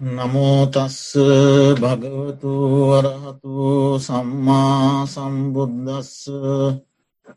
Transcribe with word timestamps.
නමෝතස්ස 0.00 1.14
භගවතු 1.76 2.52
වරහතු 2.84 3.54
සම්මා 3.98 5.06
සම්බුද්ධස්ස 5.06 6.26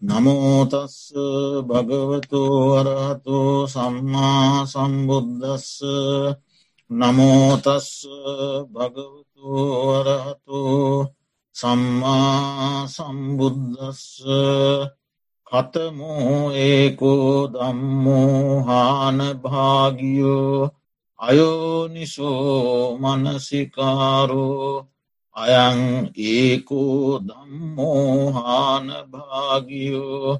නමෝතස්ස 0.02 1.14
භගවතු 1.64 2.42
වරහතු 2.72 3.38
සම්මා 3.68 4.66
සම්බුද්ධස්ස 4.66 5.70
නමෝතස්ස 6.90 7.90
භගවතු 8.68 9.54
වරහතු 9.88 10.62
සම්මා 11.56 12.88
සම්බුද්ධස්ස 12.88 14.04
කතමෝ 15.48 16.52
ඒකෝ 16.60 17.48
දම්මෝ 17.50 18.64
හාන 18.64 19.20
භාගියෝ 19.38 20.77
අයෝනිසෝ 21.20 22.98
මනසිකාරෝ 22.98 24.74
අයං 25.36 25.82
ඒකෝ 26.28 27.06
දම්මෝහාන 27.20 28.88
භාගියෝ 29.12 30.32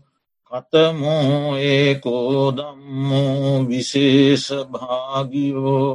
කතමෝ 0.52 1.58
ඒකෝ 1.68 2.42
දම්මෝ 2.52 3.54
විශේෂ 3.68 4.48
භාගියෝ 4.72 5.90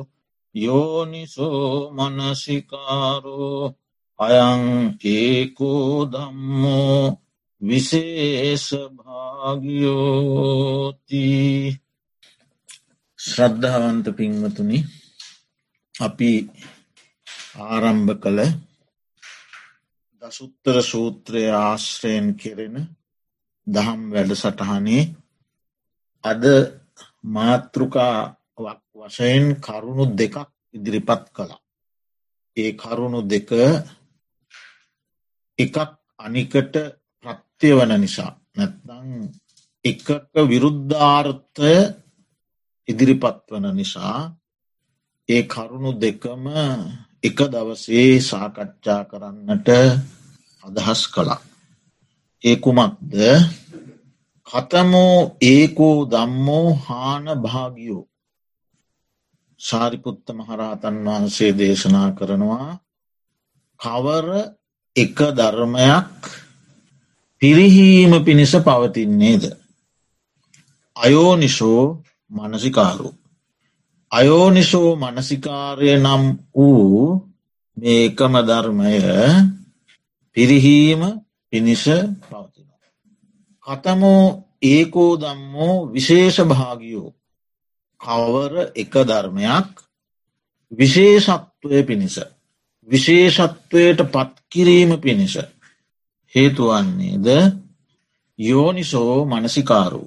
යෝනිසෝ 0.54 1.70
මනසිකාරෝ 1.90 3.62
අයං 4.18 4.64
ඒකෝ 5.06 5.92
දම්මෝ 6.06 7.04
විශේෂ 7.62 8.66
භාගියෝතිී 8.96 10.02
ශ්‍රද්ධාවන්ත 13.22 14.06
පින්වතුනි 14.12 14.78
අපි 15.94 16.30
ආරම්භ 17.64 18.12
කළ 18.16 18.40
දසුත්තර 20.23 20.76
සූත්‍රය 20.82 21.42
ආශ්‍රයෙන් 21.56 22.26
කෙරෙන 22.34 22.76
දහම් 23.66 24.01
වැඩ 24.10 24.32
සටහනේ 24.34 25.04
අද 26.24 26.42
මාතෘකාවක් 27.26 28.82
වශයෙන් 28.96 29.46
කරුණු 29.59 30.04
දෙකක් 30.12 30.36
ඉදිරිපත් 30.74 31.24
කළා. 31.30 31.62
ඒ 32.57 32.70
කරුණු 32.74 33.20
දෙක 33.24 33.51
එකක් 35.59 35.76
අනිකට 36.18 36.74
ප්‍රත්‍ය 37.24 37.68
වන 37.73 37.92
නිසා 38.01 38.32
නැත්නම් 38.57 39.09
එකක 39.84 40.09
විරුද්ධාර්ථය 40.45 41.74
ඉදිරිපත් 42.88 43.38
වන 43.51 43.66
නිසා 43.73 44.19
ඒ 45.29 45.43
කරුණු 45.45 45.91
දෙකම 45.95 46.45
එක 47.23 47.38
දවසේ 47.47 48.21
සාකච්ඡා 48.21 49.02
කරන්නට 49.05 49.69
අදහස් 50.65 51.03
කළා. 51.09 51.41
ඒකුමක්ද 52.45 53.15
කතමෝ 54.47 55.19
ඒකෝ 55.43 55.99
දම්මෝ 56.07 56.69
හාන 56.79 57.27
භාගියෝ 57.43 58.05
ශාරිපුත්ත 59.60 60.27
මහරහතන් 60.30 60.97
වහන්සේ 61.05 61.53
දේශනා 61.53 62.09
කරනවා 62.10 62.71
කවර 63.80 64.28
එක 64.97 65.19
ධර්මයක් 65.33 66.19
පිරිහීම 67.43 68.12
පිණිස 68.25 68.53
පවතින්නේද. 68.59 69.44
අයෝනිශෝ 70.97 71.84
මනසිකාරු. 72.33 73.09
අයෝනිසෝ 74.12 74.91
මනසිකාරය 74.97 75.88
නම් 75.97 76.25
වූ 76.55 77.06
මේකම 77.77 78.34
ධර්මය 78.41 78.94
පිරිහීම 80.37 81.03
පිණිස 81.53 81.84
පවතින. 82.22 82.69
කතමෝ 83.66 84.25
ඒකෝ 84.62 85.12
දම්මෝ 85.16 85.76
විශේෂ 85.87 86.37
භාගියෝ 86.42 87.10
කවර 88.00 88.54
එක 88.75 88.92
ධර්මයක් 89.03 89.71
විශේෂත්වය 90.72 91.82
පිණිස 91.82 92.16
විශේෂත්වයට 92.88 94.00
පත්කිරීම 94.09 94.92
පිණිස 94.98 95.34
හේතුවන්නේද 96.34 97.26
යෝනිසෝ 98.38 99.16
මනසිකාරු 99.26 100.04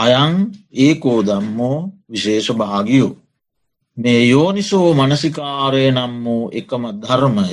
අයං 0.00 0.34
ඒකෝ 0.74 1.18
දම්මෝ 1.22 1.78
විශේෂ 2.10 2.48
භාගියෝ. 2.54 3.12
මේ 3.96 4.22
යෝනිසෝ 4.24 4.88
මනසිකාරය 4.94 5.84
නම් 5.90 6.14
වූ 6.24 6.44
එකම 6.52 6.84
ධර්මය 7.02 7.48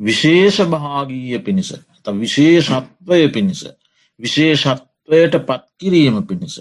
විශේෂ 0.00 0.58
භාගීය 0.66 1.38
පිණිස 1.38 1.70
ත 2.04 2.06
විශේෂත්වය 2.14 3.28
පිණිස 3.28 3.62
විශේෂත්වයට 4.20 5.34
පත්කිරීම 5.40 6.16
පිණිස 6.22 6.56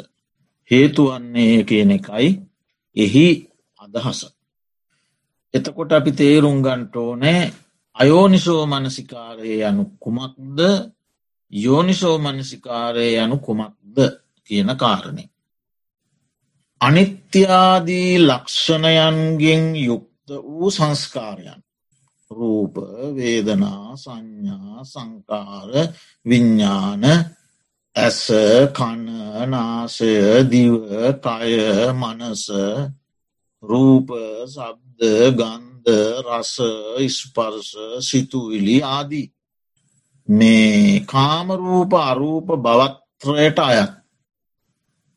හේතුවන්නේ 0.72 1.64
කියන 1.64 1.92
එකයි 1.92 2.30
එහි 2.96 3.28
අදහස. 3.80 4.20
එතකොට 5.54 5.92
අපි 5.92 6.12
තේරුම් 6.14 6.58
ගන්ටෝනෑ 6.62 7.44
අයෝනිසෝ 7.96 8.62
මනසිකාරය 8.66 9.52
යනු 9.62 9.84
කුමක්ද 10.00 10.60
යෝනිසෝ 11.54 12.18
මනසිකාරය 12.18 13.08
යනු 13.16 13.38
කුමක්ද 13.38 13.98
කියන 14.50 14.70
කාරණය. 14.76 15.26
අනිත්‍යාදී 16.82 18.12
ලක්ෂණයන්ගෙන් 18.20 19.64
යුක්ත 19.78 20.28
වූ 20.48 20.72
සංස්කාරයන් 20.72 21.62
රූප 22.32 22.76
වේදනා 23.16 23.96
සංඥා 23.96 24.84
සංකාර 24.84 25.72
විඤ්ඥාන 26.26 27.04
ඇස 27.96 28.22
කණනාසය 28.74 30.14
දිව 30.46 30.76
කය 31.18 31.54
මනස 31.94 32.46
රූප 33.64 34.10
සබ්ද 34.48 35.02
ගන්ධ 35.32 35.90
රස 36.26 36.54
ඉස්පර්ස 37.00 37.70
සිතුවිලි 38.02 38.78
ආදී 38.86 39.28
මේ 40.28 41.06
කාමරූප 41.06 41.92
අරූප 42.02 42.48
බවත්‍රයට 42.58 43.60
අයත් 43.62 44.05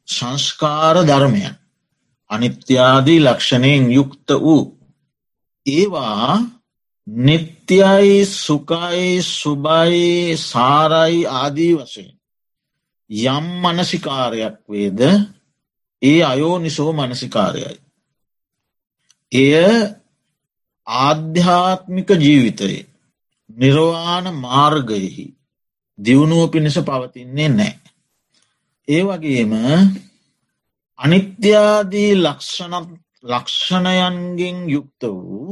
සංස්කාර 0.08 0.96
ධර්මයන් 1.06 1.54
අනිත්‍යාදී 2.30 3.20
ලක්ෂණයෙන් 3.20 3.84
යුක්ත 3.92 4.28
වූ 4.41 4.64
ඒවා 5.66 6.34
නිත්‍යයි 7.06 8.26
සුකයි 8.36 9.22
සුබයි 9.22 10.36
සාරයි 10.42 11.26
ආදී 11.32 11.74
වශයෙන් 11.74 12.14
යම් 13.10 13.46
මනසිකාරයක් 13.62 14.56
වේද 14.69 15.00
ඒ 16.02 16.22
අයෝ 16.22 16.58
නිසෝ 16.58 16.92
මනසිකාරයයි. 16.92 17.80
එය 19.32 19.54
ආධ්‍යාත්මික 20.86 22.08
ජීවිතයේ 22.16 22.86
නිර්වාණ 23.50 24.26
මාර්ගයෙහි 24.36 25.26
දියුණුව 25.98 26.50
පිණිස 26.50 26.78
පවතින්නේ 26.78 27.48
නෑ. 27.48 27.88
ඒ 28.88 29.03
වගේම 29.03 29.53
අනිත්‍යාදී 30.99 32.12
ලක්ෂණයන්ගෙන් 33.25 34.59
යුක්ත 34.66 35.03
වූ 35.04 35.49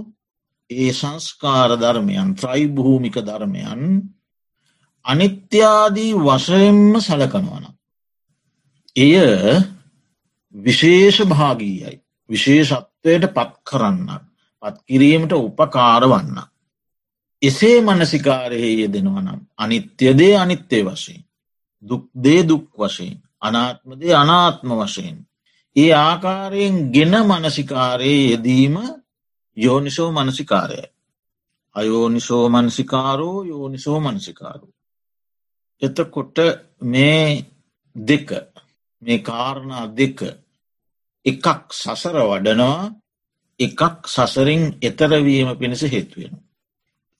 ඒ 0.71 0.93
සංස්කාර 0.93 1.71
ධර්මයන් 1.75 2.31
ත්‍රයිභූමික 2.35 3.17
ධර්මයන් 3.21 3.83
අනිත්‍යාදී 5.05 6.13
වශයෙන්ම 6.19 6.95
සලකනවන. 6.99 7.65
එය 8.97 9.15
විශේෂ 10.55 11.19
භාගීයයි 11.25 11.95
විශේෂත්වයට 12.31 13.25
පත් 13.29 13.53
කරන්න 13.69 14.09
පත් 14.63 14.77
කිරීමට 14.85 15.33
උපකාර 15.35 16.05
වන්න. 16.05 16.39
එසේ 17.43 17.79
මනසිකාරයෙහි 17.83 18.73
යෙදෙනවනම් 18.81 19.41
අනිත්‍යදේ 19.57 20.35
අනිත්‍යය 20.37 20.85
වශයෙන් 20.85 21.23
දුක්දේ 21.83 22.41
දුක් 22.43 22.67
වශයෙන් 22.79 23.26
අනාත්මදේ 23.43 24.15
අනාත්ම 24.15 24.71
වශයෙන් 24.73 25.19
ඒ 25.77 25.93
ආකාරයෙන් 26.01 26.77
ගෙන 26.91 27.15
මනසිකාරයේ 27.23 28.31
යෙදීම 28.31 28.77
යෝනිසෝ 29.57 30.11
මනසිකාරයයි 30.13 30.89
අයෝනිසෝ 31.77 32.45
මනසිකාරෝ 32.49 33.39
යෝනිසෝ 33.45 33.99
මනසිකාරු 34.01 34.69
එතකොට 35.83 36.37
මේ 36.83 37.27
දෙක 37.97 38.29
මේ 39.03 39.19
කාරණා 39.21 39.85
දෙක 39.97 40.19
එකක් 41.27 41.47
සසර 41.73 42.17
වඩනවා 42.23 42.81
එකක් 43.61 44.07
සසරින් 44.07 44.63
එතරවීම 44.83 45.49
පිණිස 45.59 45.83
හේතුවෙන. 45.85 46.35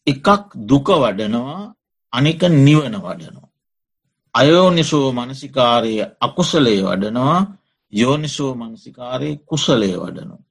එකක් 0.07 0.27
දුක 0.63 0.89
වඩනවා 0.95 1.75
අනික 2.13 2.43
නිවන 2.59 2.95
වඩනවා. 2.97 3.46
අයෝනිසෝ 4.37 5.09
මනසිකාරය 5.13 5.95
අකුසලේ 6.21 6.81
වඩනවා 6.83 7.41
යෝනිසෝ 7.93 8.55
මනසිකාරය 8.55 9.37
කුසලේ 9.45 9.97
වඩනවා. 9.97 10.45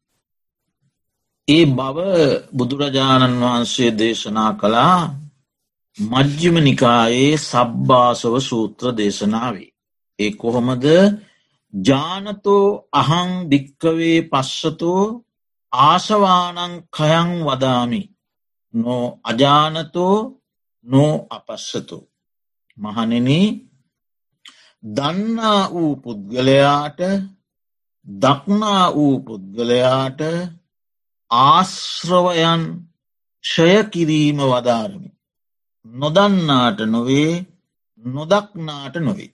ඒ 1.48 1.66
බව 1.68 1.98
බුදුරජාණන් 2.58 3.42
වහන්සේ 3.42 3.92
දේශනා 3.92 4.52
කළා 4.54 5.00
මජ්්‍යම 5.98 6.56
නිකායේ 6.60 7.38
සබ්භාසව 7.40 8.34
සූත්‍ර 8.40 8.86
දේශනාවේ. 8.98 9.70
ඒ 10.20 10.32
කොහොමද 10.32 10.86
ජානතෝ 11.74 12.68
අහං 12.92 13.32
භික්කවේ 13.50 14.18
පස්සතෝ 14.22 15.04
ආශවානං 15.74 16.74
කයං 16.94 17.30
වදාමි 17.46 18.02
නෝ 18.74 19.06
අජානතෝ 19.24 20.18
නෝ 20.88 21.14
අපස්සතු. 21.30 21.98
මහනෙන 22.78 23.30
දන්නා 24.86 25.70
වූ 25.72 25.96
පුද්ගලයාට 25.96 27.00
දක්නා 28.08 28.86
වූ 28.96 29.20
පුද්ගලයාට 29.20 30.22
ආශ්‍රවයන් 31.32 32.64
ෂය 33.44 33.84
කිරීම 33.84 34.38
වදාරමි. 34.38 35.10
නොදන්නාට 35.86 36.80
නොවේ 36.86 37.46
නොදක්නාට 38.04 38.96
නොවේ. 38.98 39.34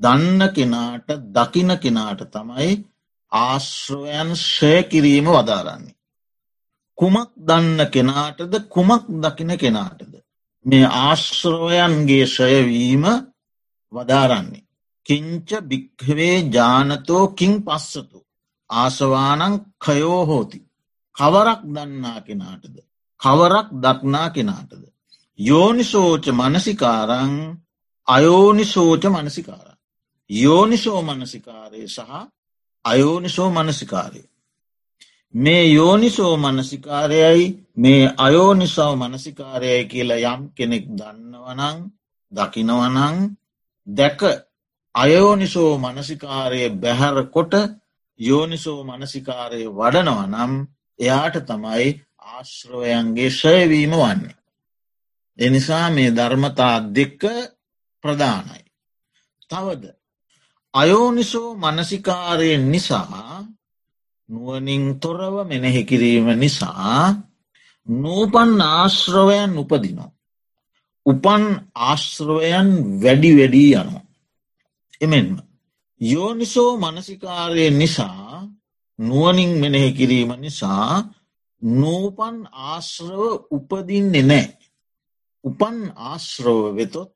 දන්න 0.00 0.40
කෙනාට 0.54 1.08
දකින 1.34 1.70
කෙනාට 1.78 2.20
තමයි 2.32 2.70
ආශ්‍රවයන් 3.32 4.30
ෂය 4.36 4.82
කිරීම 4.82 5.26
වදාරන්නේ. 5.26 5.96
කුමක් 6.98 7.30
දන්න 7.38 7.80
කෙනාටද 7.90 8.52
කුමක් 8.68 9.04
දකින 9.22 9.52
කෙනාටද. 9.58 10.12
මේ 10.64 10.86
ආශ්‍රවයන්ගේ 11.04 12.26
ෂයවීම 12.26 13.04
වදාරන්නේ. 13.92 14.65
කිංච 15.06 15.50
භික්හවේ 15.68 16.36
ජානතෝ 16.50 17.24
කින් 17.28 17.54
පස්සතු. 17.62 18.18
ආසවානං 18.70 19.54
කයෝහෝති. 19.84 20.58
කවරක් 21.16 21.60
දන්නා 21.66 22.20
කෙනාටද. 22.20 22.76
කවරක් 23.20 23.68
දක්නා 23.82 24.28
කෙනාටද. 24.30 24.82
යෝනිසෝච 25.38 26.24
මනසිකාරං 26.30 27.34
අයෝනිසෝච 28.08 29.04
මනසිකාර. 29.06 29.68
යෝනිසෝ 30.30 31.00
මනසිකාරය 31.02 31.80
සහ 31.88 32.10
අයෝනිසෝ 32.84 33.50
මනසිකාරය. 33.50 34.22
මේ 35.34 35.64
යෝනිසෝ 35.68 36.36
මනසිකාරයයි 36.36 37.44
මේ 37.76 38.02
අයෝනිසව 38.16 38.92
මනසිකාරයයි 38.94 39.84
කියලා 39.84 40.22
යම් 40.28 40.42
කෙනෙක් 40.50 40.84
දන්නවනං 40.90 41.78
දකිනවනං 42.32 43.16
දැක 43.86 44.20
අයෝනිසෝ 44.96 45.72
මනසිකාරය 45.78 46.60
බැහැර 46.72 47.18
කොට 47.26 47.54
යෝනිසෝ 48.20 48.80
මනසිකාරය 48.84 49.60
වඩනවනම් 49.70 50.52
එයාට 50.98 51.36
තමයි 51.46 51.88
ආශ්‍රවයන්ගේ 52.26 53.30
ශයවීම 53.32 53.92
වන්නේ. 53.92 54.36
එනිසා 55.38 55.86
මේ 55.90 56.10
ධර්මතා 56.10 56.76
දෙක්ක 56.94 57.22
ප්‍රධානයි. 58.04 58.64
තවද 59.50 59.84
අයෝනිසෝ 60.74 61.48
මනසිකාරයෙන් 61.56 62.64
නිසා 62.70 63.44
නුවනින් 64.28 64.84
තොරව 65.00 65.34
මෙනෙහිකිරීම 65.48 66.26
නිසා 66.34 67.14
නූපන් 67.88 68.60
ආශ්‍රවයන් 68.62 69.52
උපදිනවා. 69.58 70.10
උපන් 71.06 71.44
ආශ්‍රවයන් 71.82 72.68
වැඩි 73.02 73.30
වැඩී 73.38 73.70
යනවා. 73.74 74.05
එමෙන්ම 75.00 75.36
යෝනිසෝ 76.00 76.70
මනසිකාරය 76.76 77.64
නිසා 77.72 78.36
නුවනින් 78.98 79.52
මෙනෙහි 79.58 79.90
කිරීම 79.92 80.30
නිසා 80.36 80.92
නූපන් 81.62 82.36
ආශ්‍රව 82.64 83.20
උපදින්නේ 83.50 84.22
නෑ. 84.22 84.46
උපන් 85.44 85.76
ආශ්‍රව 86.02 86.60
වෙතොත් 86.76 87.10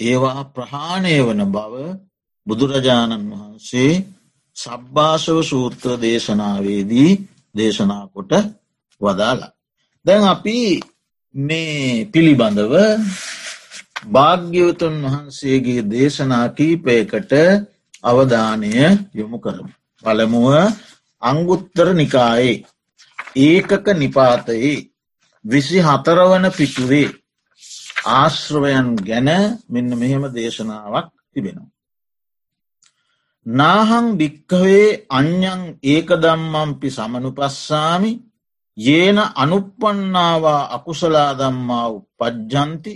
ඒවා 0.00 0.42
ප්‍රහාණය 0.46 1.14
වන 1.18 1.42
බව 1.46 1.74
බුදුරජාණන් 2.46 3.30
වහන්සේ 3.30 3.92
සබ්භාසව 4.56 5.36
සූත්‍ර 5.42 5.90
දේශනාවේදී 6.00 7.10
දේශනා 7.54 8.04
කොට 8.06 8.32
වදාලා. 9.00 9.52
දැන් 10.06 10.24
අපි 10.24 10.58
මේ 11.34 12.04
පිළිබඳව 12.04 12.74
භාග්‍යවතුන් 14.06 14.94
වහන්සේගේ 15.04 15.82
දේශනා 15.84 16.46
කීපයකට 16.50 17.32
අවධානය 18.04 18.70
යොමු 19.14 19.38
කරමු. 19.38 19.72
පළමුුව 20.04 20.54
අංගුත්තර 21.22 21.88
නිකායේ 21.92 22.64
ඒකක 23.38 23.86
නිපාතයේ 23.94 24.86
විසි 25.44 25.78
හතරවන 25.78 26.46
පිටුවේ 26.50 27.08
ආශ්‍රවයන් 28.12 28.88
ගැන 28.98 29.28
මෙන්න 29.68 29.90
මෙහෙම 29.92 30.24
දේශනාවක් 30.30 31.08
තිබෙනවා. 31.32 31.70
නාහං 33.46 34.06
භික්කවේ 34.16 35.06
අඥ්ඥං 35.10 35.62
ඒකදම්මම්පි 35.84 36.88
සමනු 36.90 37.30
පස්සාමි 37.32 38.12
ඒන 38.76 39.18
අනුපපන්නාවා 39.36 40.62
අකුසලා 40.74 41.30
දම්මා 41.34 41.86
උපජ්ජන්ති 41.88 42.92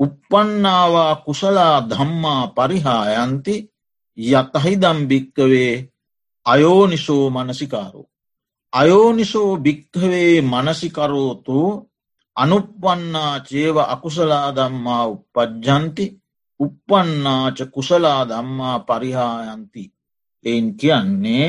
උපපන්නාවා 0.00 1.14
කුසලා 1.16 1.76
ධම්මා 1.90 2.42
පරිහායන්ති 2.48 3.54
යතහිදම් 4.18 4.98
භික්කවේ 5.08 5.74
අයෝනිසෝ 6.46 7.24
මනසිකාරෝ. 7.30 8.06
අයෝනිසෝ 8.72 9.50
භික්හවේ 9.56 10.34
මනසිකරෝතු 10.42 11.58
අනුපපන්නා 12.36 13.34
චේව 13.40 13.76
අකුසලා 13.84 14.48
දම්මා 14.52 15.04
උපජ්ජන්ති 15.06 16.04
උපපන්නාච 16.60 17.58
කුසලා 17.74 18.20
දම්මා 18.24 18.78
පරිහායන්ති. 18.80 19.82
එයින් 20.44 20.66
කියන්නේ 20.76 21.48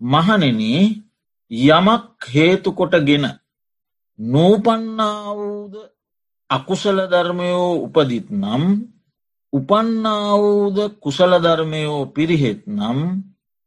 මහනෙන 0.00 0.60
යමක් 1.50 2.06
හේතුකොටගෙන 2.34 3.24
නූපන්නාවූද 4.18 5.74
අකුසල 6.50 6.98
ධර්මයෝ 7.06 7.86
උපදිත් 7.86 8.26
නම් 8.32 8.62
උපන්නාවූද 9.52 10.78
කුසල 10.98 11.32
ධර්මයෝ 11.38 12.06
පිරිහෙත් 12.06 12.60
නම් 12.68 12.98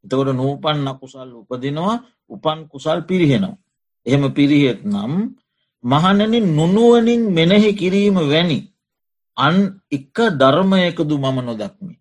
එතකොට 0.06 0.30
නූපන්න 0.32 0.88
කුසල් 0.96 1.30
උපදිනවා 1.36 2.04
උපන් 2.30 2.60
කුසල් 2.68 3.00
පිරිහෙනවා. 3.04 3.58
එහෙම 4.06 4.24
පිරිහෙත් 4.34 4.80
නම් 4.86 5.14
මහනනින් 5.84 6.46
නුනුවනින් 6.50 7.22
මෙනෙහි 7.32 7.72
කිරීම 7.74 8.16
වැනි 8.16 8.60
අන් 9.38 9.56
එක 9.90 10.16
ධර්මයකදු 10.34 11.16
මම 11.18 11.38
නොදක්මි. 11.42 11.94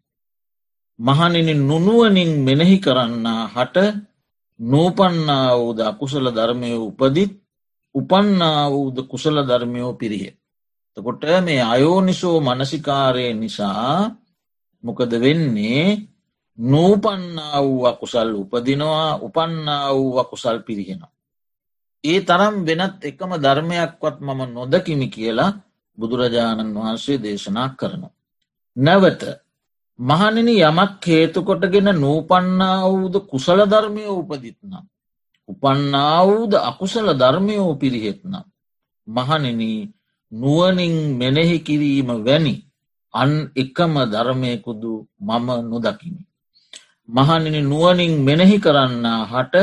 මහනිනි 0.98 1.54
නුනුවනින් 1.60 2.30
මෙනෙහි 2.42 2.78
කරන්නා 2.78 3.42
හට 3.46 3.76
නූපන්නා 4.60 5.54
වූද 5.54 5.78
අකුසල 5.80 6.26
ධර්මය 6.28 6.70
උපදිත් 6.78 7.32
උපන්නා 7.94 8.70
වූද 8.70 8.96
කුසල 9.06 9.36
ධර්මයෝ 9.42 9.92
පිරිහෙ. 9.94 10.37
තකොට 10.98 11.22
මේ 11.44 11.62
අයෝනිසෝ 11.64 12.40
මනසිකාරය 12.40 13.26
නිසා 13.34 14.10
මොකද 14.84 15.12
වෙන්නේ 15.14 15.84
නූපන්නා 16.58 17.62
වූ 17.62 17.86
අකුසල් 17.86 18.30
උපදිනවා 18.34 19.18
උපන්නා 19.18 19.94
වූ 19.94 20.18
අකුසල් 20.18 20.58
පිරිහෙනවා. 20.58 21.12
ඒ 22.04 22.20
තරම් 22.20 22.56
වෙනත් 22.66 23.04
එකම 23.04 23.32
ධර්මයක්වත් 23.36 24.16
මම 24.20 24.40
නොදකිමි 24.52 25.08
කියලා 25.08 25.56
බුදුරජාණන් 25.98 26.74
වහන්සේ 26.74 27.22
දේශනා 27.22 27.68
කරනවා. 27.78 28.16
නැවත 28.76 29.22
මහනිනි 29.98 30.54
යමක් 30.60 31.02
හේතුකොටගෙන 31.06 31.88
නූපන්නා 31.94 32.78
වූද 32.84 33.14
කුසල 33.30 33.60
ධර්මය 33.64 34.02
උපදිත්නම්. 34.10 34.74
උපන්නා 35.48 36.26
වූද 36.26 36.52
අකුසල 36.60 37.06
ධර්මයෝ 37.14 37.72
පිරිහෙත්නම්. 37.74 38.34
මහනින 39.08 39.62
නුවනින් 40.32 41.16
මෙනෙහි 41.16 41.58
කිරීම 41.60 42.08
වැනි 42.24 42.54
අන් 43.14 43.30
එකම 43.54 43.94
ධර්මයකුදු 44.04 45.08
මම 45.20 45.48
නොදකිමි. 45.70 46.22
මහනිනි 47.08 47.60
නුවනින් 47.62 48.12
මෙනෙහි 48.20 48.56
කරන්නා 48.60 49.22
හට 49.24 49.54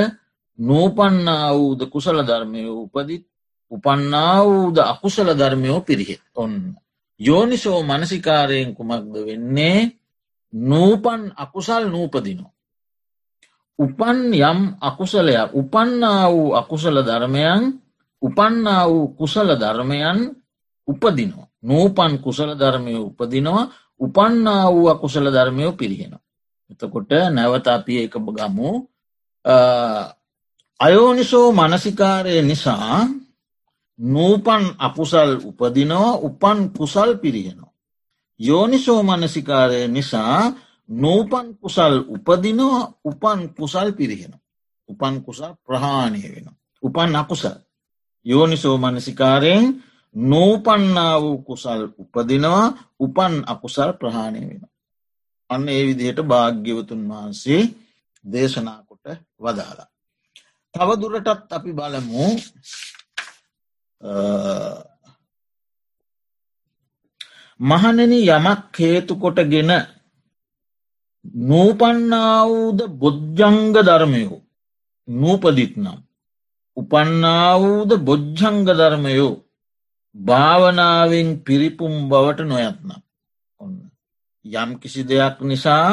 නූපන්නා 0.60 1.54
වූද 1.54 1.82
කුසල 1.90 2.18
ධර්මය 2.22 2.62
උපදිත් 2.66 3.24
උපන්නා 3.72 4.44
වූද 4.44 4.78
අකුසල 4.78 5.30
ධර්මයෝ 5.32 5.82
පිරිහෙත් 5.82 6.22
ඔන්න. 6.36 6.76
යෝනිසෝ 7.20 7.84
මනසිකාරයෙන් 7.84 8.76
කුමක්ද 8.76 9.16
වෙන්නේ 9.26 9.80
නූපන් 10.54 11.22
අකුසල් 11.36 11.84
නූපදිනෝ. 11.86 12.52
උපන් 13.80 14.18
යම් 14.34 14.60
අකුසලයක් 14.82 15.50
උපන්නා 15.54 16.32
වූ 16.32 16.56
අකුසල 16.56 16.98
ධර්මයන් 17.02 17.64
උපන්නා 18.22 18.84
වූ 18.88 19.08
කුසල 19.10 19.50
ධර්මයන් 19.54 20.20
උපදිනවා. 20.88 21.48
නූපන් 21.64 22.14
කුසල 22.20 22.50
ධර්මය 22.60 22.94
උපදිනවා 23.00 23.66
උපන්නා 24.00 24.72
වූ 24.72 24.88
අකුසල 24.90 25.26
ධර්මයෝ 25.28 25.74
පිරිහෙනවා. 25.74 26.24
එතකොට 26.72 27.12
නැවත 27.32 27.68
අපි 27.68 27.94
එක 28.04 28.16
ගමු 28.38 28.70
අයෝනිසෝ 30.80 31.52
මනසිකාරය 31.52 32.42
නිසා 32.42 33.08
නූපන් 34.00 34.64
අකුසල් 34.78 35.32
උපදිනවා 35.44 36.18
උපන් 36.18 36.60
කුසල් 36.70 37.16
පිරිහෙනවා. 37.16 37.74
යෝනිසෝ 38.40 39.04
මනසිකාරය 39.04 39.88
නිසා 39.88 40.54
නූපන් 40.90 41.56
කුසල් 41.56 42.04
උපදිනවා 42.08 42.94
උපන් 43.04 43.40
කුසල් 43.50 43.92
පිරිහෙන. 43.92 44.34
උපන් 44.90 45.22
කුසල් 45.22 45.54
ප්‍රහාණය 45.66 46.22
වෙන. 46.34 46.48
උපන් 46.84 47.16
අකුසල්. 47.16 47.58
යෝනිසෝ 48.26 48.78
මනසිකාරයෙන් 48.78 49.84
නූපන්නා 50.16 51.16
වූ 51.20 51.38
කුසල් 51.40 51.82
උපදිනවා 51.98 52.68
උපන් 53.00 53.34
අකුසල් 53.46 53.92
ප්‍රහාණය 53.94 54.42
වෙන. 54.50 54.64
අන්න 55.50 55.68
ඒ 55.70 55.84
විදිහට 55.88 56.20
භාග්‍යවතුන් 56.24 57.02
වහන්සේ 57.10 57.62
දේශනාකොට 58.26 59.06
වදාලා. 59.40 59.90
තවදුරටත් 60.74 61.52
අපි 61.52 61.72
බලමු 61.74 62.24
මහනෙන 67.60 68.14
යමක් 68.14 68.76
හේතුකොටගෙන 68.78 69.72
නූපන්නාවූද 71.44 72.80
බොජ්ජංග 72.94 73.60
ධර්මයෝ 73.78 74.40
නූපදිත්නම් 75.08 76.00
උපන්නාවූද 76.78 77.92
බොජ්ජංග 78.00 78.60
ධර්මයෝ 78.70 79.34
භාවනාවෙන් 80.16 81.30
පිරිපුම් 81.44 81.94
බවට 82.10 82.40
නොයත්නම් 82.44 83.02
ඔන්න 83.60 83.76
යම් 84.46 84.72
කිසි 84.80 85.02
දෙයක් 85.04 85.38
නිසා 85.42 85.90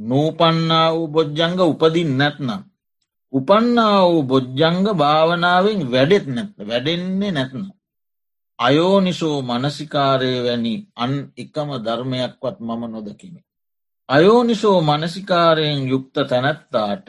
නූපන්නා 0.00 0.88
වූ 0.94 1.08
බොජ්ජංග 1.08 1.58
උපදින් 1.62 2.10
නැත්නම් 2.16 2.62
උපන්නා 3.32 3.98
වූ 4.04 4.22
බොජ්ජංග 4.22 4.86
භාවනාවෙන් 4.94 5.80
වැඩෙත් 5.92 6.26
නැත 6.26 6.50
වැඩෙන්නේ 6.60 7.32
නැත්නම් 7.32 7.68
අයෝනිසෝ 8.58 9.36
මනසිකාරය 9.42 10.32
වැනි 10.44 10.74
අන් 10.94 11.12
එකම 11.36 11.68
ධර්මයක්වත් 11.76 12.56
මම 12.60 12.82
නොදකිමි. 12.86 13.40
අයෝනිසෝ 14.08 14.78
මනසිකාරයෙන් 14.80 15.80
යුක්ත 15.88 16.16
තැනැත්තාට 16.28 17.08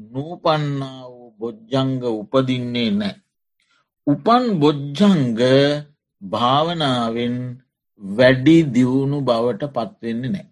නූපන්නා 0.00 1.02
වූ 1.04 1.28
බොජ්ජංග 1.38 2.02
උපදින්නේ 2.12 2.90
නෑ. 2.90 3.14
උපන් 4.06 4.44
බොජ්ජංග 4.60 5.40
භාවනාවෙන් 6.22 7.36
වැඩි 8.02 8.56
දියුණු 8.74 9.18
බවට 9.20 9.72
පත්වෙන්නේ 9.74 10.30
නෑ. 10.30 10.46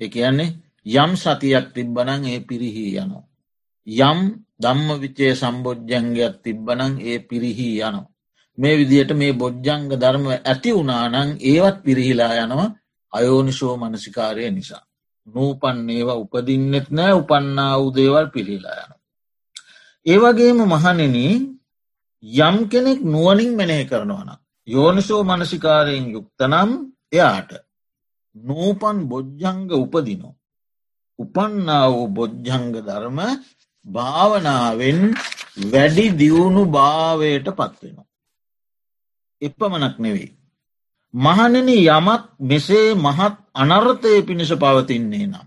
එක 0.00 0.12
කියන්නේ 0.12 0.56
යම් 0.86 1.12
සතියක් 1.14 1.66
තිබ්බනං 1.74 2.22
ඒ 2.24 2.40
පිරිහි 2.40 2.84
යනවා. 2.94 3.24
යම් 3.86 4.18
දම්ම 4.60 4.88
විචේ 5.00 5.32
සම්බෝජ්ජංගයක් 5.34 6.34
තිබ්බනං 6.44 6.94
ඒ 7.00 7.18
පිරිහි 7.20 7.68
යනවා. 7.80 8.08
මේ 8.58 8.74
විදියට 8.76 9.10
මේ 9.12 9.32
බොජ්ජංග 9.32 9.84
ධර්ම 9.92 10.26
ඇති 10.30 10.70
වුනානං 10.72 11.30
ඒවත් 11.42 11.76
පිරිහිලා 11.84 12.34
යනවා 12.44 12.74
අයෝනිශෝ 13.12 13.74
මනසිකාරය 13.76 14.50
නිසා. 14.50 14.84
නූපන් 15.26 15.78
ඒවා 15.90 16.20
උපදින්නෙත් 16.22 16.88
නෑ 16.90 17.12
උපන්නා 17.12 17.74
උදේවල් 17.78 18.26
පිරිහිලා 18.30 18.78
යන. 18.84 18.92
ඒවගේම 20.06 20.58
මහනෙන 20.64 21.16
යම් 22.22 22.56
කෙනෙක් 22.68 23.00
නුවනින් 23.04 23.52
මෙනය 23.54 23.84
කරනවන. 23.84 24.30
යෝනිසෝ 24.68 25.22
මනසිකාරයෙන් 25.24 26.06
යුක්තනම් 26.10 26.70
එයාට 27.12 27.50
නූපන් 28.36 28.98
බොජ්ජංග 29.04 29.70
උපදිනෝ. 29.74 30.34
උපන්නා 31.18 31.86
වූ 31.88 32.08
බොජ්ජංග 32.08 32.66
ධර්ම 32.78 33.18
භාවනාවෙන් 33.86 35.00
වැඩි 35.64 36.06
දියුණු 36.18 36.62
භාවයට 36.66 37.46
පත්වෙනවා. 37.50 38.06
එපමනක් 39.42 39.96
නෙවෙයි. 39.98 40.30
මහනෙන 41.14 41.68
යමක් 41.70 42.22
මෙසේ 42.40 42.88
මහත් 42.96 43.34
අනර්ථය 43.54 44.22
පිණිස 44.22 44.52
පවතින්නේ 44.54 45.26
නම්. 45.26 45.46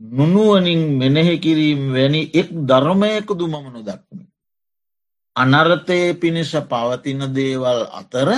නුනුවනින් 0.00 0.82
මෙනෙහි 0.98 1.34
කිරීම් 1.38 1.80
වැනි 1.92 2.20
එක් 2.34 2.48
ධර්මයකුදු 2.68 3.44
මමනු 3.46 3.80
දක්මි. 3.82 4.29
අනර්ථය 5.36 6.14
පිණිස 6.14 6.52
පවතින 6.64 7.20
දේවල් 7.30 7.80
අතර 7.92 8.28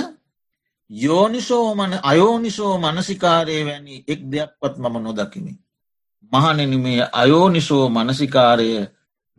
යෝනිසෝමන 0.89 1.93
අයෝනිසෝ 2.03 2.77
මනසිකාරය 2.79 3.65
වැනි 3.65 4.03
එක් 4.07 4.21
දෙයක්වත් 4.23 4.77
මම 4.77 4.95
නොදකිමි. 4.99 5.53
මහනෙන 6.31 6.73
මේ 6.79 7.09
අයෝනිසෝ 7.13 7.89
මනසිකාරය 7.89 8.69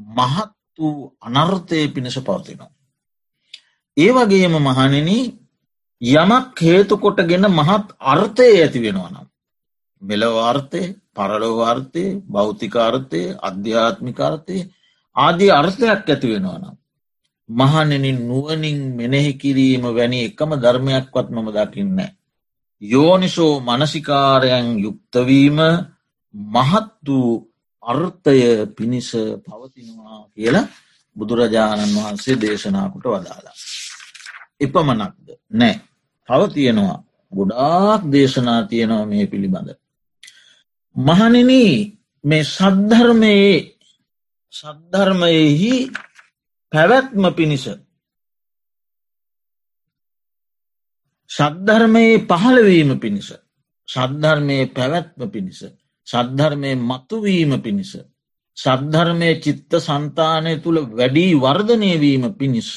මහත් 0.00 0.52
වූ 0.78 1.16
අනර්ථය 1.22 1.88
පිණිස 1.88 2.18
පවතිනවා. 2.18 2.70
ඒ 3.96 4.12
වගේම 4.12 4.54
මහනෙන 4.60 5.08
යමක් 6.02 6.60
හේතුකොටගෙන 6.60 7.46
මහත් 7.50 7.86
අර්ථය 8.02 8.46
ඇති 8.52 8.82
වෙනවනම්. 8.82 9.26
මෙලවාර්ථය 10.02 10.82
පරලෝවාර්ථය 11.14 12.04
භෞතිකාර්ථය 12.32 13.20
අධ්‍යාත්මිකාර්ථය 13.40 14.56
ආදී 15.16 15.50
අර්ථයක් 15.50 16.08
ඇති 16.08 16.28
වෙනවනම්. 16.28 16.74
මහනෙනින් 17.48 18.18
නුවනින් 18.20 18.78
මෙනෙහි 18.92 19.32
කිරීම 19.34 19.82
වැනි 19.88 20.24
එකම 20.24 20.50
ධර්මයක්වත් 20.56 21.28
මම 21.30 21.48
දකින්න. 21.50 21.98
යෝනිසෝ 22.82 23.60
මනසිකාරයන් 23.60 24.78
යුක්තවීම 24.78 25.58
මහත් 26.34 26.88
වූ 27.06 27.48
අර්ථය 27.82 28.66
පිණිස 28.68 29.10
පවතිනවා 29.44 30.28
කියලා 30.30 30.70
බුදුරජාණන් 31.16 31.94
වහන්සේ 31.96 32.36
දේශනාකොට 32.36 33.04
වදාලා. 33.04 33.56
එපමනක්ද 34.60 35.28
නෑ 35.50 35.74
තව 36.28 36.40
තියෙනවා 36.48 36.98
ගොඩාක් 37.32 38.02
දේශනා 38.12 38.60
තියෙනවා 38.62 39.06
මේ 39.06 39.26
පිළිබඳ. 39.26 39.68
මහනින 40.96 41.50
මේ 42.24 42.44
සද්ධර්මයේ 42.46 43.54
සද්ධර්මයෙහි 44.54 45.74
පැවැත්ම 46.74 47.24
පිණිස 47.36 47.64
සද්ධර්මයේ 51.30 52.20
පහළවීම 52.28 52.90
පිණිස 53.00 53.30
සද්ධර්මයේ 53.88 54.66
පැවැත්ම 54.68 55.30
පිණිස 55.30 55.60
සද්ධර්මය 56.06 56.74
මතුවීම 56.80 57.52
පිණිස. 57.58 57.92
සද්ධර්මය 58.56 59.30
චිත්ත 59.36 59.72
සන්තානය 59.78 60.52
තුළ 60.62 60.78
වැඩී 60.90 61.32
වර්ධනයවීම 61.36 62.24
පිණිස 62.38 62.70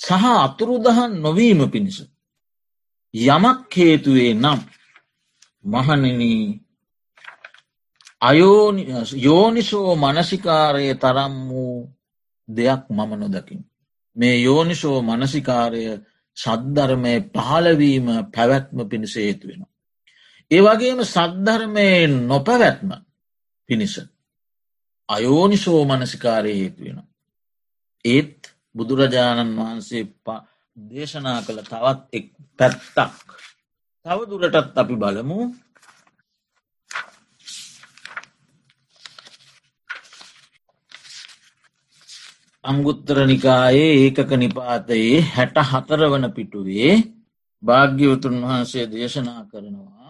සහ 0.00 0.24
අතුරුදහන් 0.38 1.12
නොවීම 1.20 1.60
පිණිස. 1.70 1.98
යමක් 3.14 3.72
හේතුවේ 3.74 4.34
නම් 4.34 4.60
මහනන 5.64 6.20
යෝනිසෝ 9.18 9.90
මනසිකාරය 9.96 10.86
තරම් 10.94 11.34
වූ 11.48 11.78
දෙයක් 12.48 12.82
මම 12.90 13.12
නොදකින්. 13.16 13.60
මේ 14.16 14.36
යෝනිසෝ 14.38 14.98
මනසිකාරය 15.02 15.82
සද්ධර්මය 16.36 17.14
පහලවීම 17.34 18.06
පැවැත්ම 18.34 18.78
පිණිස 18.88 19.14
හේතුවෙන. 19.16 19.62
ඒවගේම 20.50 21.00
සද්ධර්මයෙන් 21.04 22.14
නොපැවැත්ම 22.28 22.90
පිණිස. 23.68 23.94
අයෝනිසෝ 25.08 25.84
මනසිකාරය 25.84 26.52
හේතුවෙන. 26.54 26.98
ඒත් 28.04 28.38
බුදුරජාණන් 28.74 29.56
වහන්සේ 29.58 30.04
දේශනා 30.76 31.42
කළ 31.42 31.60
තවත් 31.62 32.00
එක් 32.12 32.26
පැත්තක්. 32.58 33.26
තව 34.06 34.18
දුරටත් 34.30 34.78
අපි 34.78 34.94
බලමු 34.96 35.38
අංගුත්තර 42.64 43.16
නිකායේ 43.26 43.90
ඒකක 43.96 44.30
නිපාතයේ 44.34 45.16
හැට 45.28 45.56
හතර 45.70 46.00
වන 46.06 46.26
පිටුවේ 46.32 46.92
භාග්‍යවතුන් 47.62 48.36
වහන්සේ 48.42 48.86
දේශනා 48.86 49.42
කරනවා 49.44 50.02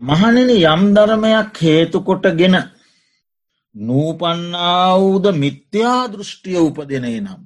මහනෙන 0.00 0.50
යම් 0.64 0.82
ධර්මයක් 0.96 1.54
හේතුකොටගෙන 1.58 2.56
නූපන්නාවූද 3.74 5.26
මිත්‍යා 5.34 6.02
දෘෂ්ටිය 6.08 6.58
උපදනේ 6.58 7.20
නම්. 7.20 7.40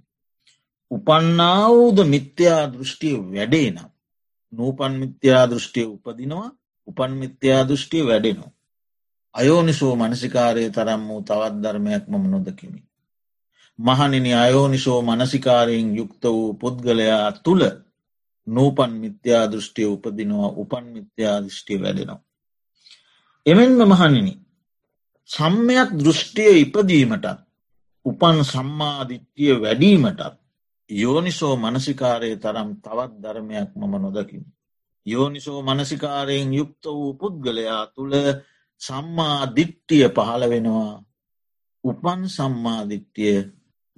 උපන්නාවූද 0.91 1.99
මිත්‍යා 2.07 2.63
දෘෂ්ටිය 2.73 3.17
වැඩේ 3.27 3.69
නම්. 3.71 3.91
නූපන් 4.53 4.93
මිත්‍යා 5.01 5.45
දෘෂ්ටිය 5.47 5.87
උපදිනවා 5.87 6.49
උපන් 6.89 7.13
මිත්‍යා 7.15 7.63
දෘෂ්ටිය 7.69 8.07
වැඩෙනවා. 8.07 8.54
අයෝනිසෝ 9.35 9.95
මනසිකාරය 9.97 10.71
තරම් 10.71 11.03
වූ 11.09 11.23
තවත් 11.23 11.55
ධර්මයක් 11.63 12.05
මම 12.09 12.25
නොදකිමි. 12.31 12.81
මහනිනි 13.79 14.35
අයෝනිසෝ 14.35 15.03
මනසිකාරයෙන් 15.03 15.97
යුක්ත 15.97 16.25
වූ 16.27 16.55
පුද්ගලයා 16.55 17.33
තුළ 17.35 17.65
නූපන් 18.47 18.93
මිත්‍යා 18.93 19.51
දෘෂ්ටිය 19.53 19.87
උපදිනවා 19.87 20.55
උපන් 20.57 20.85
මිත්‍යා 20.87 21.43
දෘෂ්ටිය 21.43 21.79
වැඩෙනවා. 21.83 22.21
එමෙන්ම 23.47 23.81
මහනිනි 23.89 24.33
සම්මයක් 25.31 25.91
දෘෂ්ටිය 25.99 26.55
ඉපදීමටත් 26.61 27.27
උපන් 28.07 28.39
සම්මාධිත්‍යය 28.45 29.55
වැඩීමටත් 29.63 30.23
යෝනිසෝ 30.91 31.55
මනසිකාරය 31.57 32.37
තරම් 32.37 32.71
තවත් 32.77 33.13
ධර්මයක් 33.23 33.71
මම 33.77 33.95
නොදකින්. 33.97 34.45
යෝනිසෝ 35.07 35.63
මනසිකාරයෙන් 35.63 36.55
යුක්ත 36.55 36.85
වූ 36.87 37.15
පුද්ගලයා 37.15 37.87
තුළ 37.87 38.15
සම්මාධිට්ටිය 38.85 40.07
පහළ 40.11 40.43
වෙනවා 40.49 40.93
උපන් 41.85 42.21
සම්මාධිට්ටිය 42.29 43.37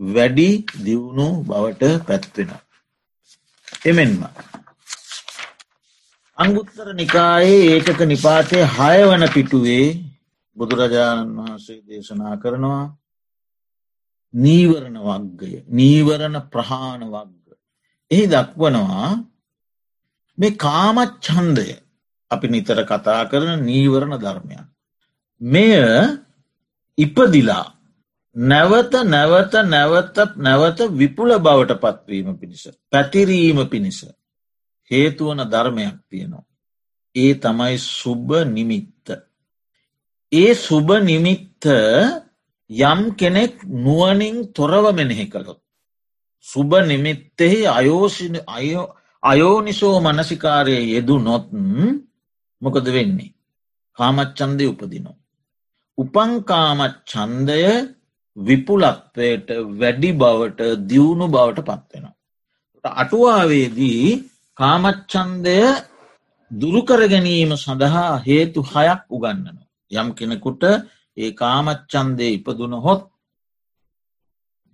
වැඩි 0.01 0.51
දියුණු 0.85 1.29
බවට 1.43 1.85
පැත්වෙන. 2.07 2.51
එමෙන්ම. 3.85 4.21
අංගුත්තර 6.39 6.89
නිකායේ 6.95 7.63
ඒකක 7.71 8.01
නිපාතය 8.05 8.59
හය 8.71 8.99
වන 9.05 9.25
පිටුවේ 9.29 9.87
බුදුරජාණන් 10.57 11.37
වහන්සේ 11.39 11.81
දේශනා 11.83 12.35
කරනවා 12.37 12.85
නීවරණ 14.35 14.99
වග්ගය 15.01 15.53
නීවරණ 15.71 16.37
ප්‍රහාණ 16.53 17.03
වග්ග. 17.07 17.47
එහි 18.11 18.25
දක්වනවා 18.27 19.11
මේ 20.39 20.59
කාමච්චන්දය 20.59 21.69
අපි 22.31 22.47
නිතර 22.49 22.79
කතා 22.85 23.23
කරන 23.25 23.63
නීවරණ 23.63 24.19
ධර්මයක්. 24.19 24.76
මෙය 25.41 25.73
ඉපදිලා 26.99 27.77
නැවත 28.37 28.93
නැවත 29.05 29.53
නැවත 29.65 30.17
නැවත 30.39 30.79
විපුල 30.93 31.31
බවට 31.39 31.81
පත්වීම 31.81 32.39
පිණිස. 32.39 32.69
පැතිරීම 32.91 33.69
පිණිස. 33.69 34.07
හේතුවන 34.91 35.41
ධර්මයක් 35.45 35.97
තියෙනවා. 36.11 36.45
ඒ 37.17 37.35
තමයි 37.37 37.79
සුබ 37.79 38.29
නිමිත්ත. 38.47 39.07
ඒ 40.33 40.55
සුබ 40.57 40.89
නිමිත්ත 41.03 41.65
යම් 42.71 43.01
කෙනෙක් 43.15 43.63
නුවනින් 43.65 44.53
තොරව 44.53 44.95
මෙනෙහි 44.95 45.27
කළොත්. 45.27 45.61
සුබ 46.47 46.71
නිමිත්තෙහි 46.83 47.67
අයෝසින 47.69 48.37
අයෝනිසෝ 49.23 50.01
මනසිකාරය 50.01 50.77
යෙදු 50.87 51.19
නොත් 51.19 51.47
මොකද 52.63 52.87
වෙන්නේ. 52.87 53.35
කාමච්චන්දය 53.99 54.67
උපදිනවා. 54.67 55.17
උපංකාමත් 55.99 56.97
චන්දය 57.05 57.63
විපුලත්වයට 58.37 59.49
වැඩි 59.75 60.11
බවට 60.13 60.61
දියුණු 60.85 61.27
බවට 61.29 61.65
පත්වෙනවා. 61.65 62.15
අටුවාවේදී 62.85 64.07
කාමච්චන්දය 64.59 65.57
දුරුකර 66.51 67.01
ගැනීම 67.07 67.51
සඳහා 67.57 68.11
හේතු 68.21 68.61
හයක් 68.65 69.03
උගන්නනවා. 69.11 69.67
යම් 69.93 70.09
කෙනෙකුට 70.13 70.63
ඒ 71.17 71.31
කාමච්චන්දය 71.33 72.27
ඉපදුන 72.31 72.75
හොත් 72.79 73.03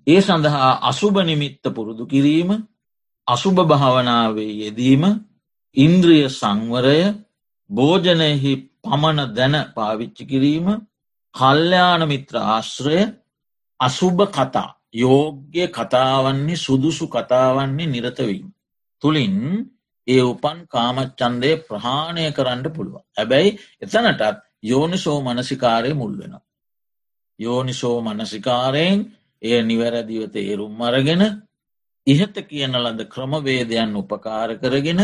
ඒ 0.07 0.21
සඳහා 0.21 0.71
අසුභ 0.83 1.19
නිමිත්ත 1.23 1.65
පුරුදු 1.71 2.05
කිරීම 2.07 2.51
අසුභ 3.29 3.61
භාවනාවේ 3.65 4.53
යෙදීම 4.57 5.03
ඉන්ද්‍රිය 5.77 6.25
සංවරය 6.31 7.01
භෝජනයෙහි 7.71 8.53
පමණ 8.83 9.21
දැන 9.37 9.55
පාවිච්චි 9.75 10.25
කිරීම 10.25 10.67
කල්්‍යයාන 11.35 12.03
මිත්‍ර 12.07 12.35
ආශ්‍රය 12.39 12.99
අසුභ 13.81 14.23
කතා 14.29 14.71
යෝග්‍ය 14.95 15.69
කතාවන්නේ 15.69 16.57
සුදුසු 16.57 17.07
කතාවන්නේ 17.09 17.87
නිරතවීම. 17.87 18.47
තුළින් 19.03 19.37
ඒ 20.09 20.23
උපන් 20.23 20.59
කාමච්චන්දය 20.67 21.51
ප්‍රහාණය 21.63 22.25
කරන්න 22.31 22.65
පුළුව. 22.69 22.97
ඇබැයි 23.17 23.59
එතනටත් 23.83 24.43
යෝනිසෝ 24.63 25.19
මනසිකාරය 25.23 25.93
මුල් 25.95 26.15
වෙන. 26.19 26.35
යෝනිසෝ 27.39 27.97
මනසිකාරයෙන් 28.03 29.01
එය 29.43 29.63
නිවැරදිව 29.63 30.23
තේරුම් 30.31 30.81
අරගෙන 30.81 31.23
ඉහත 32.07 32.37
කියන 32.43 32.75
ලද 32.77 33.01
ක්‍රමවේදයන් 33.07 33.97
උපකාර 33.97 34.51
කරගෙන 34.57 35.01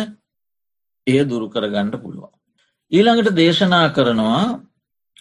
එය 1.07 1.21
දුරු 1.25 1.47
කරගන්නට 1.49 1.95
පුළුවන්. 1.97 2.33
ඊළඟට 2.93 3.31
දේශනා 3.33 3.89
කරනවා 3.89 4.45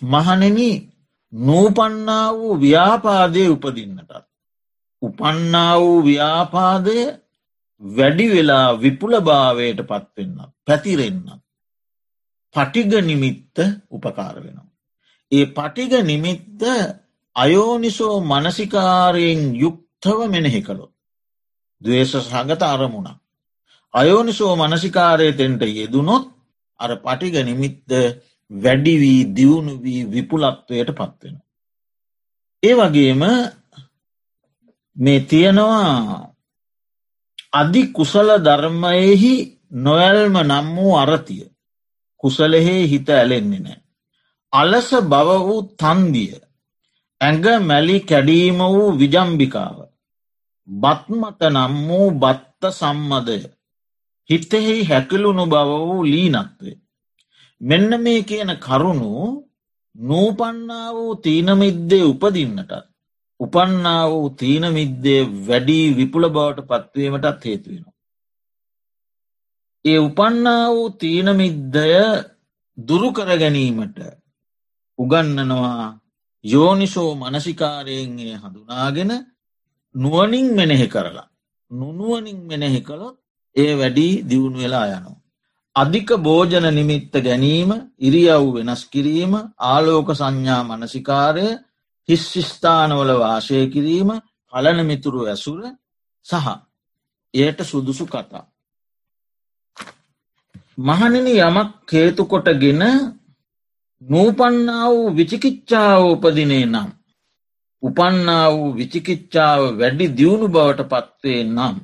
මහනෙන 0.06 0.58
නූපන්නා 1.34 2.34
වූ 2.34 2.56
ව්‍යාපාදය 2.58 3.48
උපදින්නටත්. 3.48 4.12
උපන්නා 5.02 5.80
වූ 5.80 6.04
ව්‍යාපාදය 6.04 6.98
වැඩි 7.82 8.28
වෙලා 8.30 8.70
විපුල 8.76 9.13
භාවයට 9.22 9.80
පත්වෙන්න 9.82 10.38
පැතිරෙන්න්න. 10.66 11.42
පටිග 12.56 12.92
නිමිත්ත 13.02 13.58
උපකාර 13.90 14.36
වෙනවා. 14.36 14.68
ඒ 15.32 15.46
පටිග 15.48 15.94
නිමිත්ත 16.04 16.62
අයෝනිසෝ 17.36 18.16
මනසිකාරයෙන් 18.22 19.42
යුක්තව 19.56 20.20
මෙනෙහි 20.28 20.62
කළොත්. 20.62 20.94
දවේශ 21.82 22.16
සහගත 22.22 22.62
අරමුණ. 22.63 23.10
අයෝනිසෝ 23.94 24.56
මනසිකාරයතෙන්ට 24.56 25.62
යෙදුනොත් 25.72 26.26
අර 26.80 26.92
පටිග 26.96 27.36
නිමිත්ත 27.44 27.90
වැඩිවී 28.51 29.21
දියුණු 29.36 29.73
වී 29.83 30.01
විපුලත්වයට 30.05 30.89
පත්වෙන. 30.91 31.36
ඒ 32.63 32.75
වගේම 32.75 33.21
මේ 34.97 35.19
තියෙනවා 35.21 36.31
අධි 37.51 37.81
කුසල 37.88 38.29
ධර්මයෙහි 38.39 39.33
නොයල්ම 39.79 40.36
නම් 40.41 40.67
වූ 40.75 40.95
අරතිය 40.95 41.43
කුසලෙහේ 42.17 42.88
හිත 42.88 43.10
ඇලෙන්නේ 43.10 43.60
නෑ. 43.60 43.79
අලස 44.53 44.89
බව 45.03 45.29
වූ 45.39 45.62
තන්දිය 45.77 46.33
ඇඟ 47.21 47.45
මැලි 47.62 47.97
කැඩීම 48.01 48.60
වූ 48.67 48.89
විජම්භිකාව 48.91 49.77
බත්මත 50.67 51.41
නම් 51.45 51.75
වූ 51.88 52.10
බත්ත 52.13 52.62
සම්මදය 52.71 53.38
හිතෙහි 54.29 54.75
හැකිලුණු 54.83 55.45
බව 55.45 55.69
වූ 55.81 56.03
ලීනත්වේ. 56.03 56.77
මෙන්න 57.62 57.89
මේ 58.02 58.22
කියන 58.24 58.52
කරුණු 58.58 59.12
නූපන්නා 59.96 60.88
වූ 60.93 61.15
තීනමිද්දේ 61.17 62.04
උපදින්නටත් 62.04 62.74
උපන්නා 63.39 64.04
වූ 64.10 64.30
තීනමිද්දේ 64.32 65.22
වැඩී 65.48 65.86
විපුල 65.98 66.26
බවට 66.30 66.67
පත්වීමටත් 66.70 67.46
හේතුවෙනවා. 67.46 67.96
ඒ 69.86 70.00
උපන්නා 70.00 70.65
වූ 70.70 70.89
තීනමිද්දය 70.96 71.88
දුරුකර 72.78 73.30
ගැනීමට 73.36 73.98
උගන්නනවා 75.00 76.00
යෝනිසෝ 76.43 77.12
මනසිකාරයෙන්ගේ 77.15 78.36
හඳුනාගෙන 78.36 79.12
නුවනින් 79.96 80.48
මෙනෙහි 80.54 80.88
කරලා 80.88 81.30
නුනුවනින් 81.72 82.39
මෙනෙහි 82.46 82.82
කළොත් 82.82 83.17
ඒ 83.56 83.72
වැඩි 83.76 84.08
දියුණු 84.30 84.60
වෙලා 84.60 84.88
යනවා. 84.89 85.16
අධික 85.78 86.10
භෝජන 86.20 86.66
නිමිත්ත 86.72 87.13
ගැනීම 87.20 87.72
ඉරියව් 88.00 88.46
වෙනස් 88.56 88.82
කිරීම 88.88 89.34
ආලෝක 89.63 90.10
සංඥා 90.12 90.62
මනසිකාරය 90.63 91.48
හිස්සිස්ථානවල 92.10 93.12
වාශය 93.16 93.60
කිරීම 93.68 94.10
කලන 94.54 94.80
මිතුරු 94.84 95.22
ඇසුර 95.26 95.60
සහ 96.26 96.48
එයට 97.34 97.60
සුදුසු 97.63 98.06
කතා. 98.06 98.46
මහනිනි 100.80 101.34
යමක් 101.40 101.92
හේතුකොටගෙන 101.92 102.84
නූපන්නා 104.02 104.86
වූ 104.88 105.08
විචිකිච්ඡාව 105.12 106.02
උපදිනේ 106.06 106.66
නම්. 106.66 106.90
උපන්නා 107.84 108.46
වූ 108.52 108.70
විචිකිච්ඡාව 108.76 109.62
වැඩි 109.80 110.06
දියුණු 110.18 110.48
බවට 110.48 110.90
පත්වේ 110.92 111.42
නම්. 111.46 111.76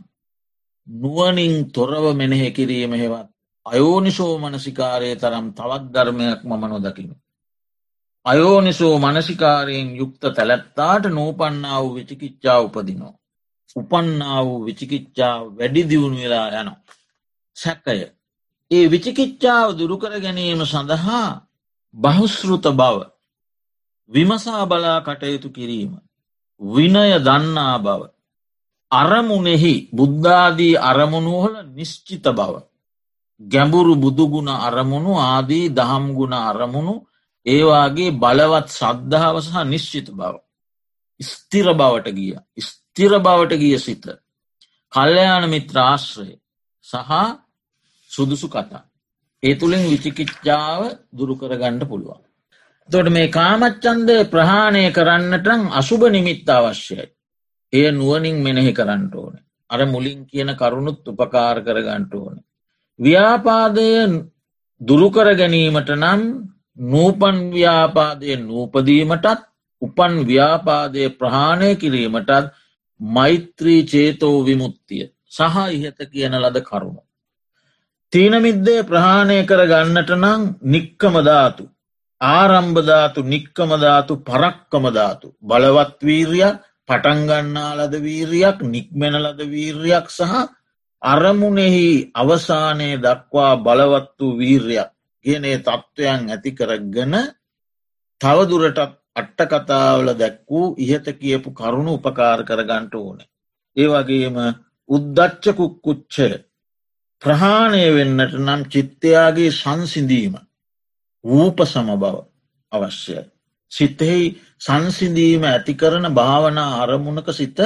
නුවනින් 0.88 1.56
තොරව 1.72 2.06
මෙනෙහෙ 2.16 2.50
කිරීම 2.52 2.94
හෙවත් 2.94 3.33
අයෝනිසෝ 3.66 4.34
මනසිකාරය 4.40 5.16
තරම් 5.16 5.46
තවත් 5.52 5.84
ධර්මයක් 5.94 6.40
මම 6.44 6.64
නොදකිමි. 6.66 7.16
අයෝනිසෝ 8.26 8.96
මනසිකාරයෙන් 9.00 9.90
යුක්ත 9.96 10.24
තැලැත්තාට 10.36 11.06
නූපන්නා 11.08 11.84
වූ 11.84 11.96
විචිකිච්ඡා 11.96 12.60
උපදිනෝ. 12.60 13.14
උපන්නා 13.76 14.40
වූ 14.46 14.66
විචිකිච්ඡා 14.66 15.36
වැඩි 15.58 15.90
දියුණු 15.90 16.18
වෙලා 16.18 16.48
යන. 16.62 16.70
සැකය. 17.58 17.98
ඒ 18.72 18.86
විචිකිච්ඡාව 18.92 19.70
දුරුකර 19.78 20.14
ගැනීම 20.20 20.62
සඳහා 20.66 21.28
බහුස්ෘත 21.94 22.66
බව 22.72 22.98
විමසා 24.12 24.66
බලා 24.66 25.00
කටයුතු 25.02 25.50
කිරීම. 25.50 25.94
විනය 26.62 27.06
දන්නා 27.20 27.78
බව. 27.80 28.02
අරමුණෙහි 28.92 29.74
බුද්ධාදී 29.94 30.76
අරමුණුහල 30.82 31.56
නිශ්චිත 31.70 32.26
බව. 32.32 32.54
ගැඹුරු 33.44 33.96
බුදුගුණ 33.96 34.50
අරමුණු 34.60 35.14
ආදී 35.22 35.68
දහම්ගුණ 35.72 36.34
අරමුණු 36.42 36.96
ඒවාගේ 37.46 38.16
බලවත් 38.16 38.68
ශ්‍රද්ධාව 38.70 39.36
සහ 39.40 39.56
නිශ්චිත 39.66 40.08
බව. 40.12 40.36
ස්තිර 41.20 41.68
බවට 41.74 42.08
ගිය 42.12 42.34
ස්තිර 42.62 43.14
බවට 43.20 43.60
ගිය 43.60 43.78
සිත. 43.80 44.06
කල්්‍යයාන 44.94 45.46
මිත්‍රාශ්‍රය 45.50 46.34
සහ 46.86 47.12
සුදුසු 48.12 48.48
කතා. 48.48 48.84
ඒ 49.44 49.56
තුළින් 49.56 49.84
විචිකිච්ඡාව 49.86 50.82
දුරුකරගණ්ඩ 51.14 51.84
පුළුවන්. 51.86 52.22
තොට 52.90 53.08
මේ 53.10 53.28
කාමච්චන්දය 53.30 54.16
ප්‍රහාණය 54.26 54.84
කරන්නටන් 54.92 55.62
අසුභ 55.72 56.06
නිමිත්ත 56.10 56.50
අවශ්‍යයි. 56.50 57.06
එය 57.74 57.86
නුවනින් 57.92 58.38
මෙනෙහි 58.38 58.72
කරන්නට 58.72 59.14
ඕන. 59.16 59.36
අර 59.70 59.82
මුලින් 59.86 60.20
කියන 60.26 60.50
කරුණුත් 60.56 61.08
උපකාර 61.10 61.58
කරගන්නට 61.62 62.14
ඕන. 62.14 62.36
ව්‍යාපාදය 63.00 63.88
දුරුකර 64.82 65.28
ගැනීමට 65.36 65.90
නම් 65.94 66.22
නූපන් 66.86 67.38
ව්‍යාපාදය 67.52 68.36
නූපදීමටත් 68.40 69.42
උපන් 69.82 70.14
ව්‍යාපාදය 70.26 71.10
ප්‍රහාණය 71.12 71.76
කිරීමටත් 71.76 72.52
මෛත්‍රී 73.00 73.82
චේතෝ 73.86 74.46
විමුත්තිය 74.46 75.06
සහ 75.28 75.58
ඉහත 75.72 76.00
කියන 76.12 76.34
ලද 76.34 76.58
කරුණු. 76.62 77.02
තීනමිද්දේ 78.14 78.82
ප්‍රහාණය 78.84 79.38
කර 79.44 79.62
ගන්නට 79.66 80.12
නං 80.16 80.44
නික්කමධාතු 80.66 81.64
ආරම්භධාතු 82.22 83.22
නික්කමධාතු 83.26 84.14
පරක්කමධාතු 84.22 85.28
බලවත්වීරයක් 85.42 86.62
පටන්ගන්නා 86.90 87.72
ලද 87.78 87.94
වීරයක් 88.00 88.58
නික්මෙන 88.66 89.16
ලද 89.16 89.40
වීරයක් 89.46 90.08
සහ 90.10 90.34
අරමුණෙහි 91.04 92.12
අවසානය 92.14 92.90
දක්වා 92.98 93.54
බලවත් 93.58 94.20
වූ 94.20 94.38
වීර්යක් 94.38 94.92
කියනේ 95.26 95.58
තත්ත්වයන් 95.60 96.22
ඇති 96.30 96.52
කරගන 96.54 97.16
තවදුරටත් 98.22 98.80
අට්ටකතාවල 99.16 100.08
දැක් 100.14 100.38
වූ 100.50 100.68
ඉහත 100.78 101.08
කියපු 101.20 101.50
කරුණු 101.52 101.92
උපකාර 101.94 102.40
කරගන්ට 102.44 102.94
ඕනේ. 102.96 103.30
ඒ 103.78 103.88
වගේම 103.88 104.38
උද්දච්චකුක්කුච්චය 104.90 106.30
ප්‍රහාණය 107.22 107.84
වෙන්නට 107.92 108.34
නම් 108.38 108.62
චිත්තයාගේ 108.68 109.52
සංසිඳීම 109.52 110.36
වූප 111.24 111.58
සම 111.66 111.90
බව 111.96 112.16
අවශ්‍යයි. 112.72 113.24
සිතෙහි 113.72 114.26
සංසිඳීම 114.62 115.44
ඇති 115.46 115.74
කරන 115.74 116.06
භාවනා 116.14 116.72
අරමුණක 116.82 117.30
සිත 117.34 117.60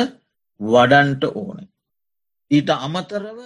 වඩන්ට 0.59 1.23
ඕනේ. 1.35 1.67
ඊට 2.51 2.69
අමතරව 2.69 3.39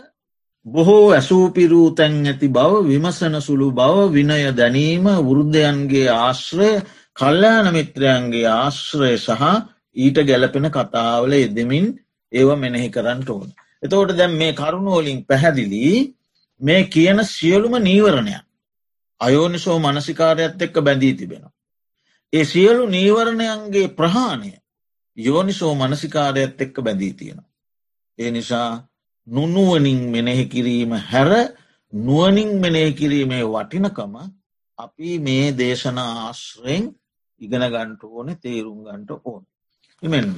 බොහෝ 0.65 1.05
ඇසූපිරූ 1.11 1.87
තැන් 1.91 2.15
ඇති 2.23 2.47
බව 2.49 2.73
විමසන 2.83 3.35
සුළු 3.39 3.67
බව 3.71 3.95
විනය 4.11 4.41
දැනීම 4.51 5.05
වෘද්ධයන්ගේ 5.21 6.09
ආශ්‍රය 6.15 6.71
කල්්‍යයාන 7.17 7.67
මිත්‍රයන්ගේ 7.71 8.47
ආශ්‍රය 8.51 9.11
සහ 9.17 9.43
ඊට 9.95 10.17
ගැලපෙන 10.23 10.67
කතාවල 10.69 11.33
එදමින් 11.35 11.87
ඒව 12.31 12.49
මෙනෙහි 12.55 12.89
කරන්න 12.89 13.21
ඕන. 13.29 13.49
එතවට 13.83 14.17
දැම් 14.17 14.33
මේ 14.33 14.53
කරුණෝලින් 14.53 15.25
පැහැදිලි 15.25 16.15
මේ 16.61 16.81
කියන 16.85 17.19
සියලුම 17.27 17.73
නීවරණයක් 17.79 18.45
අයෝනිසෝ 19.21 19.77
මනසිකාරයත් 19.79 20.61
එක්ක 20.61 20.75
බැඳී 20.79 21.13
තිබෙනවා. 21.13 21.53
ඒ 22.33 22.45
සියලු 22.45 22.83
නීවරණයන්ගේ 22.87 23.87
ප්‍රහාණය 23.89 24.51
යෝනිසෝ 25.17 25.73
මනසිකාරයත් 25.75 26.61
එක්ක 26.61 26.75
බැඳී 26.81 27.13
තියෙනවා. 27.13 27.49
ඒ 28.19 28.31
නිසා 28.31 28.87
නුනුවනින් 29.31 29.99
මෙනෙහි 30.09 30.45
කිරීම 30.45 30.91
හැර 31.03 31.29
නුවනින් 31.93 32.51
මෙනෙහි 32.59 32.93
කිරීමේ 32.93 33.43
වටිනකම 33.45 34.15
අපි 34.77 35.09
මේ 35.19 35.45
දේශනා 35.53 36.11
ආශ්‍රයෙන් 36.19 36.83
ඉගෙන 37.41 37.63
ගන්ට 37.67 38.01
ඕන 38.05 38.27
තේරුම් 38.37 38.79
ගන්ට 38.83 39.11
ඕන. 39.23 39.43
එමෙන්ම. 40.03 40.35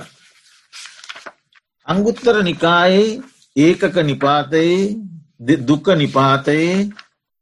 අංගුත්තර 1.88 2.36
නිකායේ 2.44 3.22
ඒකක 3.56 3.96
නිපාතයේ 4.02 4.78
දුක 5.62 5.86
නිපාතයේ 5.94 6.90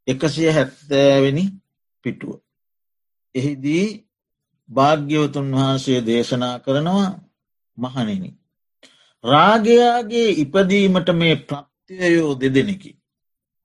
එකසිය 0.08 0.50
හැත්තෑවෙනි 0.50 1.44
පිටුව. 2.04 2.40
එහිදී 3.36 3.86
භාග්‍යවතුන් 4.70 5.52
වහන්සේ 5.52 6.00
දේශනා 6.02 6.56
කරනවා 6.60 7.10
මහනෙන. 7.78 8.41
රාගයාගේ 9.24 10.30
ඉපදීමට 10.44 11.10
මේ 11.14 11.36
ප්‍රත්්‍යයෝ 11.38 12.34
දෙදෙනෙකි. 12.36 12.92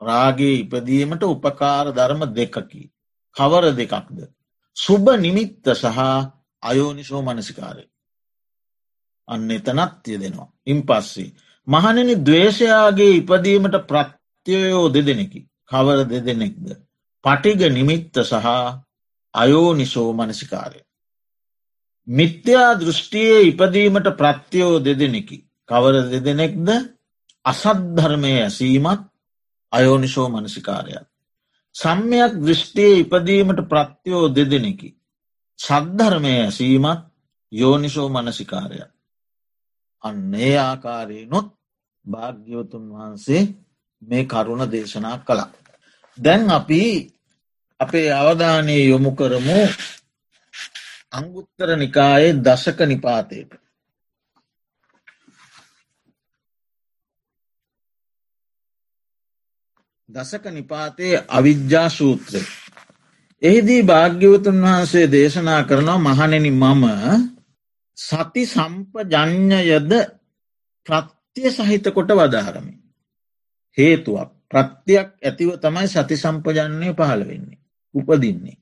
රාගේ 0.00 0.54
ඉපදීමට 0.54 1.22
උපකාර 1.24 1.86
ධර්ම 1.92 2.22
දෙකකි. 2.34 2.90
කවර 3.36 3.64
දෙකක්ද. 3.72 4.18
සුභ 4.76 5.16
නිමිත්ත 5.16 5.64
සහ 5.72 5.98
අයෝනිසෝ 6.62 7.22
මනසිකාරය. 7.22 7.84
අන්න 9.28 9.50
එතනත්ය 9.50 10.20
දෙනවා. 10.20 10.52
ඉන් 10.66 10.82
පස්සේ. 10.82 11.34
මහනෙන 11.68 12.24
දවේශයාගේ 12.24 13.12
ඉපදීමට 13.12 13.76
ප්‍රත්්‍යයෝ 13.88 14.88
දෙදෙනෙකි. 14.88 15.40
කවර 15.70 16.04
දෙදෙනෙක්ද. 16.04 16.66
පටිග 17.24 17.60
නිමිත්ත 17.70 18.14
සහ 18.20 18.46
අයෝනිසෝ 19.34 20.12
මනසිකාරය. 20.12 20.80
මිත්‍යා 22.08 22.78
දෘෂ්ටියේ 22.80 23.40
ඉපදීමට 23.42 24.08
ප්‍රත්‍යයෝ 24.16 24.84
දෙදෙනෙකි. 24.84 25.45
කවර 25.68 25.94
දෙදෙනෙක්ද 26.10 26.68
අසද්ධර්මය 27.44 28.32
ඇසීමත් 28.38 29.02
අයෝනිසෝ 29.72 30.28
මනසිකාරයක්. 30.28 31.06
සම්මයක් 31.74 32.32
දෘෂ්ටියේ 32.36 33.00
ඉපදීමට 33.00 33.60
ප්‍රත්‍යයෝ 33.68 34.26
දෙදෙනෙකි. 34.28 34.88
සද්ධර්මය 35.58 36.32
ඇසීමත් 36.38 37.00
යෝනිසෝ 37.52 38.08
මනසිකාරය. 38.08 38.78
අන්නේ 40.04 40.54
ආකාරය 40.60 41.18
නොත් 41.26 41.48
භාග්‍යවතුන් 42.04 42.84
වහන්සේ 42.90 43.42
මේ 44.02 44.24
කරුණ 44.24 44.70
දේශනා 44.72 45.18
කළා. 45.18 45.50
දැන් 46.18 46.50
අපි 46.50 46.80
අපේ 47.80 48.08
අවධානය 48.12 48.76
යොමු 48.84 49.10
කරමු 49.10 49.58
අංගුත්තර 51.12 51.68
නිකායේ 51.76 52.38
දශක 52.44 52.78
නිපාතයට. 52.82 53.50
දසක 60.08 60.44
නිපාතයේ 60.46 61.24
අවිද්‍යා 61.28 61.88
සූත්‍රය. 61.88 62.40
එහිදී 63.42 63.82
භාග්‍යවතුන් 63.82 64.62
වහන්සේ 64.62 65.06
දේශනා 65.12 65.62
කරනවා 65.64 65.98
මහනෙන 65.98 66.46
මම 66.52 66.84
සති 67.98 68.42
සම්පජඥයද 68.46 69.92
ප්‍රත්‍ය 70.86 71.50
සහිත 71.50 71.86
කොට 71.90 72.10
වදාරමි. 72.10 72.74
හේතුවක් 73.78 74.30
ප්‍රත්තියක් 74.50 75.08
ඇතිව 75.22 75.50
තමයි 75.58 75.88
සති 75.88 76.16
සම්පජන්නේ 76.16 76.94
පහළ 76.94 77.22
වෙන්නේ. 77.24 77.58
උපදින්නේ. 77.94 78.58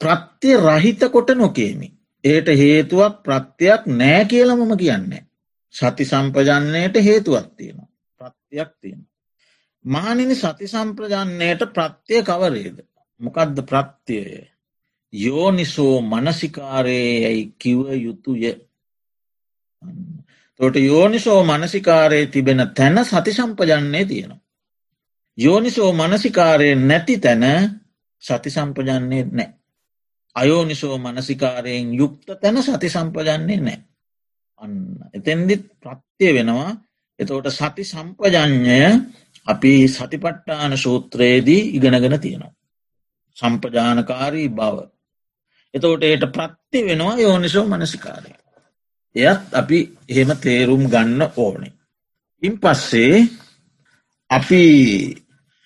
ප්‍රත්්‍යය 0.00 0.56
රහිත 0.58 1.02
කොට 1.08 1.30
නොකේමි. 1.32 1.88
ඒට 2.24 2.48
හේතුවක් 2.54 3.14
ප්‍රත්තියක් 3.24 3.82
නෑ 3.88 4.24
කියලමම 4.26 4.72
කියන්නේ. 4.76 5.26
සති 5.74 6.04
සම්පජන්නයට 6.04 6.94
හේතුවක් 7.02 7.46
තියෙනවා. 7.56 7.88
ප්‍රත්තියක් 8.20 8.70
තියෙන. 8.80 9.09
මානිනි 9.84 10.34
සති 10.34 10.68
සම්ප්‍රජන්නයට 10.68 11.62
ප්‍රත්තිය 11.68 12.22
කවරේද. 12.22 12.78
මොකදද 13.20 13.58
ප්‍රත්තියය. 13.62 14.46
යෝනිසෝ 15.12 16.00
මනසිකාරයයි 16.02 17.54
කිව 17.58 17.78
යුතුය. 17.96 18.42
තොට 20.60 20.76
යෝනිසෝ 20.76 21.44
මනසිකාරයේ 21.44 22.26
තිබෙන 22.26 22.70
තැන 22.74 23.04
සති 23.04 23.32
සම්පජන්නේ 23.32 24.04
තියෙනවා. 24.04 24.40
යෝනිසෝ 25.38 25.92
මනසිකාරය 25.92 26.74
නැති 26.76 27.18
තැන 27.18 27.44
සති 28.22 28.50
සම්පජන්නේ 28.50 29.24
නෑ. 29.24 29.54
අයෝනිසෝ 30.36 30.98
මනසිකාරයෙන් 30.98 31.94
යුක්ත 31.94 32.26
තැන 32.40 32.62
සති 32.62 32.88
සම්පජන්නේ 32.88 33.56
නෑ. 33.58 33.78
අන්න 34.60 34.74
එතැන්දිත් 35.14 35.64
ප්‍රත්තිය 35.80 36.34
වෙනවා 36.34 36.70
එතවට 37.18 37.50
සති 37.50 37.84
සම්පජඥය 37.84 38.90
අපි 39.46 39.72
සතිපට්ටාන 39.88 40.78
සූත්‍රයේදී 40.78 41.62
ඉගෙනගෙන 41.76 42.20
තියෙනවා. 42.20 42.54
සම්පජානකාරී 43.36 44.48
බව. 44.50 44.76
එතවට 45.74 46.02
ඒට 46.02 46.24
ප්‍රත්ති 46.32 46.78
වෙනවා 46.86 47.16
යෝනිසෝ 47.16 47.64
මනසිකාරය. 47.66 48.30
එයත් 49.16 49.54
අපි 49.54 49.78
එහෙම 50.08 50.30
තේරුම් 50.36 50.84
ගන්න 50.88 51.22
ඕනේ. 51.36 51.72
ඉන් 52.42 52.54
පස්සේ 52.58 53.16
අපි 54.30 54.62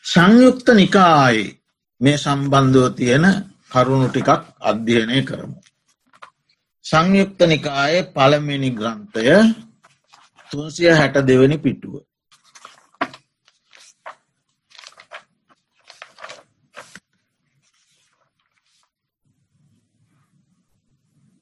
සංයුක්ත 0.04 0.66
නිකායි 0.70 1.42
මේ 2.00 2.16
සම්බන්ධව 2.16 2.86
තියෙන 2.94 3.26
කරුණු 3.72 4.08
ටිකක් 4.08 4.30
අධ්‍යයනය 4.60 5.18
කරමු. 5.22 5.58
සංයුක්ත 6.84 7.40
නිකායේ 7.42 8.08
පළමිනි 8.14 8.70
ග්‍රන්ථය 8.70 9.24
තුන්සිය 10.50 10.90
හැට 10.90 11.16
දෙවනි 11.26 11.56
පිටුව. 11.58 11.94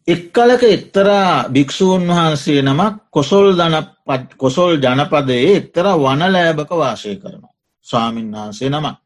එක්කලක 0.09 0.63
එක්තරා 0.65 1.49
භික්‍ෂූන් 1.49 2.07
වහන්සේ 2.09 2.63
නමක් 2.63 2.95
කොසොල් 3.11 3.55
දන 3.55 3.75
කොසොල් 4.37 4.77
ජනපදයේ 4.77 5.57
එක්තර 5.57 5.87
වනලෑබක 5.97 6.71
වාසය 6.73 7.17
කරනවා. 7.17 7.55
ස්වාමීන් 7.87 8.33
වහන්සේ 8.33 8.71
නමක්. 8.71 8.97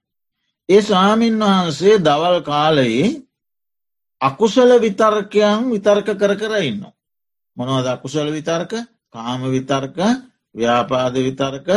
ඒ 0.68 0.82
ස්වාමීන් 0.82 1.38
වහන්සේ 1.38 1.98
දවල් 1.98 2.40
කාලයේ 2.42 3.22
අකුසල 4.20 4.70
විතර්කයන් 4.80 5.70
විතර්ක 5.70 6.08
කර 6.12 6.32
කර 6.34 6.52
ඉන්න. 6.62 6.82
මොනවද 7.56 7.86
අකුසල 7.86 8.28
විතර්ක 8.28 8.72
කාම 9.10 9.40
විතර්ක 9.46 9.96
ව්‍යාපාද 10.54 11.14
විතර්ක 11.16 11.68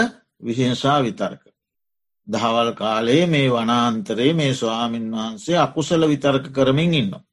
විශේෂා 0.42 1.04
විතර්ක. 1.04 1.44
දහවල් 2.28 2.72
කාලේ 2.74 3.26
මේ 3.26 3.50
වනාන්තරයේ 3.50 4.34
මේ 4.34 4.54
ස්වාමීන් 4.54 5.12
වහන්සේ 5.12 5.58
අකුසල 5.58 6.08
විතර්ක 6.08 6.46
කරමින් 6.50 6.94
ඉන්න. 6.94 7.29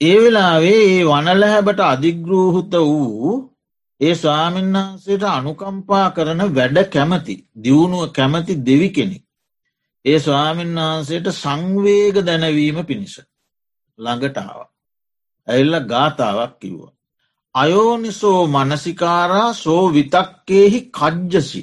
ඒ 0.00 0.16
වෙලාවේ 0.16 0.80
ඒ 0.86 1.04
වනලහැබට 1.04 1.80
අධිග්‍රූහුත 1.82 2.74
වූ 2.82 3.34
ඒ 4.00 4.14
ස්වාමීන් 4.14 4.74
වහන්සේට 4.74 5.22
අනුකම්පා 5.28 6.08
කරන 6.10 6.42
වැඩ 6.50 6.78
කැමති 6.86 7.34
දියුණුව 7.64 8.02
කැමති 8.12 8.54
දෙවි 8.66 8.88
කෙනෙක්. 8.90 9.24
ඒ 10.04 10.18
ස්වාමීන් 10.18 10.74
වහන්සේට 10.78 11.28
සංවේග 11.34 12.16
දැනවීම 12.26 12.78
පිණිස 12.84 13.14
ළඟටාව. 13.98 14.60
ඇල්ල 15.48 15.74
ගාථාවක් 15.82 16.52
කිව්වා. 16.60 16.92
අයෝනිසෝ 17.54 18.40
මනසිකාරා 18.46 19.50
සෝ 19.54 19.84
විතක්කේහි 19.92 20.80
කජ්ජසි. 20.90 21.62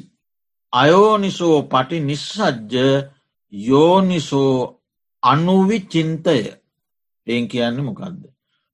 අයෝනිසෝ 0.73 1.57
පටි 1.63 1.97
නිස්සජ්ජ 1.99 2.73
යෝනිසෝ 3.53 4.57
අනුවි 5.23 5.77
චින්තය 5.85 6.37
එන් 7.27 7.47
කියන්න 7.47 7.77
මොකක්ද. 7.81 8.23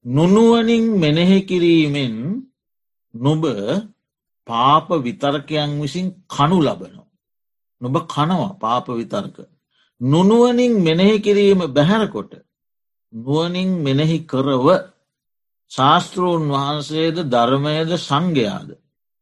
නුනුවනින් 0.05 0.85
මෙනෙහි 0.95 1.39
කිරීමෙන් 1.45 2.15
නොබ 3.13 3.43
පාප 4.47 4.87
විතර්කයන් 4.99 5.71
විසින් 5.79 6.07
කනු 6.27 6.57
ලබනවා. 6.59 7.07
නොබ 7.81 7.95
කනවා 8.07 8.51
පාප 8.55 8.87
විතර්ක. 8.89 9.37
නුනුවනින් 10.01 10.73
මෙනෙහි 10.79 11.17
කිරීම 11.19 11.59
බැහැරකොට 11.69 12.31
නුවනින් 13.13 13.69
මෙනෙහි 13.77 14.17
කරව 14.25 14.65
ශාස්තෘූන් 15.71 16.43
වහන්සේද 16.49 17.17
ධර්මයද 17.25 17.89
සංඝයාද 17.99 18.69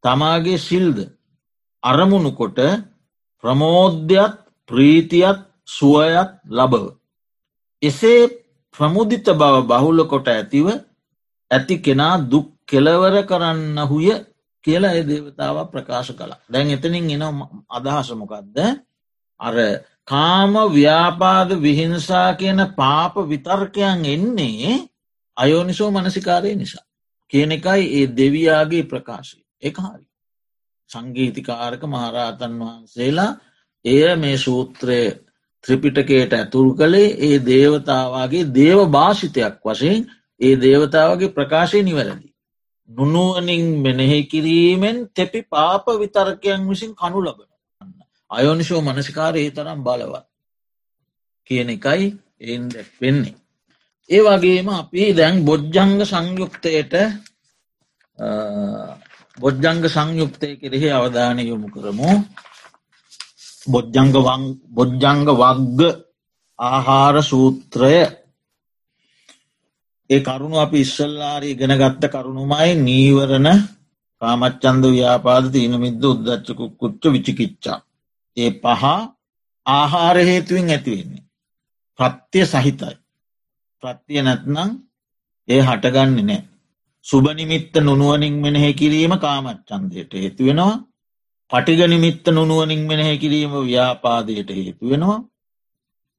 තමාගේ 0.04 0.60
සිල්ද 0.60 0.98
අරමුණු 1.84 2.32
කොට 2.32 2.60
ප්‍රමෝද්‍යත් 3.44 4.34
ප්‍රීතියත් 4.70 5.40
සුවයත් 5.68 6.32
ලබව. 6.50 6.86
එසේ 7.82 8.22
ප්‍රමුදිත 8.80 9.28
බව 9.34 9.56
බහුල 9.64 10.00
කොට 10.06 10.28
ඇතිව 10.30 10.68
ඇති 11.52 11.76
කෙනා 11.80 12.16
දුක් 12.24 12.48
කෙලවර 12.66 13.16
කරන්න 13.24 13.78
හුය 13.84 14.10
කියලා 14.64 14.94
ඒ 14.94 15.04
දේවතාව 15.04 15.58
ප්‍රකාශ 15.68 16.12
කලා 16.14 16.40
දැන් 16.48 16.70
එතනින් 16.70 17.10
එන 17.12 17.24
අදහසමොකක්ද 17.70 18.58
අර 19.40 19.56
කාම 20.06 20.54
ව්‍යාපාද 20.72 21.50
විහිංසා 21.58 22.30
කියන 22.34 22.60
පාප 22.74 23.16
විතර්කයන් 23.24 24.06
එන්නේ 24.06 24.90
අයෝනිසෝ 25.38 25.92
මනසිකාරය 25.92 26.56
නිසා. 26.56 26.86
කියන 27.32 27.52
එකයි 27.52 27.84
ඒ 27.94 28.08
දෙවයාගේ 28.10 28.84
ප්‍රකාශය 28.84 29.40
එක 29.62 29.76
හරි. 29.78 30.06
සංගීතිකාරක 30.90 31.82
මහරහතන් 31.86 32.54
වහන්සේලා 32.60 33.32
එය 33.86 34.16
මේ 34.16 34.38
සූත්‍රය 34.38 35.00
ත්‍රිපිටකයට 35.68 36.34
ඇතුල් 36.34 36.70
කළේ 36.76 37.16
ඒ 37.22 37.38
දේවතාවගේ 37.42 38.50
දේව 38.52 38.80
භාෂිතයක් 38.90 39.56
වශයෙන් 39.64 40.02
ඒ 40.42 40.56
දේවතාවගේ 40.58 41.30
ප්‍රකාශය 41.30 41.80
නිවැරදි. 41.82 42.30
නුනුවනින් 42.90 43.66
මෙනෙහි 43.80 44.20
කිරීමෙන් 44.26 44.98
තෙපි 45.10 45.42
පාප 45.46 45.86
විතර්කයන් 45.96 46.62
විසින් 46.70 46.92
කනු 46.96 47.20
ලබන. 47.22 47.50
අයෝනිශෝ 48.32 48.82
මනසිකාරයේ 48.82 49.52
තරම් 49.52 49.80
බලවත් 49.84 50.26
කියන 51.50 51.70
එකයි 51.70 52.06
එන් 52.44 52.64
වෙන්නේ. 53.02 53.36
ඒ 54.10 54.22
වගේම 54.22 54.68
අපි 54.72 55.04
දැන් 55.14 55.36
බොජ්ජංග 55.44 55.94
සංයුක්තයට 56.06 56.94
බොජ්ජංග 59.38 59.82
සංයුක්තය 59.88 60.48
කෙරෙහි 60.56 60.90
අවධානය 60.92 61.44
යොමු 61.44 61.68
කරමු 61.68 62.12
බොජ්ජංග 63.68 64.12
බොජ්ජංග 64.70 65.22
වග්ග 65.32 65.82
ආහාර 66.60 67.16
සූත්‍රය 67.24 67.98
ඒ 70.10 70.20
කරුණු 70.20 70.58
අපි 70.58 70.78
ඉස්සල්ලාරී 70.82 71.56
ගෙන 71.56 71.74
ගත්ත 71.74 72.04
කරුණුමයි 72.08 72.72
නීවරණ 72.78 73.50
කාමච්චන්ද 74.22 74.84
ව්‍යාපාද 74.88 75.46
තියන 75.52 75.74
මිද්ද 75.78 76.02
උද්දච්චකුක් 76.04 76.74
කුච්ච 76.78 77.04
විචිකිච්චා 77.14 77.80
ඒ 78.38 78.52
පහ 78.56 78.84
ආහාර 79.66 80.18
හේතුවෙන් 80.20 80.70
ඇතිවෙන්නේ. 80.70 81.24
ප්‍රත්‍යය 82.00 82.46
සහිතයි. 82.46 82.96
ප්‍රත්තිය 83.84 84.22
නැත්නම් 84.22 84.70
ඒ 85.48 85.62
හටගන්න 85.62 86.20
නෑ. 86.22 86.42
සුභනිමිත්ත 87.06 87.74
නුනුවනින් 87.78 88.36
මෙනෙහෙ 88.36 88.70
කිරීම 88.74 89.14
කාමච්චන්දයට 89.18 90.14
හේතු 90.16 90.42
වෙනවා. 91.52 91.64
පටිගනිමිත්ත 91.66 92.28
නුනුවනින් 92.28 92.82
මෙනෙහෙ 92.88 93.18
කිරීම 93.18 93.52
ව්‍යාපාදයට 93.66 94.50
හේතු 94.50 94.90
වෙනවා. 94.90 95.20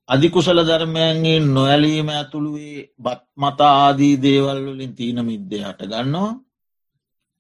අධිකුසල 0.09 0.59
ධර්මයන්ගේ 0.67 1.41
නොඇලීම 1.41 2.09
ඇතුළුවේ 2.09 2.89
බත්මතා 3.03 3.75
ආදී 3.85 4.15
දේවල් 4.23 4.61
වලින් 4.67 4.95
තීන 4.95 5.19
මිද්දේ 5.25 5.63
හට 5.65 5.81
ගන්නවා. 5.83 6.41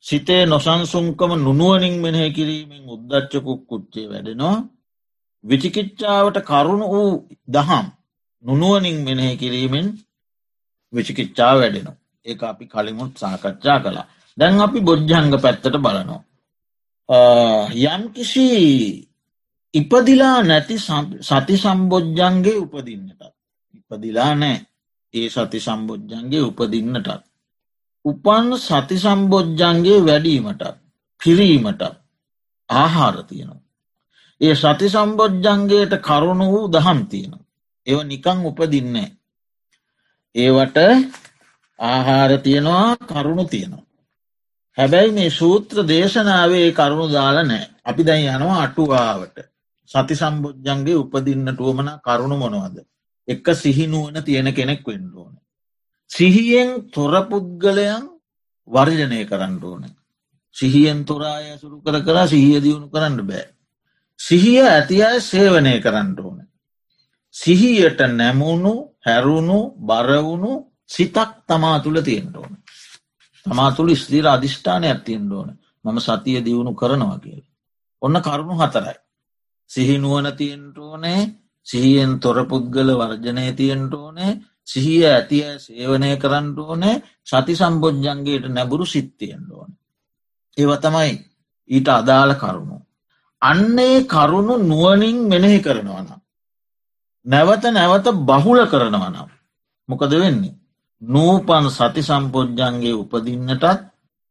සිතේ 0.00 0.46
නොසන්සුන්කම 0.46 1.32
නුනුවනින් 1.36 2.00
මෙනෙහ 2.00 2.32
කිරීමෙන් 2.32 2.84
උද්දච්චකුක් 2.88 3.60
කුච්චේ 3.66 4.06
වැඩෙනවා. 4.08 4.56
විචිකිච්චාවට 5.44 6.38
කරුණු 6.40 6.86
වූ 6.88 7.28
දහම් 7.52 7.86
නුනුවනින් 8.44 8.98
මෙනෙහ 9.04 9.38
කිරීමෙන් 9.38 9.98
විචිකිච්චා 10.92 11.58
වැඩෙනවා. 11.58 11.96
ඒ 12.26 12.36
අපි 12.42 12.66
කලිමුත් 12.66 13.12
සාකච්ඡා 13.16 13.78
කළා. 13.80 14.06
දැන් 14.38 14.60
අපි 14.60 14.80
බොජ්ජංග 14.80 15.32
පැත්තට 15.42 15.76
බලනවා. 15.76 16.27
යම් 17.08 18.02
කිසි 18.12 18.46
ඉපදිලා 19.74 20.42
නැති 20.42 20.76
සති 21.20 21.56
සම්බෝජ්ජන්ගේ 21.56 22.58
උපදින්නටත්. 22.58 23.22
ඉපදිලා 23.74 24.34
නෑ 24.34 24.56
ඒ 25.14 25.28
සති 25.28 25.58
සම්බෝජ්ජන්ගේ 25.58 26.42
උපදින්නටත්. 26.42 27.08
උපන් 28.04 28.46
සති 28.58 28.96
සම්බෝජ්ජන්ගේ 28.96 30.04
වැඩීමටත් 30.06 30.62
පිරීමටත් 31.20 31.82
ආහාර 32.70 33.16
තියෙනවා. 33.24 33.64
ඒ 34.40 34.54
සති 34.54 34.88
සම්බෝජ්ජන්ගේට 34.88 35.92
කරුණු 35.98 36.46
වූ 36.46 36.66
දහම් 36.68 37.00
තියෙනවා. 37.06 37.46
ඒව 37.86 38.00
නිකං 38.02 38.38
උපදින්නේ. 38.44 39.10
ඒවට 40.34 40.78
ආහාර 41.78 42.32
තියෙනවා 42.38 42.96
කරුණු 43.08 43.44
තියෙනවා. 43.44 43.87
හැබැයි 44.78 45.12
මේ 45.12 45.30
සූත්‍ර 45.30 45.76
දේශනාවේ 45.84 46.66
කරුණු 46.72 47.06
දාල 47.08 47.38
නෑ 47.42 47.64
අපි 47.84 48.02
දැන් 48.04 48.26
යනවා 48.28 48.58
අටුවාවට 48.62 49.38
සති 49.90 50.14
සම්බෝජ්ජන්ගේ 50.14 50.96
උපදින්නට 50.96 51.58
වුවමන 51.58 51.90
කරුණු 52.00 52.36
මොනවද. 52.36 52.76
එක 53.28 53.46
සිහිනුවන 53.54 54.16
තියෙන 54.22 54.48
කෙනෙක් 54.54 54.86
වෙන්න 54.86 55.12
ඕන. 55.14 55.34
සිහියෙන් 56.10 56.70
තොරපුද්ගලයන් 56.90 58.04
වර්ජනය 58.68 59.20
කරන්න 59.24 59.56
ඕන. 59.62 59.84
සිහියෙන් 60.56 61.04
තොරාය 61.04 61.58
සුරු 61.58 61.80
කර 61.80 61.96
කලා 62.02 62.26
සිහිය 62.26 62.60
දියුණු 62.60 62.88
කරන්න 62.88 63.18
බෑ. 63.22 63.46
සිහිය 64.20 64.62
ඇති 64.64 65.02
අය 65.02 65.20
සේවනය 65.22 65.74
කරන්න 65.80 66.14
ඕන. 66.20 66.38
සිහියට 67.34 68.00
නැමුණු 68.10 68.74
හැරුණු 69.06 69.58
බරවුණු 69.80 70.52
සිතක් 70.86 71.30
තමා 71.46 71.78
තුළ 71.80 72.00
තියෙන්ට 72.00 72.36
ඕන. 72.36 72.52
තමා 73.48 73.70
තුළ 73.72 73.90
ස්තීර 73.94 74.26
අධිෂ්ඨානයක් 74.26 75.00
තියෙන්ට 75.04 75.32
ඕන 75.32 75.50
මම 75.84 75.98
සතිය 75.98 76.38
දියුණු 76.44 76.72
කරනවා 76.74 77.18
කියල. 77.18 77.44
ඔන්න 78.02 78.16
කරුණු 78.18 78.54
හතරයි. 78.54 78.96
සිහිනුවන 79.70 80.26
තියෙන්ට 80.32 80.78
ඕනේ 80.78 81.20
සිහියෙන් 81.66 82.12
තොරපුද්ගල 82.20 82.90
වර්ජනය 83.00 83.52
තියෙන්ට 83.52 83.94
ඕනේ 83.94 84.32
සිහිය 84.64 85.04
ඇතිය 85.06 85.46
සේවනය 85.58 86.10
කරන්න 86.16 86.46
ඕනේ 86.58 86.96
සති 87.22 87.54
සම්බෝජ්ජන්ගේට 87.54 88.44
නැබුරු 88.48 88.86
සිත්තියෙන්ට 88.86 89.50
ඕන. 89.50 89.70
ඒව 90.56 90.70
තමයි 90.76 91.12
ඊට 91.70 91.88
අදාළ 91.90 92.32
කරුණු. 92.34 92.76
අන්නේ 93.42 94.04
කරුණු 94.04 94.54
නුවනින් 94.60 95.18
මෙනෙහි 95.28 95.58
කරනවනම්. 95.60 96.20
නැවත 97.26 97.64
නැවත 97.70 98.06
බහුල 98.22 98.60
කරනවනම්. 98.66 99.28
මොකද 99.88 100.12
වෙන්නේ. 100.14 100.57
නූපන් 101.02 101.70
සති 101.70 102.02
සම්පෝජ්ජන්ගේ 102.02 102.92
උපදින්නටත් 102.92 103.64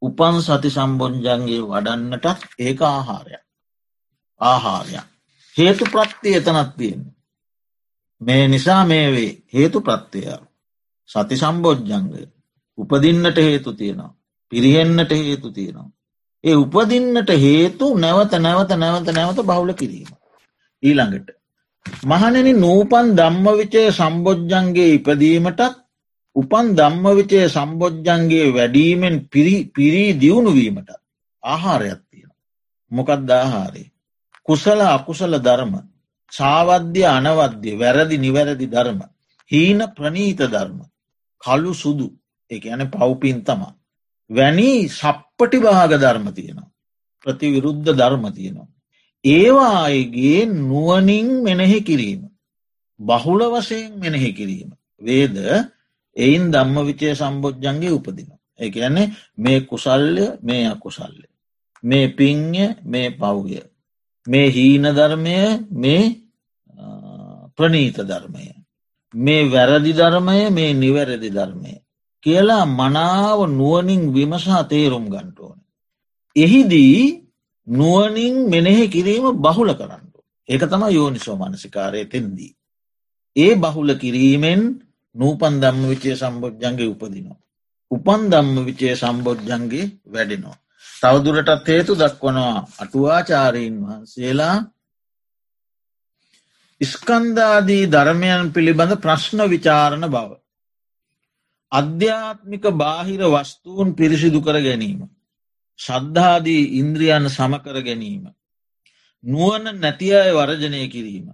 උපන් 0.01 0.35
සති 0.41 0.69
සම්බෝජ්ජන්ගේ 0.69 1.61
වඩන්නටත් 1.63 2.39
ඒක 2.59 2.81
ආහාරයක්. 2.83 3.43
ආහාරයක්. 4.41 5.05
හේතු 5.55 5.85
ප්‍රත්තිය 5.85 6.35
එතනත් 6.35 6.71
තියෙන්නේ. 6.77 7.13
මේ 8.21 8.47
නිසා 8.47 8.85
මේ 8.85 9.07
වේ 9.11 9.31
හේතු 9.53 9.81
ප්‍රත්තිය 9.81 10.27
සති 11.09 11.35
සම්බෝජ්ජංගය 11.35 12.27
උපදින්නට 12.77 13.37
හේතු 13.39 13.73
තියෙනවා. 13.73 14.13
පිරිහෙන්නට 14.51 15.11
හේතු 15.11 15.51
තියෙනවා. 15.51 15.89
ඒ 16.43 16.55
උපදින්නට 16.55 17.29
හේතු 17.37 17.85
නැවත 17.97 18.33
නැවත 18.37 18.71
නැවත 18.75 19.09
නැවත 19.09 19.39
බහුල 19.43 19.73
කිරීම. 19.73 20.11
ඊළඟට. 20.83 21.29
මහනෙන 22.05 22.47
නූපන් 22.59 23.15
දම්ම 23.15 23.45
විචය 23.57 23.83
සම්බෝජ්ජන්ගේ 23.91 24.93
ඉපදීමටත් 24.93 25.86
උපන් 26.37 26.67
දම්ම 26.75 27.05
විචය 27.17 27.39
සම්බෝජ්ජන්ගේ 27.47 28.47
වැඩීමෙන් 28.51 29.15
පිරී 29.73 30.09
දියුණුවීමට 30.13 30.89
ආහාරයක් 31.43 32.01
තියෙන. 32.03 32.31
මොකක්ද 32.91 33.29
ආහාරේ. 33.31 33.91
කුසල 34.43 34.79
අකුසල 34.87 35.33
ධර්ම 35.39 35.73
සාවද්‍ය 36.33 37.01
අනවද්‍ය 37.07 37.71
වැරදි 37.75 38.17
නිවැරදි 38.17 38.67
ධර්ම. 38.67 38.99
හීන 39.51 39.79
ප්‍රනීත 39.89 40.39
ධර්ම. 40.45 40.79
කළු 41.41 41.73
සුදු 41.73 42.07
එක 42.51 42.63
යන 42.65 42.81
පව්පින් 42.87 43.37
තමා. 43.43 43.73
වැනි 44.29 44.69
සප්පටි 44.89 45.57
භාග 45.59 45.91
ධර්ම 45.95 46.27
තියෙනවා. 46.31 46.69
ප්‍රතිවිරුද්ධ 47.25 47.89
ධර්ම 47.91 48.23
තියෙනවා. 48.31 48.69
ඒවායගේ 49.25 50.41
නුවනින් 50.45 51.27
මෙනෙහි 51.43 51.79
කිරීම. 51.81 52.21
බහුල 52.99 53.41
වශයෙන් 53.53 53.91
මෙනෙහි 53.95 54.29
කිරීම. 54.33 54.69
වේද 54.99 55.35
එයින් 56.17 56.51
දම්ම 56.51 56.77
විචය 56.87 57.15
සම්බෝජ්ජන්ගේ 57.15 57.91
උපදින. 57.91 58.29
එක 58.59 58.75
ඇන්නේ 58.75 59.13
මේ 59.37 59.59
කුසල්ය 59.61 60.25
මේ 60.41 60.63
අකුසල්ය. 60.65 61.25
මේ 61.83 62.07
පිං්ය 62.09 62.75
මේ 62.83 63.09
පව්ය. 63.11 63.59
මේ 64.27 64.47
හීන 64.49 64.85
ධර්මය 64.91 65.35
මේ 65.73 66.03
ප්‍රනීත 67.57 67.97
ධර්මය. 68.03 68.45
මේ 69.13 69.49
වැරදි 69.49 69.93
ධර්මය 69.93 70.49
මේ 70.49 70.73
නිවැරදි 70.73 71.29
ධර්මය. 71.29 71.73
කියලා 72.23 72.65
මනාව 72.71 73.39
නුවනින් 73.49 74.03
විමසා 74.13 74.63
තේරුම් 74.63 75.05
ගන්ටඕන. 75.09 75.59
එහිදී 76.35 77.27
නුවනින් 77.67 78.35
මෙනෙහි 78.49 78.85
කිරීම 78.87 79.25
බහුල 79.37 79.69
කරන්න. 79.73 80.05
ඒක 80.49 80.63
තම 80.63 80.83
යෝනිසෝ 80.89 81.37
මනසිකාරය 81.37 82.05
තෙන්දී. 82.05 82.53
ඒ 83.35 83.53
බහුල 83.55 83.89
කිරීමෙන් 83.95 84.61
නූපන් 85.17 85.53
දම්ම 85.61 85.83
විචය 85.89 86.15
සම්බෝජ්ජන්ගේ 86.15 86.87
උපදිනවා. 86.87 87.37
උපන් 87.91 88.21
දම්ම 88.29 88.57
විචය 88.65 88.95
සම්බෝජ්ජන්ගේ 88.95 89.85
වැඩෙනවා. 90.07 90.57
තවදුරටත් 91.01 91.67
හේතු 91.67 91.93
දක්වනවා 91.95 92.57
අටුවාචාරීන් 92.79 93.75
වහන්සේලා 93.81 94.57
ඉස්කන්දාදී 96.81 97.83
ධර්මයන් 97.87 98.51
පිළිබඳ 98.53 98.93
ප්‍රශ්න 98.97 99.39
විචාරණ 99.47 100.07
බව. 100.07 100.29
අධ්‍යාත්මික 101.71 102.65
බාහිර 102.73 103.21
වස්තුූන් 103.27 103.95
පිරිසිදු 103.95 104.39
කර 104.41 104.57
ගැනීම. 104.61 104.99
ශද්ධාදී 105.79 106.63
ඉන්ද්‍රියන් 106.79 107.25
සමකර 107.29 107.77
ගැනීම. 107.81 108.23
නුවන 109.23 109.65
නැති 109.75 110.13
අය 110.13 110.31
වරජනය 110.31 110.83
කිරීම. 110.87 111.27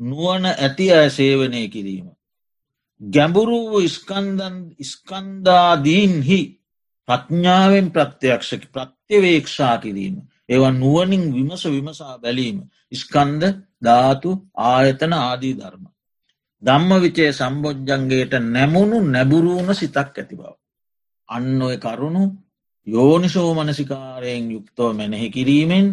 නුවන 0.00 0.44
ඇති 0.46 0.86
අය 0.92 1.08
සේවනය 1.10 1.68
කිරීම. 1.68 2.15
ගැඹුරු 3.00 3.58
ස්කන්දාදීන්හි 4.82 6.40
ප්‍රඥාවෙන් 7.08 7.86
ප්‍රත්‍යයක්ෂක 7.90 8.62
ප්‍රත්‍යවේක්ෂා 8.68 9.76
කිරීම. 9.78 10.16
ඒවා 10.48 10.72
නුවනින් 10.72 11.24
විමස 11.32 11.64
විමසා 11.66 12.18
බැලීම. 12.18 12.58
ස්කන්ද 12.92 13.42
ධාතු 13.82 14.30
ආයතන 14.54 15.12
ආදී 15.14 15.54
ධර්ම. 15.54 15.84
ධම්ම 16.62 16.90
විචේ 17.02 17.30
සම්බෝජ්ජන්ගේට 17.32 18.32
නැමුණු 18.44 18.98
නැබුරුණ 19.04 19.70
සිතක් 19.74 19.96
ඇති 19.96 20.34
බව. 20.34 20.52
අන්න 21.28 21.62
ඔය 21.62 21.76
කරුණු 21.76 22.22
යෝනිසෝ 22.86 23.50
මනසිකාරයෙන් 23.54 24.44
යුක්තව 24.50 24.88
මෙනෙහි 24.94 25.28
කිරීමෙන් 25.30 25.86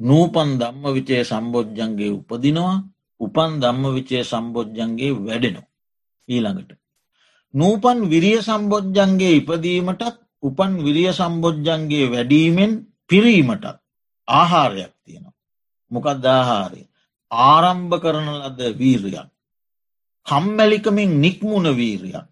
නූපන් 0.00 0.50
ධම්ම 0.60 0.84
විචේ 0.94 1.22
සම්බෝජ්ජන්ගේ 1.24 2.10
උපදිනවා 2.10 2.76
උපන් 3.20 3.50
ධම්ම 3.60 3.84
විචේ 3.94 4.22
සම්බෝජ්ජන්ගේ 4.24 5.12
වැඩෙනවා. 5.18 5.66
ඊළඟට. 6.28 6.70
නූපන් 7.54 7.98
විරිය 8.12 8.38
සම්බෝජ්ජන්ගේ 8.42 9.32
ඉපදීමටත් 9.40 10.02
උපන් 10.42 10.72
විරිය 10.84 11.10
සම්බෝජ්ජන්ගේ 11.12 12.10
වැඩීමෙන් 12.10 12.72
පිරීමටත් 13.08 13.64
ආහාරයක් 14.28 14.92
තියෙනවා. 15.04 15.34
මොකක් 15.90 16.08
දාහාරය. 16.20 16.82
ආරම්භ 17.30 17.96
කරන 18.02 18.28
ලද 18.42 18.60
වීරයක්. 18.78 19.28
කම්මැලිකමින් 20.26 21.20
නික්මුණ 21.20 21.68
වීරයක්. 21.76 22.28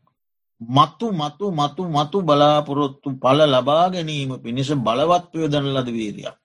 මතු 0.60 1.06
මතු 1.12 1.46
මතු 1.50 1.82
මතු 1.88 2.22
බලාපොරොත්තු 2.22 3.08
පල 3.22 3.40
ලබා 3.46 3.88
ගැනීම 3.88 4.32
පිණිස 4.42 4.70
බලවත් 4.86 5.30
යොදන 5.34 5.66
ලද 5.74 5.88
වීරයක්. 5.88 6.36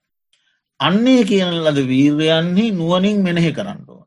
අන්නේ 0.80 1.24
කියන 1.24 1.52
ලද 1.64 1.78
වීරයන්හි 1.90 2.66
නුවනින් 2.70 3.18
මෙනෙහි 3.22 3.52
කරන්නඩුව. 3.52 4.00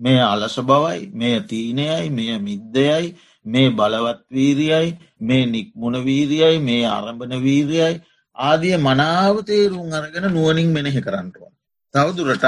මේ 0.00 0.22
අලස 0.22 0.56
බවයි 0.60 1.10
මේ 1.12 1.38
තීනයයි 1.42 2.10
මෙය 2.10 2.38
මිද්දයයි 2.38 3.06
මේ 3.46 3.70
බලවත් 3.70 4.20
වීරියයි 4.30 4.98
මේ 5.20 5.46
නික්මුණ 5.46 6.04
වීරියයි 6.04 6.58
මේ 6.60 6.84
අරඹන 6.88 7.32
වීරියයි 7.42 8.02
ආදිය 8.36 8.76
මනාව 8.78 9.36
තේරුම් 9.42 9.92
අරගෙන 9.92 10.26
නුවනින් 10.28 10.68
මෙනෙහි 10.68 11.00
කරන්නටුව. 11.00 11.50
තවදුරටත් 11.94 12.44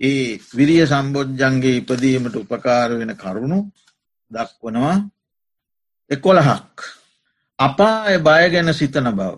ඒ 0.00 0.38
විරිය 0.54 0.84
සම්බෝජ්ජන්ගේ 0.86 1.76
ඉපදීමට 1.76 2.36
උපකාර 2.36 2.90
වෙන 2.92 3.12
කරුණු 3.16 3.58
දක්වනවා 4.30 4.96
එකොළහක්. 6.10 6.76
අපාය 7.58 8.18
බය 8.18 8.44
ගැන 8.50 8.74
සිතන 8.74 9.08
බව. 9.10 9.36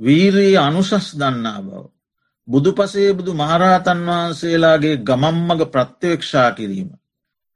වීරී 0.00 0.56
අනුසස් 0.58 1.06
දන්නා 1.14 1.60
බව. 1.62 1.84
බුදු 2.48 2.70
පසේ 2.72 3.12
බුදු 3.12 3.32
මහරහතන් 3.34 4.00
වහන්සේලාගේ 4.06 4.96
ගමම්මග 4.98 5.60
ප්‍රත්‍යවේක්ෂා 5.66 6.50
කිරීම. 6.52 6.90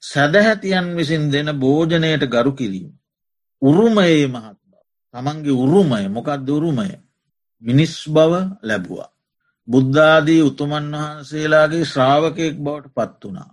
සැදැහැතියන් 0.02 0.88
විසින් 0.96 1.24
දෙන 1.32 1.48
භෝජනයට 1.54 2.22
ගරු 2.26 2.52
කිරීම. 2.52 2.92
උරුමයේ 3.62 4.26
මහත් 4.26 4.58
බව. 4.62 4.74
තමන්ගේ 5.14 5.54
උරුමය 5.54 6.04
මොකක්ද 6.08 6.48
උරුමය. 6.50 6.88
මිනිස් 7.62 7.94
බව 8.08 8.32
ලැබුවා. 8.62 9.10
බුද්ධාදී 9.68 10.42
උතුමන් 10.42 10.92
වහන්සේලාගේ 10.94 11.84
ශ්‍රාවකයෙක් 11.84 12.56
බවට 12.56 12.94
පත් 12.94 13.22
වනා. 13.24 13.50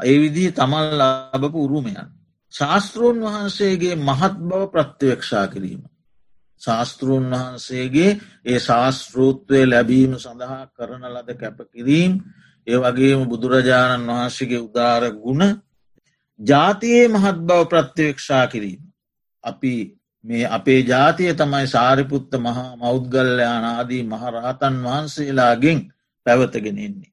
ඒ 0.00 0.16
විදිී 0.20 0.52
තමල් 0.52 0.88
ලාබපු 0.96 1.58
උරුමයන්. 1.64 2.08
ශාස්තෘන් 2.54 3.18
වහන්සේගේ 3.22 3.94
මහත් 3.98 4.34
බව 4.40 4.62
ප්‍රත්‍යවේක්ෂා 4.66 5.46
කිරීම. 5.46 5.82
ශාස්තෘන් 6.60 7.30
වහන්සේගේ 7.32 8.10
ඒ 8.44 8.58
ශාස්තෘත්වය 8.60 9.60
ලැබීම 9.66 10.12
සඳහා 10.16 10.62
කරන 10.70 11.04
ලද 11.06 11.28
කැපකිරීම් 11.36 12.12
ඒ 12.66 12.78
වගේම 12.78 13.20
බුදුරජාණන් 13.26 14.10
වහන්සේගේ 14.10 14.60
උදාර 14.60 15.04
ගුණ 15.16 15.42
ජාතියේ 16.40 17.08
මහත් 17.08 17.36
බව 17.40 17.60
ප්‍රත්‍යවේක්ෂා 17.66 18.46
කිරීම. 18.46 18.80
අපි 19.44 19.74
මේ 20.24 20.46
අපේ 20.48 20.80
ජාතිය 20.84 21.34
තමයි 21.34 21.66
සාරිපුත්ත 21.68 22.32
මහා 22.38 22.70
මෞද්ගල්්‍යයානාදී 22.76 24.02
මහරහතන් 24.04 24.76
වහන්සේලාගෙන් 24.84 25.78
පැවතගෙනෙන්නේ. 26.26 27.12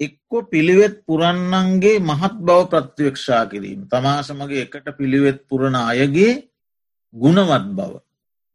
එක්කො 0.00 0.42
පිළිවෙත් 0.44 0.96
පුරන්නන්ගේ 1.06 1.98
මහත් 2.00 2.34
බව 2.40 2.60
ප්‍රත්‍යවේක්ෂා 2.68 3.44
කිරීම. 3.46 3.80
තමාසමගේ 3.86 4.62
එකට 4.62 4.88
පිළිවෙත් 4.96 5.38
පුරණ 5.48 5.76
අයගේ 5.82 6.32
ගුණවත් 7.14 7.66
බව. 7.72 8.03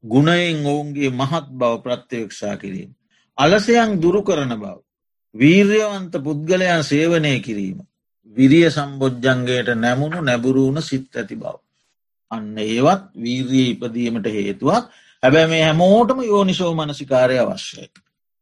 ගුණයෙන් 0.03 0.65
ඔවුන්ගේ 0.65 1.09
මහත් 1.11 1.47
බව 1.51 1.73
ප්‍රත්‍යවේක්ෂා 1.79 2.55
කිරීම. 2.55 2.91
අලසයන් 3.37 3.91
දුරු 3.97 4.21
කරන 4.21 4.53
බව. 4.55 4.75
වීර්යවන්ත 5.35 6.13
පුද්ගලයන් 6.19 6.83
සේවනය 6.83 7.33
කිරීම. 7.39 7.79
විරිය 8.37 8.69
සම්බෝජ්ජන්ගේට 8.69 9.69
නැමුණු 9.75 10.21
නැබුරුණ 10.21 10.81
සිත් 10.81 11.13
ඇති 11.13 11.35
බව. 11.35 11.55
අන්න 12.31 12.57
ඒවත් 12.59 13.03
වීර්ය 13.15 13.63
ඉපදීමට 13.67 14.27
හේතුවක් 14.27 14.85
හැබැ 15.23 15.47
මේ 15.47 15.63
හැමෝටම 15.63 16.19
යෝනිසෝ 16.23 16.71
මනසිකාරය 16.75 17.37
අවශ්‍යයි. 17.39 17.89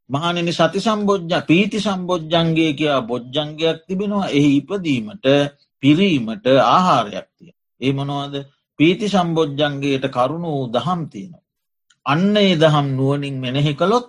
මහනෙන 0.10 0.50
සති 0.50 0.80
සම්බෝජ්ජ 0.80 1.34
පීති 1.43 1.80
සම්බෝජ්ජන්ගේ 1.80 2.72
කියා 2.74 3.02
බොජ්ජන්ගයක් 3.04 3.80
තිබෙනවා 3.88 4.28
එහි 4.30 4.51
ඉපදීමට 4.58 5.26
පිරීමට 5.84 6.45
ආහාරයක් 6.66 7.28
තිය. 7.32 7.51
ඒ 7.82 7.93
මොනවද 7.93 8.36
පීති 8.80 9.10
සම්බෝජ්ජන්ගේට 9.10 10.05
කරුණු 10.10 10.49
වූ 10.49 10.66
දහම් 10.70 11.01
තියෙනවා. 11.12 11.47
අන්න 12.08 12.36
ඒ 12.38 12.53
දහම් 12.55 12.88
නුවනින් 12.97 13.36
මෙනෙහි 13.39 13.74
කළොත් 13.74 14.05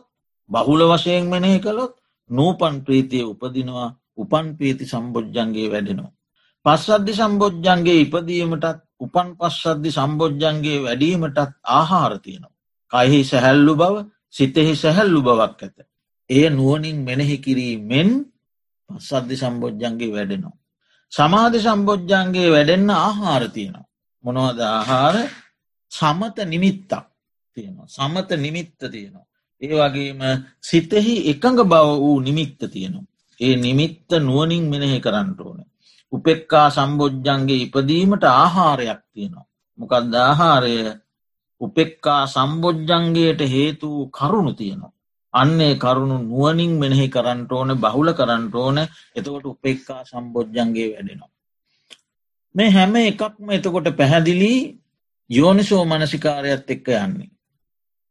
බහුල 0.50 0.82
වශයෙන් 0.90 1.24
මෙනෙහි 1.26 1.58
කළොත් 1.58 1.92
නූපන් 2.30 2.74
ප්‍රීතිය 2.84 3.24
උපදිනවා 3.24 3.88
උපන් 4.16 4.46
පීති 4.58 4.84
සම්බෝජ්ජන්ගේ 4.84 5.70
වැඩෙනවා. 5.70 6.12
පස්සද්ධි 6.66 7.12
සම්බෝජ්ජන්ගේ 7.12 7.98
ඉපදීමටත් 8.04 8.66
උපන් 9.00 9.28
පස්සද්ධි 9.38 9.90
සම්බෝජ්ජන්ගේ 9.90 10.78
වැඩීමටත් 10.84 11.38
ආහාර 11.70 12.12
තියෙනවා. 12.18 12.56
කයිහි 12.92 13.20
සැහැල්ලු 13.24 13.74
බව 13.76 13.94
සිතෙහි 14.34 14.74
සැහැල්ලු 14.74 15.20
බවක් 15.22 15.60
ඇත. 15.62 15.76
එය 16.30 16.44
නුවනින් 16.50 16.98
මෙනෙහි 17.00 17.36
කිරීමෙන් 17.38 18.10
පස්සද්ධි 18.90 19.36
සම්බෝජ්ජන්ගේ 19.36 20.10
වැඩෙනවා. 20.12 20.56
සමාධි 21.12 21.58
සම්බෝජ්ජන්ගේ 21.58 22.48
වැඩෙන්න්න 22.50 22.90
ආහාර 22.98 23.44
තියෙනවා. 23.48 23.86
මොනවද 24.24 24.60
ආහාර 24.68 25.16
සමත 25.92 26.36
නිමිත්තක් 26.44 26.92
තියෙනවා. 27.58 27.88
සමත 27.88 28.30
නිමිත්ත 28.38 28.80
තියෙනවා. 28.86 29.26
ඒ 29.62 29.74
වගේම 29.74 30.20
සිතෙහි 30.62 31.14
එකඟ 31.30 31.62
බව 31.64 31.84
වූ 31.96 32.18
නිමිත්ත 32.20 32.60
තියෙනවා. 32.68 33.08
ඒ 33.40 33.54
නිමිත්ත 33.58 34.10
නුවනින් 34.20 34.64
මෙනෙහි 34.64 35.00
කරන්නට 35.00 35.40
ඕන. 35.40 35.58
උපෙක්කා 36.12 36.68
සම්බෝජ්ජන්ගේ 36.70 37.62
ඉපදීමට 37.64 38.24
ආහාරයක් 38.26 39.00
තියෙනවා. 39.14 39.46
මොකක්ද 39.78 40.14
ආහාරය 40.20 40.76
උපෙක්කා 41.60 42.22
සම්බෝජ්ජන්ගේට 42.26 43.40
හේතු 43.48 43.88
කරුණු 44.08 44.52
තියෙනවා. 44.52 44.92
අන්නේ 45.34 45.74
කරුණු 45.74 46.16
නුවනින් 46.20 46.72
මෙනෙහි 46.78 47.08
කරන්නට 47.08 47.52
ඕන 47.52 47.70
බහුල 47.76 48.08
කරන්නට 48.12 48.54
ඕන 48.56 48.78
එතකොට 49.16 49.46
උපෙක්කා 49.46 50.02
සම්බෝජ්ජන්ගේ 50.04 50.88
වැඩෙනවා. 50.92 51.30
මේ 52.54 52.70
හැම 52.70 52.94
එකක්ම 52.96 53.50
එතකොට 53.50 53.88
පැහැදිලි 53.96 54.52
යෝනිසෝ 55.30 55.82
මනසිකාරයත් 55.84 56.70
එක්ක 56.70 56.88
යන්නේ. 56.96 57.30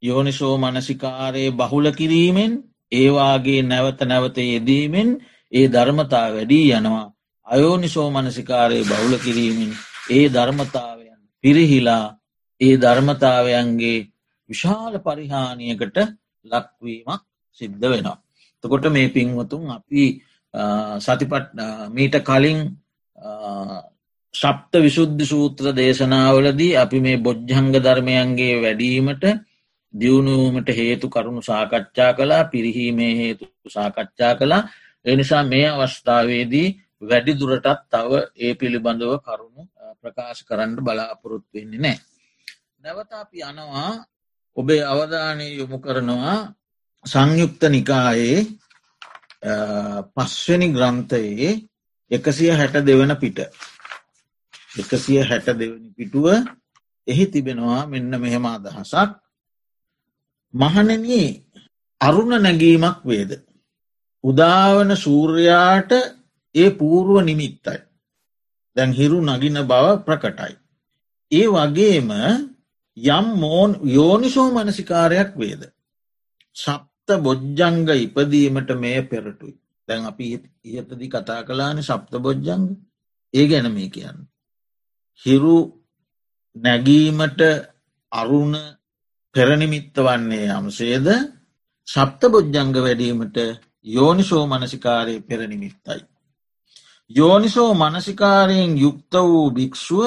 යෝනිසෝ 0.03 0.55
මනසිකාරයේ 0.59 1.51
බහුල 1.53 1.87
කිරීමෙන් 1.91 2.53
ඒවාගේ 2.91 3.61
නැවත 3.63 3.99
නැවත 4.03 4.37
යෙදීමෙන් 4.45 5.09
ඒ 5.51 5.67
ධර්මතා 5.69 6.27
වැඩී 6.29 6.65
යනවා 6.71 7.05
අයෝනිසෝ 7.47 8.09
මනසිකාරයේ 8.11 8.85
බහුල 8.85 9.13
කිරීමෙන් 9.19 9.71
ඒ 10.09 10.25
ධර්මතාවයන් 10.29 11.19
පිරිහිලා 11.43 12.05
ඒ 12.61 12.75
ධර්මතාවයන්ගේ 12.77 13.99
විශාල 14.49 14.93
පරිහානියකට 14.99 15.97
ලක්වීමක් 16.45 17.21
සිද්ධ 17.59 17.85
වෙනවා. 17.85 18.17
තකොට 18.63 18.85
මේ 18.87 19.09
පින්වතුන් 19.09 19.63
අපි 19.71 20.03
සතිපට 20.99 21.51
මීට 21.89 22.15
කලින් 22.21 22.59
ශප්ත 24.33 24.73
විශුද්ධ 24.77 25.23
සූත්‍ර 25.25 25.65
දේශනාවලදී 25.73 26.73
අපි 26.75 26.97
මේ 26.99 27.17
බොජ්ජංග 27.19 27.69
ධර්මයන්ගේ 27.77 28.55
වැඩීමට 28.57 29.23
දියුණුවමට 29.93 30.69
හේතු 30.71 31.09
කරුණු 31.09 31.41
සාකච්ඡා 31.41 32.11
කලා 32.13 32.43
පිරිහීමේ 32.45 33.13
හේතු 33.15 33.45
සාකච්ඡා 33.67 34.33
කලා 34.35 34.61
එනිසා 35.05 35.43
මේ 35.43 35.67
අවස්ථාවේදී 35.69 36.67
වැඩි 37.01 37.33
දුරටත් 37.35 37.81
තව 37.87 38.11
ඒ 38.37 38.53
පිළිබඳව 38.55 39.13
කරුණු 39.19 39.63
ප්‍රකාශ 39.99 40.41
කරන්න 40.43 40.77
බලාපොරොත්තු 40.77 41.53
වෙන්නේ 41.53 41.79
නෑ. 41.79 41.97
නැවත 42.79 43.11
අපි 43.13 43.37
යනවා. 43.43 43.91
ඔබේ 44.57 44.83
අවධානය 44.83 45.45
යොමු 45.53 45.77
කරනවා 45.77 46.37
සංයුක්ත 47.05 47.61
නිකායේ 47.65 48.39
පස්වනි 50.13 50.67
ග්‍රන්ථයේ 50.69 51.51
එකසිය 52.11 52.51
හැට 52.51 52.75
දෙවන 52.81 53.13
පිට. 53.15 53.39
එකසිය 54.73 55.21
හැට 55.21 55.47
දෙවනි 55.53 55.89
පිටුව 55.91 56.25
එහි 57.07 57.25
තිබෙනවා 57.27 57.85
මෙන්න 57.85 58.11
මෙහෙම 58.15 58.45
අදහසක්. 58.47 59.11
මහනන 60.57 61.05
අරුණ 62.01 62.33
නැගීමක් 62.37 62.99
වේද? 63.05 63.31
උදාවන 64.23 64.91
සූර්යාට 64.95 65.91
ඒ 66.55 66.69
පූර්ුව 66.69 67.23
නිමිත්තයි. 67.23 67.79
දැන් 68.75 68.91
හිරු 68.91 69.19
නගින 69.21 69.59
බව 69.63 69.85
ප්‍රකටයි. 70.05 70.53
ඒ 71.31 71.47
වගේම 71.47 72.09
යම් 72.97 73.25
මෝන් 73.35 73.71
යෝනිසෝ 73.87 74.49
මනසිකාරයක් 74.51 75.31
වේද? 75.35 75.63
සප්ත 76.55 77.09
බොජ්ජංග 77.17 77.89
ඉපදීමට 77.95 78.69
මේ 78.75 79.01
පෙරටුයි. 79.01 79.55
දැන් 79.87 80.05
අපි 80.05 80.25
ඉහතදි 80.65 81.07
කතා 81.07 81.41
කලාන 81.43 81.83
සප්ත 81.83 82.13
බොජ්ජංග. 82.17 82.65
ඒ 83.33 83.45
ගැන 83.47 83.67
මේ 83.73 83.89
කියන්න. 83.89 84.19
හිරු 85.21 85.57
නැගීමට 86.55 87.41
අරුණ 88.11 88.55
පෙරනිමිත්ත 89.37 89.97
වන්නේ 89.99 90.45
යම්සේද 90.51 91.07
සප්ත 91.87 92.21
බොජ්ජංග 92.27 92.77
වැඩීමට 92.77 93.37
යෝනිසෝ 93.87 94.43
මනසිකාරය 94.47 95.13
පෙරනිමිත්තයි. 95.21 96.01
යෝනිසෝ 97.11 97.71
මනසිකාරයෙන් 97.73 98.73
යුක්ත 98.77 99.13
වූ 99.23 99.51
භික්‍ෂුව 99.51 100.05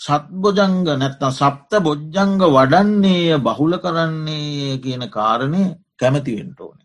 සත්බොජංග 0.00 0.88
නැත්තම් 0.94 1.30
සප්ත 1.32 1.80
බොජ්ජංග 1.80 2.42
වඩන්නේය 2.48 3.38
බහුල 3.40 3.78
කරන්නේ 3.78 4.78
කියන 4.78 5.04
කාරණය 5.10 5.62
කැමතිවෙන්ට 5.96 6.60
ඕන. 6.60 6.78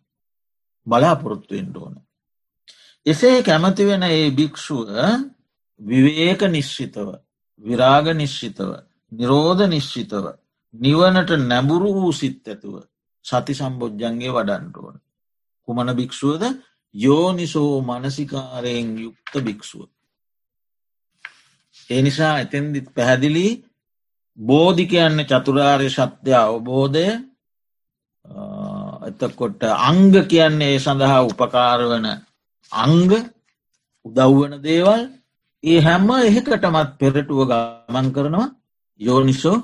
බලාපොරොත්තුවෙන්ට 0.88 1.76
ඕන. 1.78 1.96
එසේ 3.06 3.44
කැමතිවෙන 3.44 4.04
ඒ 4.06 4.32
භික්‍ෂුව 4.32 4.88
විවේක 5.82 6.42
නිශ්චිතව 6.50 7.10
විරාග 7.64 8.08
නිශ්චිතව 8.14 8.70
නිරෝධ 9.12 9.64
නිශ්චිතව 9.68 10.26
නිවනට 10.74 11.32
නැබුරු 11.42 11.94
වූ 11.94 12.12
සිත් 12.14 12.48
ඇතුව 12.48 12.76
සති 13.26 13.54
සම්බෝජ්ජන්ගේ 13.54 14.32
වඩන්ටුවන. 14.32 14.98
කුමන 15.68 15.90
භික්‍ෂුවද 15.92 16.44
යෝනිසෝ 16.96 17.74
මනසිකාරයෙන් 17.82 18.88
යුක්ත 19.00 19.34
භික්‍ෂුව. 19.40 19.90
ඒ 21.90 22.02
නිසා 22.02 22.40
එතැන්දිත් 22.40 22.88
පැහැදිලි 22.96 23.48
බෝධි 24.38 24.86
කියන්න 24.86 25.20
චතුරාර්ය 25.26 25.90
සත්‍ය 25.90 26.32
අවබෝධය 26.36 27.08
එතකොට 29.02 29.62
අංග 29.82 30.14
කියන්නේ 30.24 30.72
ඒ 30.72 30.80
සඳහා 30.80 31.22
උපකාරවන 31.24 32.08
අංග 32.72 33.12
උදව්වන 34.06 34.54
දේවල් 34.60 35.02
ඒ 35.64 35.80
හැම්ම 35.80 36.10
එහෙකටමත් 36.20 36.92
පෙරටුව 37.00 37.40
ගමන් 37.46 38.08
කරනවා 38.12 38.50
යෝනිසෝ 39.02 39.58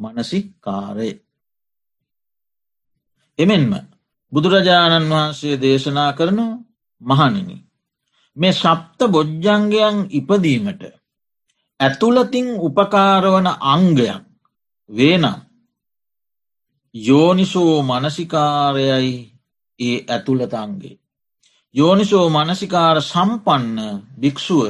මනසි 0.00 0.40
කාරය. 0.60 1.10
එමෙන්ම 3.38 3.72
බුදුරජාණන් 4.32 5.10
වහන්සේ 5.10 5.56
දේශනා 5.58 6.12
කරනවා 6.12 6.62
මහනිනි. 7.00 7.56
මේ 8.36 8.52
සප්ත 8.54 8.98
බොජ්ජංගයන් 9.08 9.98
ඉපදීමට 10.10 10.82
ඇතුළතින් 11.80 12.48
උපකාරවන 12.58 13.46
අංගයක් 13.66 14.22
වේනම් 14.90 15.40
යෝනිසෝ 16.94 17.74
මනසිකාරයයි 17.82 19.12
ඒ 19.80 19.96
ඇතුළතන්ගේ. 20.06 21.00
යෝනිසෝ 21.74 22.26
මනසිකාර 22.30 22.96
සම්පන්න 23.02 23.78
භික්‍ෂුව 24.20 24.62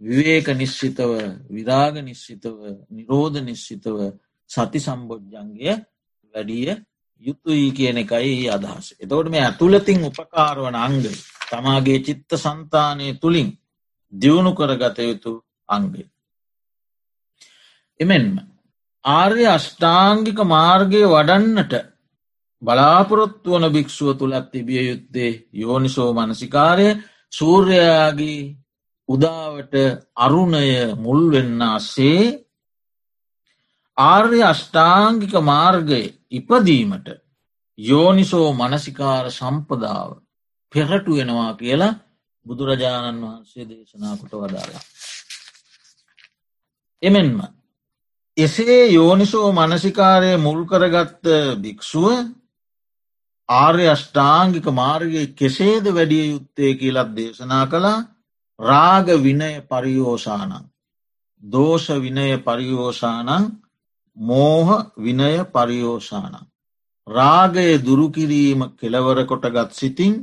විවේක 0.00 0.46
නිශ්චිතව 0.50 1.10
විරාග 1.48 1.94
නිශ්චිතව 2.00 2.56
නිරෝධ 2.90 3.38
නිශ්චිතව 3.40 3.96
සති 4.50 4.78
සම්බෝජ්ජන්ගේ 4.80 5.74
වැඩිය 6.34 6.76
යුතුයි 7.22 7.70
කියන 7.72 7.98
එකයි 7.98 8.50
අදහස්. 8.50 8.86
එතවට 8.94 9.30
මේ 9.30 9.42
ඇතුළතින් 9.42 10.04
උපකාරවන 10.04 10.76
අංග 10.76 11.00
තමාගේ 11.48 11.98
චිත්ත 12.00 12.30
සන්තානය 12.36 13.06
තුළින් 13.16 13.48
දියුණු 14.12 14.52
කරගත 14.52 14.98
යුතු 15.00 15.32
අංගය. 15.68 16.02
එමෙන්ම 18.00 18.34
ආර්ය 19.04 19.44
අෂ්ඨාංගික 19.48 20.38
මාර්ගය 20.46 21.02
වඩන්නට 21.06 21.74
බලාපොරොත්තු 22.62 23.48
වන 23.52 23.66
භික්‍ෂුව 23.68 24.10
තුළත් 24.14 24.46
තිබිය 24.52 24.82
යුත්තේ 24.84 25.32
යෝනිසෝ 25.54 26.10
මනසිකාරය 26.14 26.88
සූර්යයාගේ 27.32 28.40
උදාවට 29.08 29.74
අරුණය 30.16 30.70
මුල්වෙන්නාසේ 30.96 32.45
ආර්ය 33.98 34.40
අෂ්ඨාංගික 34.42 35.34
මාර්ගය 35.42 36.00
ඉපදීමට 36.30 37.08
යෝනිසෝ 37.78 38.48
මනසිකාර 38.52 39.30
සම්පදාව 39.30 40.10
පෙරටු 40.72 41.16
වෙනවා 41.16 41.52
කියලා 41.54 41.98
බුදුරජාණන් 42.46 43.22
වහන්සේ 43.22 43.64
දේශනාකොට 43.64 44.32
වදාලා. 44.34 44.82
එමෙන්ම 47.02 47.38
එසේ 48.36 48.80
යෝනිසෝ 48.88 49.48
මනසිකාරය 49.52 50.36
මුල් 50.38 50.60
කරගත්ත 50.64 51.24
භික්‍ෂුව 51.58 52.12
ආර්ය 53.48 53.86
අෂ්ඨාංගික 53.86 54.66
මාර්ගය 54.72 55.26
කෙසේද 55.34 55.84
වැඩිය 55.90 56.26
යුත්තේ 56.26 56.72
කියලත් 56.74 57.10
දේශනා 57.16 57.66
කළා 57.66 58.06
රාග 58.58 59.06
විනය 59.18 59.52
පරියෝෂානං 59.64 60.52
දෝෂ 61.42 61.86
විනය 61.98 62.28
පරියෝෂානං 62.38 63.46
මෝහ 64.16 64.68
විනය 64.96 65.44
පරියෝෂානං. 65.46 66.46
රාගය 67.06 67.68
දුරුකිරීම 67.80 68.60
කෙලවර 68.76 69.18
කොටගත් 69.24 69.72
සිතින් 69.72 70.14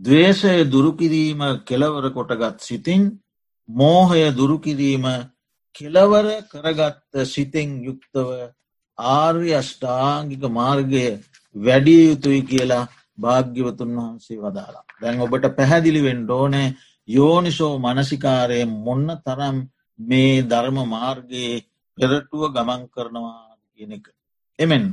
දවේශය 0.00 0.64
දුරුකිරීම 0.66 1.40
කෙලවර 1.64 2.10
කොටගත් 2.10 2.60
සිතින් 2.60 3.02
මෝහය 3.68 4.22
දුරුකිරීම 4.32 5.04
කෙලවර 5.74 6.26
කරගත්ත 6.44 7.26
සිතෙන් 7.26 7.68
යුක්තව 7.82 8.28
ආර්ය 8.98 9.50
අෂ්ඨාංගික 9.52 10.42
මාර්ගය 10.50 11.04
වැඩිය 11.56 12.02
යුතුයි 12.04 12.42
කියලා 12.42 12.90
භාග්‍යවතුන් 13.18 13.90
වහන්සේ 13.96 14.38
වදාලා. 14.38 14.84
දැන් 15.00 15.20
ඔබට 15.20 15.44
පැහැදිලි 15.56 16.00
වෙන්ඩෝනෑ 16.02 16.74
යෝනිසෝ 17.08 17.74
මනසිකාරය 17.78 18.60
මොන්න 18.78 19.08
තරම් 19.24 19.56
මේ 19.98 20.34
ධර්ම 20.42 20.78
මාර්ගයේ 20.88 21.54
පෙරටුව 22.00 22.42
ගමන් 22.50 22.82
කරනවා 22.88 23.56
කියන 23.70 23.92
එක. 23.92 24.06
එමෙන්ම. 24.58 24.92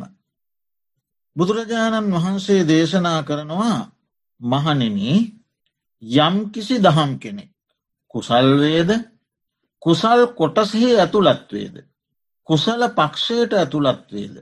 බුදුරජාණන් 1.35 2.13
වහන්සේ 2.13 2.61
දේශනා 2.65 3.19
කරනවා 3.23 3.91
මහනෙන 4.41 4.97
යම් 6.03 6.35
කිසි 6.51 6.75
දහම් 6.79 7.11
කෙනෙක්. 7.17 7.51
කුසල්වේද 8.07 8.91
කුසල් 9.81 10.21
කොටසෙහි 10.33 10.89
ඇතුළත්වේද. 10.95 11.75
කුසල 12.47 12.81
පක්ෂයට 12.91 13.51
ඇතුළත්වේද. 13.53 14.35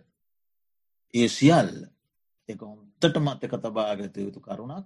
ඒ 1.14 1.28
සියල්ල 1.30 1.76
එක 2.50 2.60
හොන්තට 2.62 3.16
මතක 3.18 3.54
තබාගත 3.60 4.16
යුතු 4.18 4.40
කරුණක් 4.42 4.86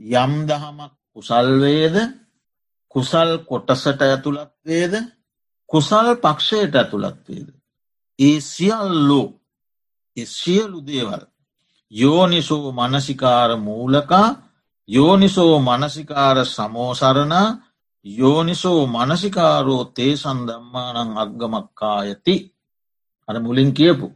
යම් 0.00 0.32
දහමක් 0.46 0.92
කුසල්වේද 1.10 1.96
කුසල් 2.88 3.30
කොටසට 3.44 4.02
ඇතුළත්වේද 4.02 4.94
කුසල් 5.70 6.08
පක්ෂයට 6.14 6.74
ඇතුළත්වේද. 6.74 7.48
ඒ 8.18 8.40
සියල්ලෝ 8.42 9.40
සියලු 10.26 10.86
දේවල් 10.86 11.22
යෝනිසෝ 11.92 12.72
මනසිකාර 12.72 13.56
මූලකා 13.56 14.28
යෝනිසෝ 14.88 15.60
මනසිකාර 15.60 16.46
සමෝසරණ 16.46 17.34
යෝනිසෝ 18.04 18.86
මනසිකාරෝ 18.86 19.84
තේ 19.84 20.16
සන්දම්මානං 20.16 21.18
අග්ගමක්කා 21.18 21.98
ඇති 21.98 22.36
අර 23.28 23.40
මුලින් 23.40 23.72
කියපු 23.74 24.06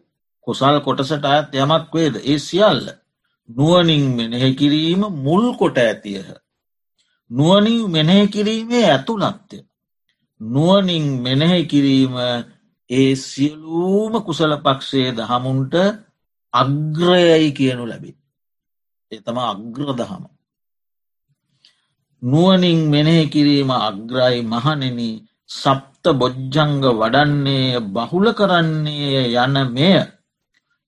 කුසල් 0.47 0.81
කොටසට 0.81 1.25
අයත් 1.25 1.55
යමක් 1.55 1.95
වේද? 1.95 2.15
ඒ 2.23 2.39
සියල්ල 2.39 2.85
නුවනින් 3.49 4.05
මෙනෙහෙ 4.17 4.51
කිරීම 4.55 5.01
මුල් 5.25 5.57
කොට 5.57 5.79
ඇතියහ. 5.79 6.29
නුවනින් 7.31 7.91
මෙනෙහෙ 7.91 8.27
කිරීමේ 8.27 8.91
ඇතුළත්ය. 8.91 9.57
නුවනින් 10.45 11.07
මෙනෙහෙ 11.23 11.61
කිරීම 11.65 12.15
ඒ 12.91 13.15
සියලූම 13.19 14.13
කුසල 14.23 14.53
පක්ෂයේ 14.59 15.11
දහමුන්ට 15.13 15.75
අග්‍රයයි 16.55 17.51
කියනු 17.53 17.85
ලැබේ. 17.85 18.17
එතම 19.13 19.37
අග්‍ර 19.43 19.89
දහම 19.93 20.25
නුවනින් 22.23 22.81
මෙනෙහි 22.89 23.25
කිරීම 23.29 23.71
අග්‍රයි 23.81 24.39
මහනෙන 24.45 24.99
සප්ත 25.51 26.05
බොජ්ජංග 26.15 26.83
වඩන්නේ 26.93 27.81
බහුල 27.89 28.27
කරන්නේ 28.33 29.23
යන 29.37 29.57
මෙය. 29.69 29.97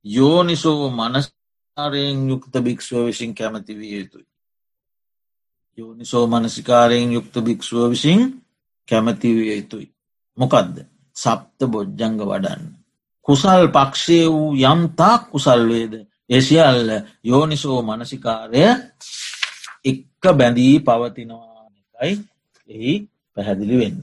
යෝනිසෝ 0.05 0.83
මනස්කාරයෙන් 0.91 2.19
යුක්ත 2.31 2.55
භික්ෂුව 2.59 3.05
විසින් 3.07 3.33
කැමති 3.35 3.73
විය 3.75 3.93
යුතුයි. 3.95 4.27
යෝනිසෝ 5.79 6.25
මනසිකාරයෙන් 6.27 7.13
යුක්ත 7.13 7.35
භික්ෂුව 7.39 7.91
විසින් 7.91 8.21
කැමති 8.89 9.29
විය 9.37 9.53
යුතුයි. 9.53 9.89
මොකදද 10.39 10.77
සප්ත 11.17 11.61
බොජ්ජංග 11.67 12.19
වඩන්න. 12.23 12.63
කුසල් 13.29 13.65
පක්ෂය 13.69 14.19
වූ 14.27 14.55
යම්තාක් 14.65 15.23
කුසල්වේද 15.31 15.95
එසිියල්ල 16.31 16.91
යෝනිසෝ 17.25 17.79
මනසිකාරය 17.83 18.63
එක්ක 19.85 20.25
බැඳී 20.33 20.75
පවතිනවා 20.81 21.65
එකයි 21.95 22.15
එහි 22.69 22.93
පැහැදිලි 23.37 23.77
වෙන්න. 23.79 23.99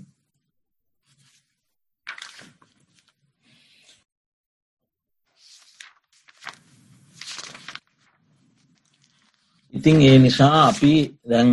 ඉතිං 9.74 9.98
ඒ 10.02 10.18
නිසා 10.20 10.68
අපි 10.68 10.94
දැන් 11.30 11.50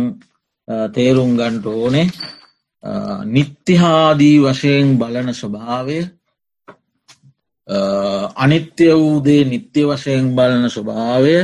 තේරුම් 0.93 1.31
ගන්ට 1.35 1.65
ඕනේ 1.67 2.07
නිත්‍යහාදී 3.27 4.37
වශයෙන් 4.39 4.97
බලන 4.97 5.33
ස්වභාවය 5.33 5.99
අනිත්‍ය 8.35 8.85
වූදේ 8.91 9.45
නිත්‍ය 9.45 9.81
වශයෙන් 9.85 10.25
බලන 10.31 10.65
ස්වභාවය 10.67 11.35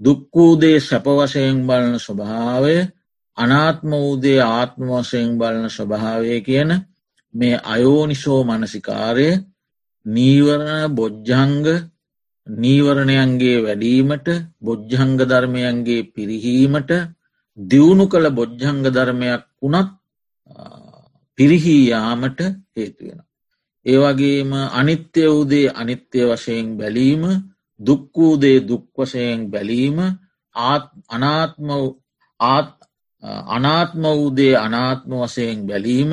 දුක්කූදේ 0.00 0.80
සැප 0.80 1.06
වශයෙන් 1.06 1.62
බලන 1.62 1.98
ස්වභාවය 1.98 2.76
අනාත්ම 3.38 3.90
වූදේ 3.94 4.40
ආත්ම 4.42 4.88
වශයෙන් 4.90 5.38
බලන 5.38 5.70
ස්වභාවය 5.70 6.40
කියන 6.40 6.70
මේ 7.34 7.56
අයෝනිශෝ 7.66 8.40
මනසිකාරය 8.44 9.28
නීවරණ 10.06 10.94
බොජ්ජංග 10.94 11.66
නීවරණයන්ගේ 12.46 13.58
වැඩීමට 13.62 14.28
බොජ්ජංග 14.60 15.18
ධර්මයන්ගේ 15.22 16.06
පිරිහීමට 16.06 16.90
දියුණු 17.58 18.04
කළ 18.06 18.26
බොජ්ජංග 18.30 18.82
ධර්මයක් 18.86 19.44
වුණත් 19.60 19.90
පිරිහීයාමට 21.38 22.40
හේතුවෙන. 22.72 23.20
ඒවගේම 23.86 24.52
අනිත්‍ය 24.72 25.22
වූදේ 25.26 25.68
අනිත්‍ය 25.72 26.20
වශයෙන් 26.26 26.76
බැලීම 26.76 27.22
දුක්වූදේ 27.80 28.58
දුක්වසයෙන් 28.62 29.40
බැලීම 29.46 29.98
අනාත්ම 31.08 31.68
අනාත්ම 33.48 34.02
වූදේ 34.12 34.54
අනාත්ම 34.56 35.10
වසයෙන් 35.16 35.66
බැලීම 35.66 36.12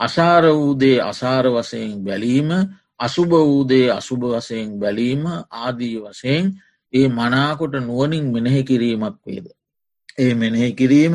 අසාර 0.00 0.44
වූදේ 0.52 0.98
අසාර 1.02 1.44
වසයෙන් 1.48 1.92
බැලීම 2.00 2.50
අසුභ 2.98 3.34
වූදේ 3.42 3.86
අසුභ 3.90 4.24
වසයෙන් 4.32 4.78
බැලීම 4.78 5.24
ආදී 5.54 5.96
වසයෙන් 6.00 6.44
ඒ 6.92 7.08
මනාකොට 7.08 7.74
නුවනින් 7.78 8.24
මෙනෙහි 8.32 8.62
කිරීමක් 8.64 9.16
වේද. 9.26 9.46
ඒ 10.18 10.34
මෙනෙහි 10.34 10.72
කිරීම 10.72 11.14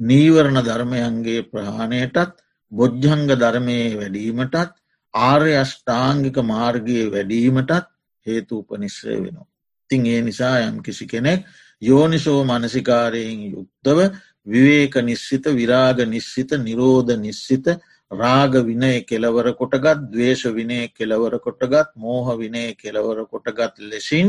නීවරණ 0.00 0.60
ධර්මයන්ගේ 0.62 1.42
ප්‍රහාණයටත් 1.44 2.34
බොජ්ජංග 2.72 3.28
ධර්මය 3.34 3.78
වැඩීමටත් 3.96 4.74
ආර්ය 5.14 5.54
අෂ්ඨාංගික 5.56 6.36
මාර්ගයේ 6.44 7.06
වැඩීමටත් 7.08 7.86
හේතු 8.26 8.58
උපනිශ්‍රය 8.58 9.16
වෙනවා. 9.16 9.48
තිං 9.90 10.06
ඒ 10.06 10.20
නිසා 10.20 10.56
යම් 10.62 10.82
කිසි 10.82 11.06
කෙනෙක් 11.06 11.46
යෝනිසෝ 11.82 12.40
මනසිකාරයෙන් 12.44 13.40
යුක්තව 13.48 13.98
විවේක 14.46 14.94
නිශ්සිත 15.02 15.44
විරාග 15.52 15.98
නිශ්සිත 16.06 16.50
නිරෝධ 16.58 17.12
නිශ්සිත 17.16 17.66
රාග 18.10 18.52
විනය 18.62 18.92
කෙලවර 19.02 19.46
කොටගත් 19.54 20.04
දවේශ 20.10 20.44
විනය 20.50 20.80
කෙලවර 20.90 21.38
කොටගත් 21.38 21.88
මෝහ 21.96 22.36
විනය 22.36 22.64
කෙලවර 22.74 23.26
කොටගත් 23.26 23.74
ලෙසින් 23.80 24.28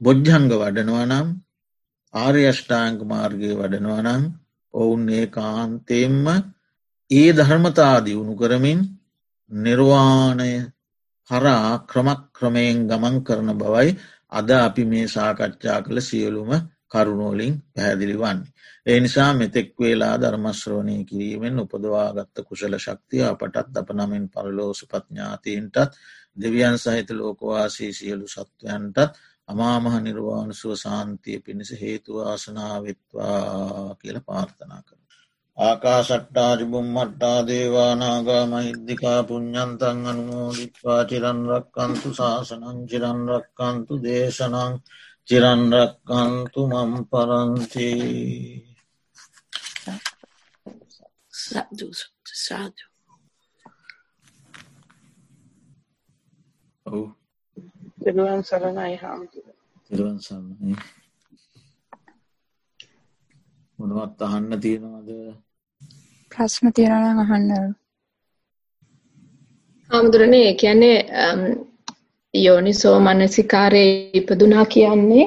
බොජ්ජංග 0.00 0.48
වඩනවා 0.52 1.06
නම් 1.06 1.28
ආර්යෂ්ඨාංග 2.14 2.98
මාර්ගය 3.04 3.52
වඩනවා 3.52 4.02
නම් 4.02 4.24
ඔවුන් 4.74 5.08
ඒ 5.10 5.26
කාන්තයෙන්ම 5.28 6.26
ඒ 7.10 7.30
ධර්මතා 7.32 7.96
දියුණු 8.00 8.34
කරමින් 8.34 8.80
නිර්වාණය 9.50 10.52
හරා 11.30 11.70
ක්‍රමක් 11.84 12.20
ක්‍රමයෙන් 12.32 12.78
ගමන් 12.84 13.16
කරන 13.22 13.50
බවයි 13.54 13.90
අද 14.32 14.48
අපි 14.58 14.82
මේ 14.84 15.06
සාකච්ඡා 15.08 15.78
කළ 15.80 16.00
සියලුම 16.00 16.50
කරුණෝලින් 16.90 17.54
පැහැදිලි 17.68 18.16
වන්නේ. 18.16 18.52
ඒ 18.86 18.98
නිසා 19.00 19.30
මෙතෙක් 19.34 19.68
වේලා 19.74 20.14
ධර්මශ්‍රවණය 20.16 20.96
කිරීමෙන් 21.04 21.60
උපදවාගත්ත 21.60 22.36
කුසල 22.44 22.74
ශක්තිය 22.78 23.22
අපටත් 23.24 23.76
අප 23.76 23.88
නමින් 23.92 24.24
පරලෝස 24.28 24.80
පඥාතීන්ටත් 24.86 25.92
දෙවියන් 26.36 26.76
සහිත 26.78 27.10
ලෝකවාසී 27.12 27.92
සියලු 27.92 28.26
සත්වයන්ටත් 28.26 28.98
අමාමහ 29.48 30.00
නිර්වාණසුව 30.00 30.76
සාන්තිය 30.76 31.40
පිණිස 31.40 31.80
හේතුවාසනාවෙත්වා 31.80 33.94
කියල 33.94 34.20
පාර්ථනා 34.20 34.82
කර. 34.82 34.96
ආකාශට්ටාජිබුම් 35.58 36.88
මට්ටා 36.88 37.46
දේවානාගා 37.46 38.46
මහිද්දිකා 38.46 39.22
පුഞ්ඥන්තන් 39.22 40.06
අනුමෝදිත්වා. 40.06 41.04
චිරන්රක්කන්තු 41.04 42.12
ශාසනං 42.12 42.86
චිරන්රක්කන්තු 42.90 44.02
දේශනං 44.02 44.80
චිරන්රක්කන්තු 45.28 46.68
මම් 46.68 47.06
පරන්ති. 47.06 47.88
සාදු. 52.36 52.84
ඔව් 56.86 57.23
තෙරුවන් 58.04 58.42
සරණයි 58.42 58.96
හාමුදුර 59.02 59.44
තෙරුවන් 59.90 60.18
සරණයි. 60.20 60.76
මොනවත් 63.78 64.22
අහන්න 64.22 64.60
තියෙනවද? 64.60 65.10
ප්‍රශ්න 66.32 66.72
තියෙනවා 66.72 67.24
අහන්න. 67.24 67.52
හාමුදුරනේ 69.90 70.42
ඒ 70.48 70.54
කියන්නේ 70.54 70.98
යෝනිසෝ 72.34 72.96
මනසිකාරයේ 73.00 74.10
ඉපදුනා 74.14 74.66
කියන්නේ 74.66 75.24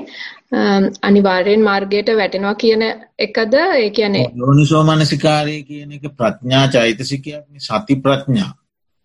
අනිවාර්යෙන් 1.01 1.61
මාර්ගයට 1.61 2.13
වැටෙනවා 2.15 2.55
කියන 2.55 2.85
එකද? 3.19 3.53
ඒ 3.53 3.89
කියන්නේ 3.91 4.27
යෝනිසෝ 4.35 4.83
මනසිකාරය 4.83 5.57
කියන 5.63 5.91
එක 5.91 6.07
ප්‍රඥා 6.17 6.67
චෛතසිකයක් 6.67 7.43
සති 7.59 7.95
ප්‍රඥා. 7.97 8.53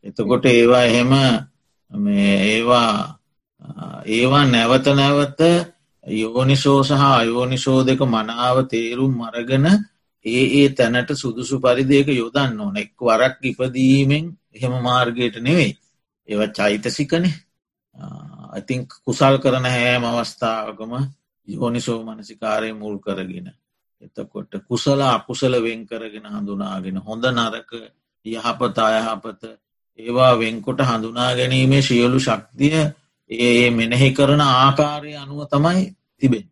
එතකොට 0.04 0.44
ඒවා 0.46 0.84
එහෙම 0.84 1.18
ඒවා 2.18 3.21
ඒවා 4.06 4.44
නැවත 4.46 4.86
නැවත 4.94 5.40
යෝනිසෝ 6.06 6.80
සහ 6.82 7.02
අයෝනිසෝ 7.12 7.80
දෙක 7.82 8.00
මනාව 8.06 8.56
තේරුම් 8.66 9.12
මරගෙන 9.14 9.66
ඒ 10.24 10.44
ඒ 10.54 10.68
තැනට 10.70 11.10
සුදුසු 11.14 11.60
පරිදියක 11.60 12.08
යොදන්න 12.10 12.60
ඕන. 12.60 12.76
එක් 12.76 12.92
වරක් 12.98 13.38
ඉපදීමෙන් 13.44 14.24
එහෙම 14.52 14.74
මාර්ගයට 14.80 15.36
නෙවෙයි. 15.38 15.72
ඒව 16.28 16.40
චෛතසිකනේ. 16.50 17.34
ඉතිං 18.58 18.80
කුසල් 19.00 19.34
කරන 19.38 19.66
හෑම 19.66 20.04
අවස්ථාවකම 20.04 20.92
යෝනිසෝ 21.48 21.98
මනසිකාරය 22.04 22.72
මුල් 22.72 22.96
කරගෙන 22.98 23.48
එතකොට 24.02 24.52
කුසල 24.62 25.00
අකුසල 25.00 25.54
වෙන් 25.58 25.86
කරගෙන 25.86 26.26
හඳුනාගෙන 26.26 26.98
හොඳ 26.98 27.24
නරක 27.28 27.70
යහපත 28.26 28.78
අයහපත 28.80 29.42
ඒවා 29.98 30.32
වෙන්කොට 30.34 30.80
හඳුනා 30.80 31.30
ගැනීමේ 31.32 31.82
සියලු 31.82 32.18
ශක්තිය 32.20 32.82
ඒ 33.40 33.70
මෙනෙහි 33.70 34.08
කරන 34.12 34.40
ආකාරය 34.42 35.16
අනුව 35.16 35.40
තමයි 35.46 35.84
තිබෙන්. 36.18 36.46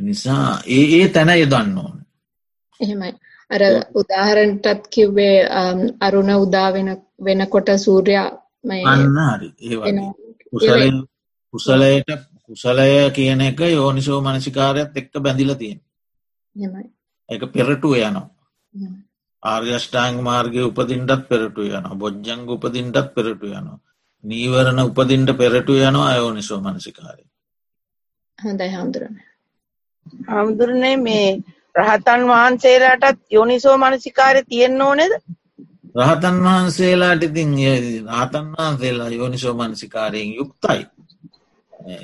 නිසා 0.00 0.62
ඒ 0.68 0.84
ඒ 0.96 1.08
තැන 1.08 1.30
යදන්න 1.36 1.78
ඕන. 1.78 1.96
එහෙමයි. 2.80 3.12
අර 3.50 3.62
උදාහරණටත් 3.94 4.88
කිව්වේ 4.90 5.36
අරුණ 6.00 6.30
උදා 6.36 6.68
වෙනකොට 7.20 7.68
සූර්යා 7.78 8.28
අන්න 8.86 9.18
හරි. 9.30 9.48
ඒ 9.62 9.76
කුසල 10.50 10.82
කුසලයට 11.54 12.10
කුසලය 12.44 13.10
කියන 13.10 13.40
එක 13.42 13.60
යෝනිසෝ 13.68 14.20
මනසිකාරයත් 14.20 14.96
එක්ක 14.96 15.12
බැඳිල 15.18 15.54
තියෙන 15.54 15.80
එක 17.28 17.42
පෙරටුව 17.52 17.94
යනවා. 17.98 18.28
ආර්යෂ්ඨාංග 19.42 20.18
මාර්ගය 20.20 20.60
උපදින්ටත් 20.62 21.28
පෙරටු 21.28 21.62
යන 21.68 21.86
බොජ්ජංග 21.96 22.44
උපදින්ටත් 22.48 23.08
පෙරටු 23.14 23.46
යනවා 23.48 23.78
නීවරණ 24.24 24.80
උපදින්ට 24.80 25.30
පෙරටු 25.34 25.72
යනවා 25.80 26.08
අයෝනිසෝ 26.08 26.60
මනසිකාරය 26.60 27.24
හොඳයි 28.38 28.70
හාමුදුරන. 28.70 29.14
හාමුදුරනේ 30.28 30.96
මේ 30.98 31.28
රහතන් 31.74 32.26
වහන්සේලාටත් 32.28 33.20
යෝනිසෝ 33.30 33.76
මනසිකාරය 33.78 34.42
තියෙන්න 34.44 34.82
ඕනෙද? 34.82 35.12
රහතන් 35.96 36.42
වහන්සේලාට 36.44 37.22
ඉතින් 37.22 37.54
රහතන් 38.08 38.50
වහන්සේලා 38.54 39.08
යෝනිසෝ 39.10 39.54
මනසිකාරයෙන් 39.54 40.34
යුක්තයි. 40.34 40.82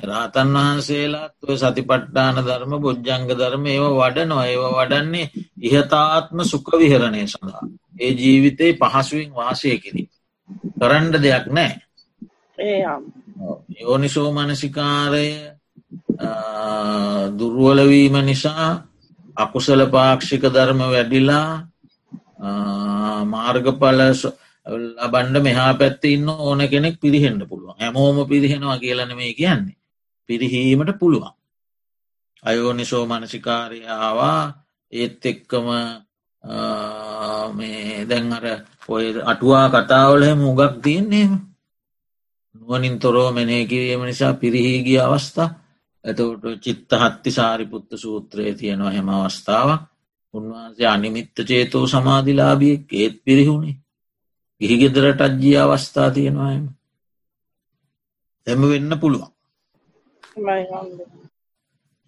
රාතන් 0.03 0.55
වහන්සේලාත් 0.55 1.35
ඔය 1.43 1.57
සතිපට්ටාන 1.57 2.41
ධර්ම 2.41 2.73
බොජ්ජංග 2.79 3.29
ධර්ම 3.31 3.67
ඒව 3.67 3.85
වඩනවා. 3.93 4.47
ඒව 4.47 4.65
වඩන්නේ 4.71 5.31
ඉහතාත්ම 5.63 6.39
සුක 6.45 6.67
විහරණය 6.75 7.23
සඳහා. 7.27 7.65
ඒ 8.01 8.13
ජීවිතයේ 8.15 8.79
පහසුවෙන් 8.81 9.31
වාසය 9.35 9.71
කිරි 9.79 10.03
කරන්ඩ 10.77 11.15
දෙයක් 11.19 11.47
නෑ 11.51 11.73
යෝනිසෝ 13.81 14.33
මනසිකාරය 14.33 15.29
දුර්ුවලවීම 17.39 18.17
නිසා 18.25 18.85
අකුසල 19.37 19.81
පාක්ෂික 19.87 20.45
ධර්ම 20.45 20.81
වැඩිලා 20.85 21.67
මාර්ගඵල 23.27 24.01
ලබන්ඩ 24.67 25.37
මෙහා 25.41 25.73
පැත්ත 25.75 26.05
ඉන්න 26.05 26.29
ඕන 26.29 26.61
කෙනෙක් 26.69 27.01
පිරිහෙන්ට 27.01 27.49
පුළුවන්. 27.49 27.77
හැමෝම 27.81 28.29
පිරිහෙනවා 28.29 28.79
කියලන 28.79 29.17
මේ 29.17 29.35
කියන්නේ. 29.35 29.77
පිරිහීමට 30.29 30.99
පුළුවන්. 30.99 31.33
අයෝනිසෝ 32.43 33.07
මනසිකාරයාවා 33.07 34.43
ඒත් 34.93 35.27
එක්කම 35.27 35.69
මේ 37.55 38.05
දැන් 38.05 38.33
අර 38.33 38.47
ඔය 38.89 39.07
අටුවා 39.25 39.69
කතාවල 39.71 40.25
මුගක් 40.37 40.83
තියන්නේ 40.83 41.50
නුවනින් 42.71 42.99
තොරෝ 42.99 43.33
මෙනේ 43.33 43.67
කිරීම 43.67 44.03
නිසා 44.03 44.35
පිරිහීගිය 44.35 44.99
අවස්ථා. 44.99 45.55
ඇතවට 46.05 46.63
චිත්ත 46.63 46.93
හත්ති 46.93 47.31
සාරිපුත්ත 47.31 47.91
සූත්‍රයේ 47.97 48.55
තියෙනවා 48.55 48.91
හෙම 48.91 49.09
අවස්ථාවක්. 49.11 49.81
උන්වහන්සේ 50.35 50.87
අනිමිත්ත 50.87 51.37
චේතෝ 51.49 51.87
සමාධිලාබියෙක් 51.87 52.93
ඒත් 52.93 53.17
පිරිහුණේ. 53.25 53.77
ගිහිගෙදරට 54.61 55.21
අජ්ජී 55.21 55.57
අවස්ථා 55.57 56.11
තියෙනවාම 56.11 56.69
එම 58.47 58.61
වෙන්න 58.63 59.01
පුළුවන්. 59.01 59.33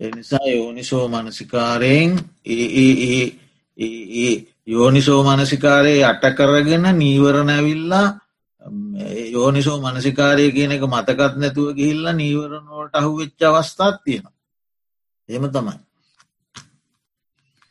එනිසා 0.00 0.46
යෝනිසෝ 0.48 1.08
මනසිකාරයෙන් 1.08 2.10
ඒ 2.46 4.34
යෝනිසෝ 4.66 5.20
මනසිකාරයේ 5.24 6.04
අට 6.04 6.24
කරගෙන 6.36 6.86
නීවරණ 6.94 7.50
ඇවිල්ලා 7.50 8.06
යෝනිසෝ 9.32 9.78
මනසිකාරය 9.80 10.44
කියන 10.52 10.72
එක 10.72 10.84
මතකත් 10.86 11.34
නැතුව 11.36 11.74
ගිහිල්ලා 11.74 12.14
නීවරණෝට 12.14 12.94
අහු 12.94 13.10
වෙච්ච 13.16 13.42
අවස්ථාත් 13.42 13.96
තියෙනවා. 14.04 14.34
එම 15.28 15.44
තමයි. 15.48 15.76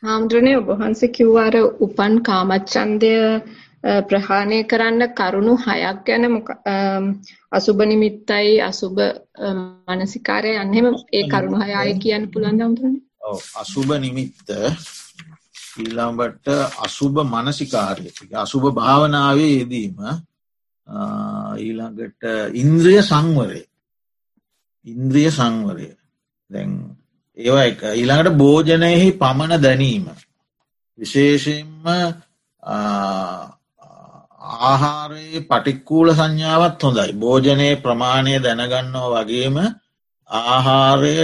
හාමුදුරනේ 0.02 0.56
ඔබහන්සේ 0.58 1.08
කිව්වාර 1.10 1.54
උපන් 1.80 2.14
කාමච්චන්දය 2.22 3.12
ප්‍රහාණය 4.04 4.58
කරන්න 4.64 5.02
කරුණු 5.12 5.54
හයක් 5.58 5.98
ගැන 6.06 6.24
අසුබ 7.52 7.78
නිමිත්තයි 7.84 8.60
අසුබ 8.62 8.96
මනසිකාරය 9.88 10.52
අන්නෙම 10.56 10.86
ඒ 11.12 11.24
කරුණු 11.28 11.62
හයයි 11.62 11.94
කියන්න 11.98 12.30
පුළුවන් 12.30 12.60
හාමුදුරනේ? 12.60 13.02
අසුබ 13.56 13.88
නිමිත්ත 13.98 14.48
ඊළඟට 15.74 16.46
අසුබ 16.80 17.16
මනසිකාරය 17.24 18.06
අසුබ 18.36 18.64
භාවනාවේ 18.72 19.52
යෙදීම 19.52 19.98
ඊළඟට 20.86 22.22
ඉන්ද්‍රිය 22.54 23.02
සංවරය. 23.02 23.62
ඉන්ද්‍රිය 24.86 25.30
සංවරය. 25.30 25.88
දැන් 26.50 26.70
ඒවා 27.36 27.64
එක. 27.64 27.80
ඊළඟට 27.92 28.36
භෝජනයෙහි 28.36 29.08
පමණ 29.14 29.62
දැනීම. 29.62 30.06
විශේෂයෙන්ම 30.98 31.86
ආහාරයේ 34.62 35.40
පටික්කූල 35.42 36.08
සංඥාවත් 36.12 36.82
හොඳයි. 36.82 37.12
භෝජනයේ 37.14 37.76
ප්‍රමාණය 37.78 38.34
දැනගන්නවා 38.38 39.24
වගේම 39.24 39.56
ආහාරය 40.30 41.16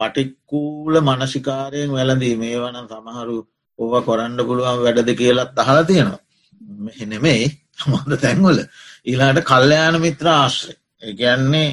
පටික්කූල 0.00 0.94
මනසිකාරයෙන් 1.00 1.90
වැලදී 1.90 2.36
මේ 2.36 2.56
වන 2.56 2.86
සමහරු 2.88 3.38
ඕව 3.78 3.94
කොරන්න 4.04 4.38
පුළුවන් 4.38 4.82
වැඩද 4.84 5.10
කියලත් 5.14 5.58
අහල 5.58 5.78
තියෙනවා. 5.84 6.22
මෙහෙනෙමෙයි 6.78 7.46
මොද 7.86 8.12
තැන්වල 8.16 8.58
ඊලාට 9.04 9.40
කල්්‍යයාන 9.44 9.96
මිත්‍ර 10.00 10.26
ආශ්‍රය 10.30 10.74
එකන්නේ 11.02 11.70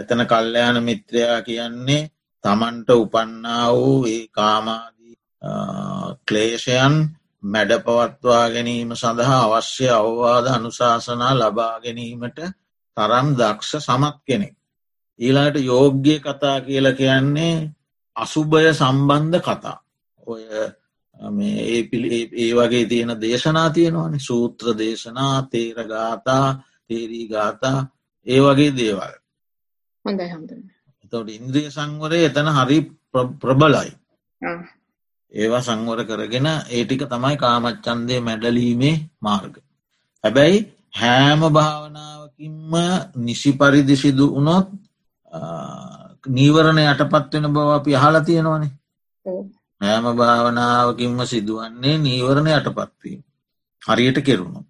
එතන 0.00 0.22
කල්්‍යයාන 0.26 0.78
මිත්‍රයා 0.82 1.42
කියන්නේ 1.42 2.02
තමන්ට 2.44 2.90
උපන්නා 2.92 3.66
වූ 3.72 4.06
ඒ 4.06 4.24
කාමාදී 4.28 5.14
ක්ලේෂයන් 6.26 6.94
මැඩ 7.42 7.72
පවත්වා 7.80 8.46
ගැනීම 8.50 8.94
සඳහා 8.94 9.42
අවශ්‍ය 9.48 9.86
අවවාද 9.90 10.46
අනුශාසනා 10.48 11.34
ලබා 11.34 11.74
ගැනීමට 11.80 12.38
තරම් 12.96 13.28
දක්ෂ 13.34 13.72
සමත් 13.80 14.16
කෙනෙක්. 14.26 14.54
ඊලාට 15.20 15.56
යෝග්‍ය 15.62 16.18
කතා 16.18 16.58
කියල 16.60 16.86
කියන්නේ 16.94 17.70
අසුභය 18.16 18.72
සම්බන්ධ 18.74 19.40
කතා. 19.40 19.78
ඔය 20.26 20.42
ඒ 21.20 21.80
ඒ 22.34 22.50
වගේ 22.54 22.84
තියෙන 22.86 23.20
දේශනා 23.20 23.70
තියෙනවාන 23.70 24.20
සූත්‍ර 24.20 24.66
දේශනා 24.74 25.36
තේරගාතා 25.44 26.46
තේරී 26.88 27.26
ගාතා 27.28 27.78
ඒ 28.26 28.40
වගේ 28.40 28.72
දේවල්. 28.72 29.14
එතවට 31.04 31.28
ඉන්ද්‍රිය 31.30 31.68
සංවරය 31.68 32.20
එතන 32.24 32.48
හරි 32.50 32.78
ප්‍රබලයි. 33.40 33.90
ඒවා 35.32 35.62
සංවර 35.62 36.00
කරගෙන 36.04 36.48
ඒටික 36.68 37.02
තමයි 37.04 37.36
කාමච්චන්දය 37.36 38.20
මැඩලීමේ 38.20 38.96
මාර්ග. 39.20 39.54
හැබැයි 40.24 40.58
හෑම 40.94 41.40
භාවනාවකින්ම 41.50 42.72
නිසි 43.16 43.52
පරිදි 43.54 43.96
සිදු 43.96 44.26
වනොත් 44.34 44.68
නීවරණ 46.28 46.84
යටපත් 46.84 47.32
වෙන 47.34 47.52
බව 47.52 47.68
අපි 47.70 47.96
අහල 47.96 48.16
තියෙනවනේ 48.22 48.72
නෑම 49.80 50.06
භාවනාවකින්ම 50.14 51.18
සිදුවන්නේ 51.24 51.96
නීවරණ 51.98 52.48
යටපත්වීම. 52.48 53.20
හරියට 53.82 54.18
කෙරුණු. 54.20 54.60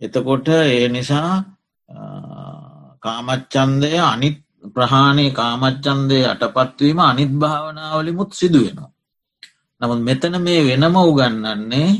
එතකොට 0.00 0.48
ඒ 0.50 0.88
නිසා 0.88 1.44
කාමච්චන්දය 3.02 3.92
අනිත් 4.02 4.38
ප්‍රහාණය 4.74 5.26
කාමච්චන්දය 5.32 6.18
යටපත්වීම 6.24 6.98
අනිත් 7.02 7.32
භාවනාවලිමුත් 7.34 8.30
සිදුවෙනවා. 8.32 8.90
නමුත් 9.80 10.00
මෙතන 10.00 10.34
මේ 10.40 10.60
වෙනම 10.68 10.96
උගන්නන්නේ 11.02 11.90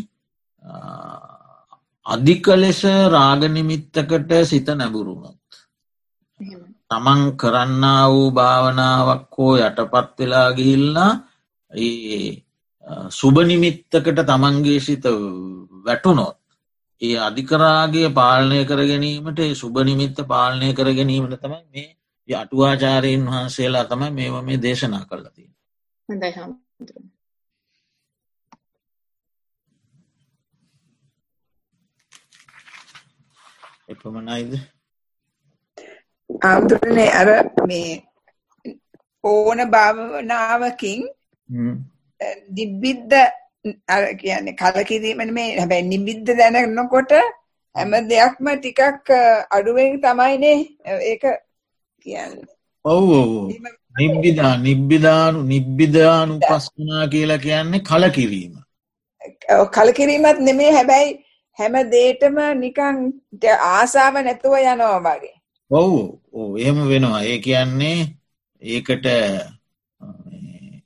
අධික 2.07 2.47
ලෙස 2.55 2.81
රාගනිමිත්තකට 3.09 4.31
සිත 4.45 4.69
නැබුරුණොත්. 4.71 5.45
තමන් 6.89 7.21
කරන්න 7.37 7.85
වූ 8.07 8.27
භාවනාවක් 8.31 9.37
හෝ 9.37 9.55
යටපත් 9.59 10.17
වෙලා 10.19 10.49
ගිහිල්ලා 10.53 11.13
සුභනිමිත්තකට 13.11 14.23
තමන්ගේ 14.23 14.81
සිත 14.81 15.05
වැටුනොත්. 15.85 16.37
ඒ 17.03 17.17
අධිකරාගේ 17.21 18.09
පාලනය 18.11 18.61
කර 18.65 18.81
ගැනීමට 18.85 19.41
සුභනිමිත්ත 19.55 20.19
පාලනය 20.27 20.69
කර 20.73 20.93
ගැනීමට 20.93 21.41
තමයි 21.41 21.63
මේ 21.73 22.37
අටුවාචාරයෙන් 22.37 23.27
වහන්සේලා 23.27 23.85
තමයි 23.87 24.13
මේව 24.13 24.39
මේ 24.43 24.63
දේශනා 24.63 25.05
කරලති. 25.05 25.51
හොඳයි 26.09 26.33
හාමුදුරුවෝ 26.33 27.15
එපමණයිද 33.89 34.53
ආමුදුරනේ 36.43 37.11
අර 37.13 37.29
මේ 37.67 37.91
ඕන 39.25 39.59
භාවනාවකින් 39.71 41.03
දිබ්බිද්ද 42.51 43.13
අර 43.89 44.03
කියන්නේ 44.17 44.57
කලකිරීමන 44.57 45.33
මේ 45.33 45.49
හැබැයි 45.59 45.89
නිබිද්ධ 45.89 46.33
දැනනකොට 46.39 47.13
හැම 47.77 47.93
දෙයක්ම 48.11 48.47
ටිකක් 48.55 49.09
අඩුවෙන් 49.51 50.01
තමයිනේ 50.01 50.59
ඒක 51.05 51.25
කියන්නේ. 52.07 52.53
ඔව් 52.85 53.07
ඔව් 53.13 53.31
නිබ්බිදා 54.01 54.55
නිබ්බිදානු 54.59 55.43
නිබ්බිදානු 55.45 56.41
පස්සනා 56.41 57.07
කියලා 57.09 57.39
කියන්නේ 57.39 57.81
කලකිරීම. 57.83 58.55
කලකිරීමත් 59.73 60.41
නෙමේ 60.41 60.73
හැබැයි 60.73 61.17
හැම 61.59 61.75
දේටම 61.91 62.39
නිකං 62.61 62.97
ආසාාව 63.71 64.21
නැතුව 64.21 64.55
යනවා 64.63 65.01
වගේ. 65.07 65.35
ඔව් 65.71 65.93
ඕ 66.33 66.51
එහෙම 66.59 66.79
වෙනවා. 66.89 67.23
ඒ 67.25 67.39
කියන්නේ 67.39 67.99
ඒකට 68.63 69.07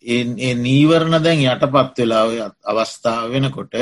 ඒ 0.08 0.54
නීවරණ 0.56 1.24
දැන් 1.24 1.40
යටපත් 1.44 1.96
වෙලා 1.98 2.48
අවස්ථාව 2.64 3.24
වෙනකොට 3.32 3.74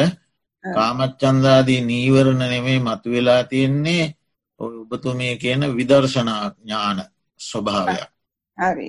කාමච්චන්දාදී 0.64 1.80
නීවරණ 1.82 2.42
නෙමේ 2.44 2.78
මතු 2.80 3.08
වෙලා 3.10 3.42
තියෙන්නේ 3.44 4.04
ඔබතුමේ 4.60 5.34
කියන 5.36 5.62
විදර්ශනා 5.76 6.42
ඥාන 6.50 6.98
ස්වභාවයක්. 7.40 8.10
හරි. 8.58 8.88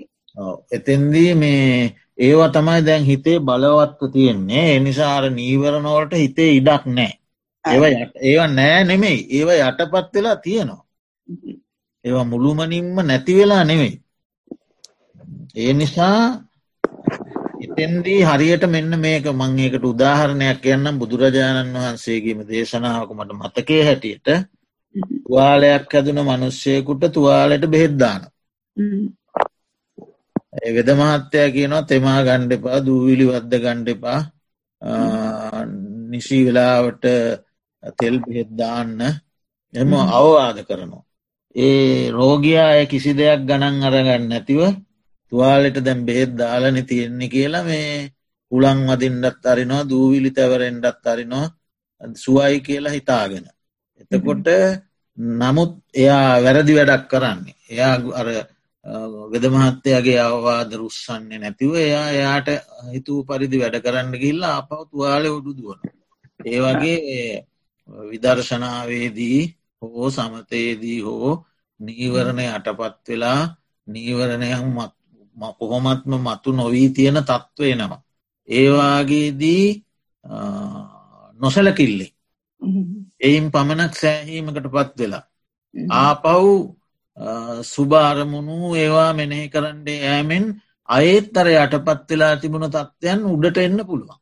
එතෙන්දී 0.72 1.32
මේ 1.36 1.96
ඒවා 2.18 2.50
තමයි 2.50 2.82
දැන් 2.86 3.04
හිතේ 3.04 3.38
බලවත්ව 3.42 4.12
තියෙන්නේ. 4.14 4.66
එනිසාර 4.76 5.24
නීවරණවලට 5.32 6.14
හිතේ 6.16 6.52
ඉඩක් 6.54 6.84
නෑ 6.88 7.14
ඒව 7.66 7.84
ඒවා 8.22 8.50
නෑ 8.50 8.84
නෙමෙයි. 8.84 9.20
ඒව 9.32 9.50
යටපත් 9.60 10.14
වෙලා 10.14 10.36
තියෙනවා. 10.38 10.84
ඒවා 12.06 12.24
මුළුමනින්ම 12.24 12.98
නැති 13.04 13.38
වෙලා 13.38 13.64
නෙවෙයි 13.64 13.96
ඒ 15.56 15.74
නිසා 15.74 16.47
එතෙන්දී 17.64 18.22
හරියට 18.24 18.64
මෙන්න 18.68 18.92
මේක 19.00 19.26
මං 19.32 19.60
ඒකට 19.60 19.86
උදාහරණයක් 19.86 20.60
කියන්නම් 20.62 21.00
බුදුරජාණන් 21.00 21.76
වහන්සේගේම 21.76 22.40
දේශනාවක 22.46 23.12
මට 23.14 23.32
මතකේ 23.36 23.84
හැටියට. 23.84 24.28
තුවාලයක් 25.22 25.92
හැදුන 25.92 26.20
මනුෂ්‍යයකුට 26.22 27.04
තුවාලට 27.14 27.66
බෙහෙද්දාන 27.68 28.22
වෙද 30.68 30.90
මහත්තයා 30.94 31.50
කියනවා 31.50 31.84
තෙමා 31.84 32.20
ගණ්ඩපා 32.24 32.80
දූවිලි 32.82 33.26
වද්ද 33.26 33.54
ගණ්ඩපා 33.60 34.20
නිසි 36.10 36.38
වෙලාවට 36.46 37.06
තෙල් 37.98 38.16
බෙහෙද්දාන්න 38.20 38.98
එම 39.74 39.94
අවවාද 39.94 40.58
කරනවා. 40.64 41.04
ඒ 41.56 42.12
රෝගයා 42.12 42.86
කිසි 42.86 43.12
දෙයක් 43.14 43.42
ගණන් 43.42 43.84
අරගන්න 43.84 44.30
නැතිව 44.30 44.62
තුවාලෙට 45.32 45.78
දැම් 45.80 46.06
බෙහෙත් 46.06 46.32
දාලන 46.34 46.78
තියෙන්නේ 46.86 47.30
කියලා 47.30 47.64
මේ 47.64 48.12
උළං 48.52 48.80
වදින්ඩත් 48.90 49.46
අරිනවා 49.46 49.84
දූවිලි 49.86 50.32
තැවරෙන්ඩත් 50.32 51.06
අරිනවා 51.06 51.48
සුවයි 52.16 52.60
කියලා 52.62 52.92
හිතාගෙන. 52.92 53.46
එතකොට 54.02 54.48
නමුත් 55.38 55.74
එයා 55.94 56.44
වැරදි 56.44 56.74
වැඩක් 56.74 57.04
කරන්නේ. 57.08 57.56
එයා 57.70 57.96
අර 58.14 58.28
වෙදමහත්තයගේ 59.32 60.20
අවවාද 60.22 60.72
රුස්සන්නේ 60.74 61.40
නැතිව 61.40 61.72
එයා 61.78 62.08
එයාට 62.12 62.50
හිතුව 62.94 63.20
පරිදි 63.28 63.58
වැඩ 63.58 63.78
කරන්න 63.82 64.14
ගිල්ලා 64.16 64.54
අපව 64.60 64.82
තුවාල 64.90 65.24
උඩුදුවන. 65.28 65.80
ඒ 66.46 66.60
වගේ 66.62 67.46
විදර්ශනාවේදී 68.10 69.42
හෝ 69.82 70.10
සමතයේදී 70.10 71.00
හෝ 71.02 71.32
නීවරණය 71.80 72.46
අටපත් 72.50 73.06
වෙලා 73.08 73.42
නීවරණයක් 73.88 74.64
කොහොමත්ම 75.60 76.12
මතු 76.18 76.52
නොවී 76.52 76.90
තියෙන 76.90 77.20
තත්ත්වයනවා. 77.22 78.02
ඒවාගේදී 78.50 79.66
නොසලකිල්ලේ. 81.40 82.12
එයින් 83.22 83.52
පමණක් 83.52 83.94
සෑහීමකට 83.96 84.72
පත් 84.72 85.00
වෙලා. 85.00 85.24
ආපව් 85.92 86.46
සුභාරමුණු 87.64 88.76
ඒවා 88.76 89.12
මෙනෙහි 89.14 89.50
කරන්නේ 89.50 90.00
ෑමෙන් 90.10 90.46
අයත්තර 90.90 91.48
යටපත් 91.54 92.10
වෙලා 92.10 92.36
තිබුණ 92.38 92.70
තත්ත්වයන් 92.70 93.26
උඩට 93.26 93.58
එන්න 93.58 93.86
පුළුවන්. 93.86 94.20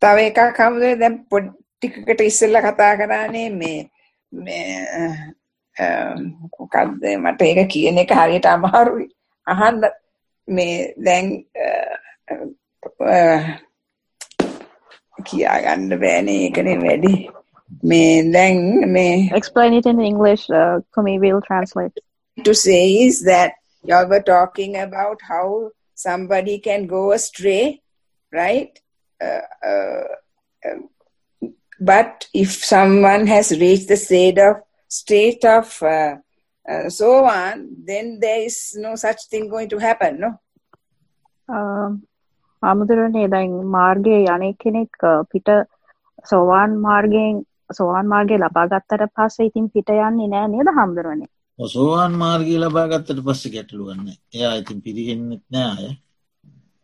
තව 0.00 0.16
එකක් 0.28 0.40
කමුදේ 0.56 0.94
දැම් 0.96 1.18
පොඩ් 1.30 1.46
ටිකකට 1.74 2.20
ඉස්සල්ල 2.22 2.60
කතා 2.60 2.92
කරන්නේ 2.96 3.48
මේ 3.50 3.78
මොකක්ද 6.52 7.04
මට 7.16 7.40
ඒක 7.42 7.68
කියන 7.70 7.98
එක 7.98 8.14
හරියට 8.18 8.46
අමාරුයි 8.46 9.08
අහන්න 9.53 9.81
මේ 10.47 10.93
දැන් 11.07 11.31
කියාගන්න 15.29 15.99
බෑනේ 16.03 16.37
ඒකනේ 16.47 16.77
වැඩි 16.83 17.13
මේ 17.91 18.03
දැන් 18.35 18.61
මේ 18.97 19.07
explain 19.41 19.79
it 19.79 19.89
in 19.93 20.03
english 20.11 20.45
uh, 20.49 20.75
kumi 20.97 21.17
will 21.25 21.41
translate 21.49 22.03
to 22.49 22.53
say 22.65 22.83
is 23.07 23.23
that 23.31 23.51
you 23.83 24.03
were 24.13 24.23
talking 24.33 24.77
about 24.77 25.21
how 25.31 25.45
somebody 26.05 26.59
can 26.69 26.87
go 26.87 27.03
astray 27.11 27.81
right 28.41 28.83
uh, 29.21 29.43
uh, 29.71 30.05
But 31.79 32.27
if 32.33 32.63
someone 32.65 33.27
has 33.27 33.51
reached 33.51 33.87
the 33.87 33.97
state 33.97 34.39
of 34.39 34.57
state 34.89 35.45
of 35.45 35.77
uh, 36.68 36.72
uh, 36.72 36.90
so 36.90 37.24
on, 37.24 37.68
then 37.84 38.18
there 38.20 38.42
is 38.42 38.76
no 38.78 38.96
such 38.96 39.28
thing 39.28 39.48
going 39.48 39.68
to 39.68 39.78
happen, 39.78 40.20
no? 40.20 40.30
ආමුදුරනේ 42.62 43.28
දැන් 43.28 43.54
මාර්ගයේ 43.66 44.18
යන්නේ 44.26 44.52
කෙනෙක් 44.54 44.92
පිට 45.32 45.48
සෝවාන් 46.30 46.76
මාර්ගයෙන් 46.78 47.42
සෝවාන් 47.70 48.06
මාර්ගය 48.06 48.38
ලබා 48.38 48.66
ගත්තට 48.66 49.10
පස්සේ 49.16 49.46
ඉතින් 49.46 49.70
පිට 49.70 49.90
යන්නේ 49.90 50.28
නෑ 50.28 50.48
නේද 50.48 50.70
හම්දුරනේ? 50.78 51.28
සෝවාන් 51.58 52.12
මාර්ගය 52.12 52.58
ලබා 52.58 52.86
ගත්තට 52.88 53.24
පස්සේ 53.24 53.52
ගැටලුවක් 53.52 53.96
නෑ. 53.96 54.16
එයා 54.34 54.54
ඉතින් 54.54 54.82
පිරිහෙන්නෙත් 54.82 55.44
නෑ 55.50 55.70
අය. 55.78 55.96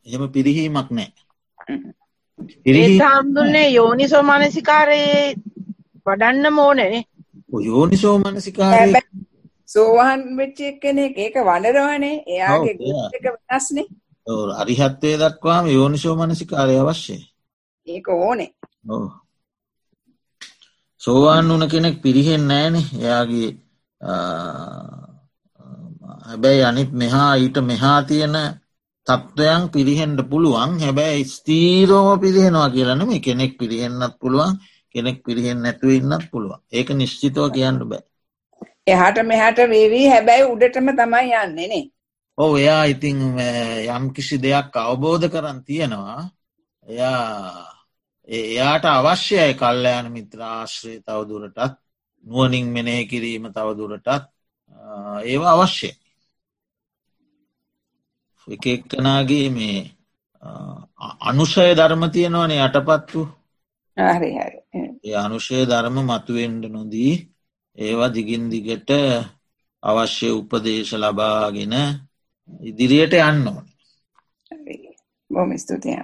එහෙම 0.07 0.29
පිරිහීමක් 0.29 0.91
නෑ. 0.91 1.13
ඒ 2.67 2.99
හාමුදුරනේ 2.99 3.69
යෝනිසෝ 3.71 4.23
මනසිකාරයේ 4.23 5.35
වඩන්න 6.07 6.59
ඕනනේ 6.59 7.05
යෝනිසෝ 7.69 8.19
මනසිකාරය 8.19 8.93
සෝවාන් 9.69 10.21
වෙච්ච 10.39 10.59
කෙනෙක්. 10.83 11.15
ඒක 11.19 11.37
වඩරවනේ 11.49 12.17
එයාගේ 12.35 12.75
එක 13.17 13.25
වෙනස්නේ. 13.27 13.87
අරිහත්වය 14.61 15.11
දක්වාම 15.23 15.65
යෝනිසෝ 15.77 16.15
මනසිකාරය 16.17 16.75
අවශ්‍යය. 16.83 17.21
ඒක 17.87 18.07
ඕනේ. 18.09 18.51
සෝවාන් 21.01 21.49
වන 21.51 21.65
කෙනෙක් 21.75 21.97
පිරිහෙන් 22.05 22.45
නෑනේ 22.51 22.87
එයාගේ 23.01 23.51
හැබැයි 26.29 26.63
අනිත් 26.71 26.91
මෙහා 27.03 27.33
ඊට 27.37 27.57
මෙහා 27.71 28.01
තියෙන 28.03 28.37
තත්ත්වයන් 29.07 29.63
පිරිහෙන්ට 29.75 30.21
පුළුවන්. 30.31 30.71
හැබැයි 30.85 31.31
ස්තීරෝම 31.35 32.21
පිරිහෙනවා 32.25 32.71
කියලනම 32.75 33.11
කෙනෙක් 33.27 33.53
පිරිහෙන්න්නත් 33.61 34.15
පුළුවන් 34.21 34.53
කෙනෙක් 34.95 35.19
පිරිහෙන් 35.27 35.59
නැතුව 35.63 35.91
ඉන්නත් 35.91 36.25
පුළුවන්. 36.33 36.61
ඒක 36.73 36.89
නිශ්චිතව 37.01 37.47
කියන්න 37.57 37.79
බෑ 37.91 38.08
එහට 38.89 39.23
මෙහට 39.25 39.59
වේවී. 39.69 40.09
හැබැයි 40.09 40.51
උඩටම 40.51 40.93
තමයි 40.95 41.39
යන්නේනේ 41.39 41.85
ඔව 42.39 42.53
එයා 42.57 42.85
ඉතිං 42.87 43.19
යම් 43.89 44.05
කිසි 44.15 44.37
දෙයක් 44.39 44.77
අවබෝධ 44.79 45.27
කරන්න 45.29 45.61
තියෙනවා. 45.65 46.21
එයා 46.87 47.79
එයාට 48.29 48.85
අවශ්‍යයි 48.87 49.55
කල්ලයන 49.55 50.07
මිත්‍ර 50.13 50.41
ආශ්‍රය 50.49 50.95
තවදුරටත් 51.01 51.59
නුවනින් 52.27 52.67
මෙනෙහි 52.69 53.07
කිරීම 53.07 53.45
තවදුරටත් 53.51 54.09
ඒවා 55.25 55.55
අවශ්‍යයි. 55.55 55.93
එක 58.49 58.65
එක්කනාගේ 58.69 59.49
මේ 59.51 59.81
අනුෂය 61.23 61.67
ධර්ම 61.75 62.03
තියෙනවන 62.11 62.53
යටපත් 62.59 63.09
වූ. 63.13 63.27
ඒ 65.05 65.17
අනුෂය 65.17 65.59
ධර්ම 65.67 65.97
මතුවෙන්ඩ 66.05 66.65
නොදී 66.69 67.15
ඒවා 67.79 68.15
දිගින් 68.15 68.45
දිගට 68.53 68.91
අවශ්‍ය 69.83 70.29
උපදේශ 70.31 70.95
ලබාගෙන 70.95 71.75
ඉදිරියට 72.61 73.15
යන්න 73.21 73.47
ඕන. 73.47 73.67
බොම 75.31 75.51
ස්තුතියි 75.59 75.97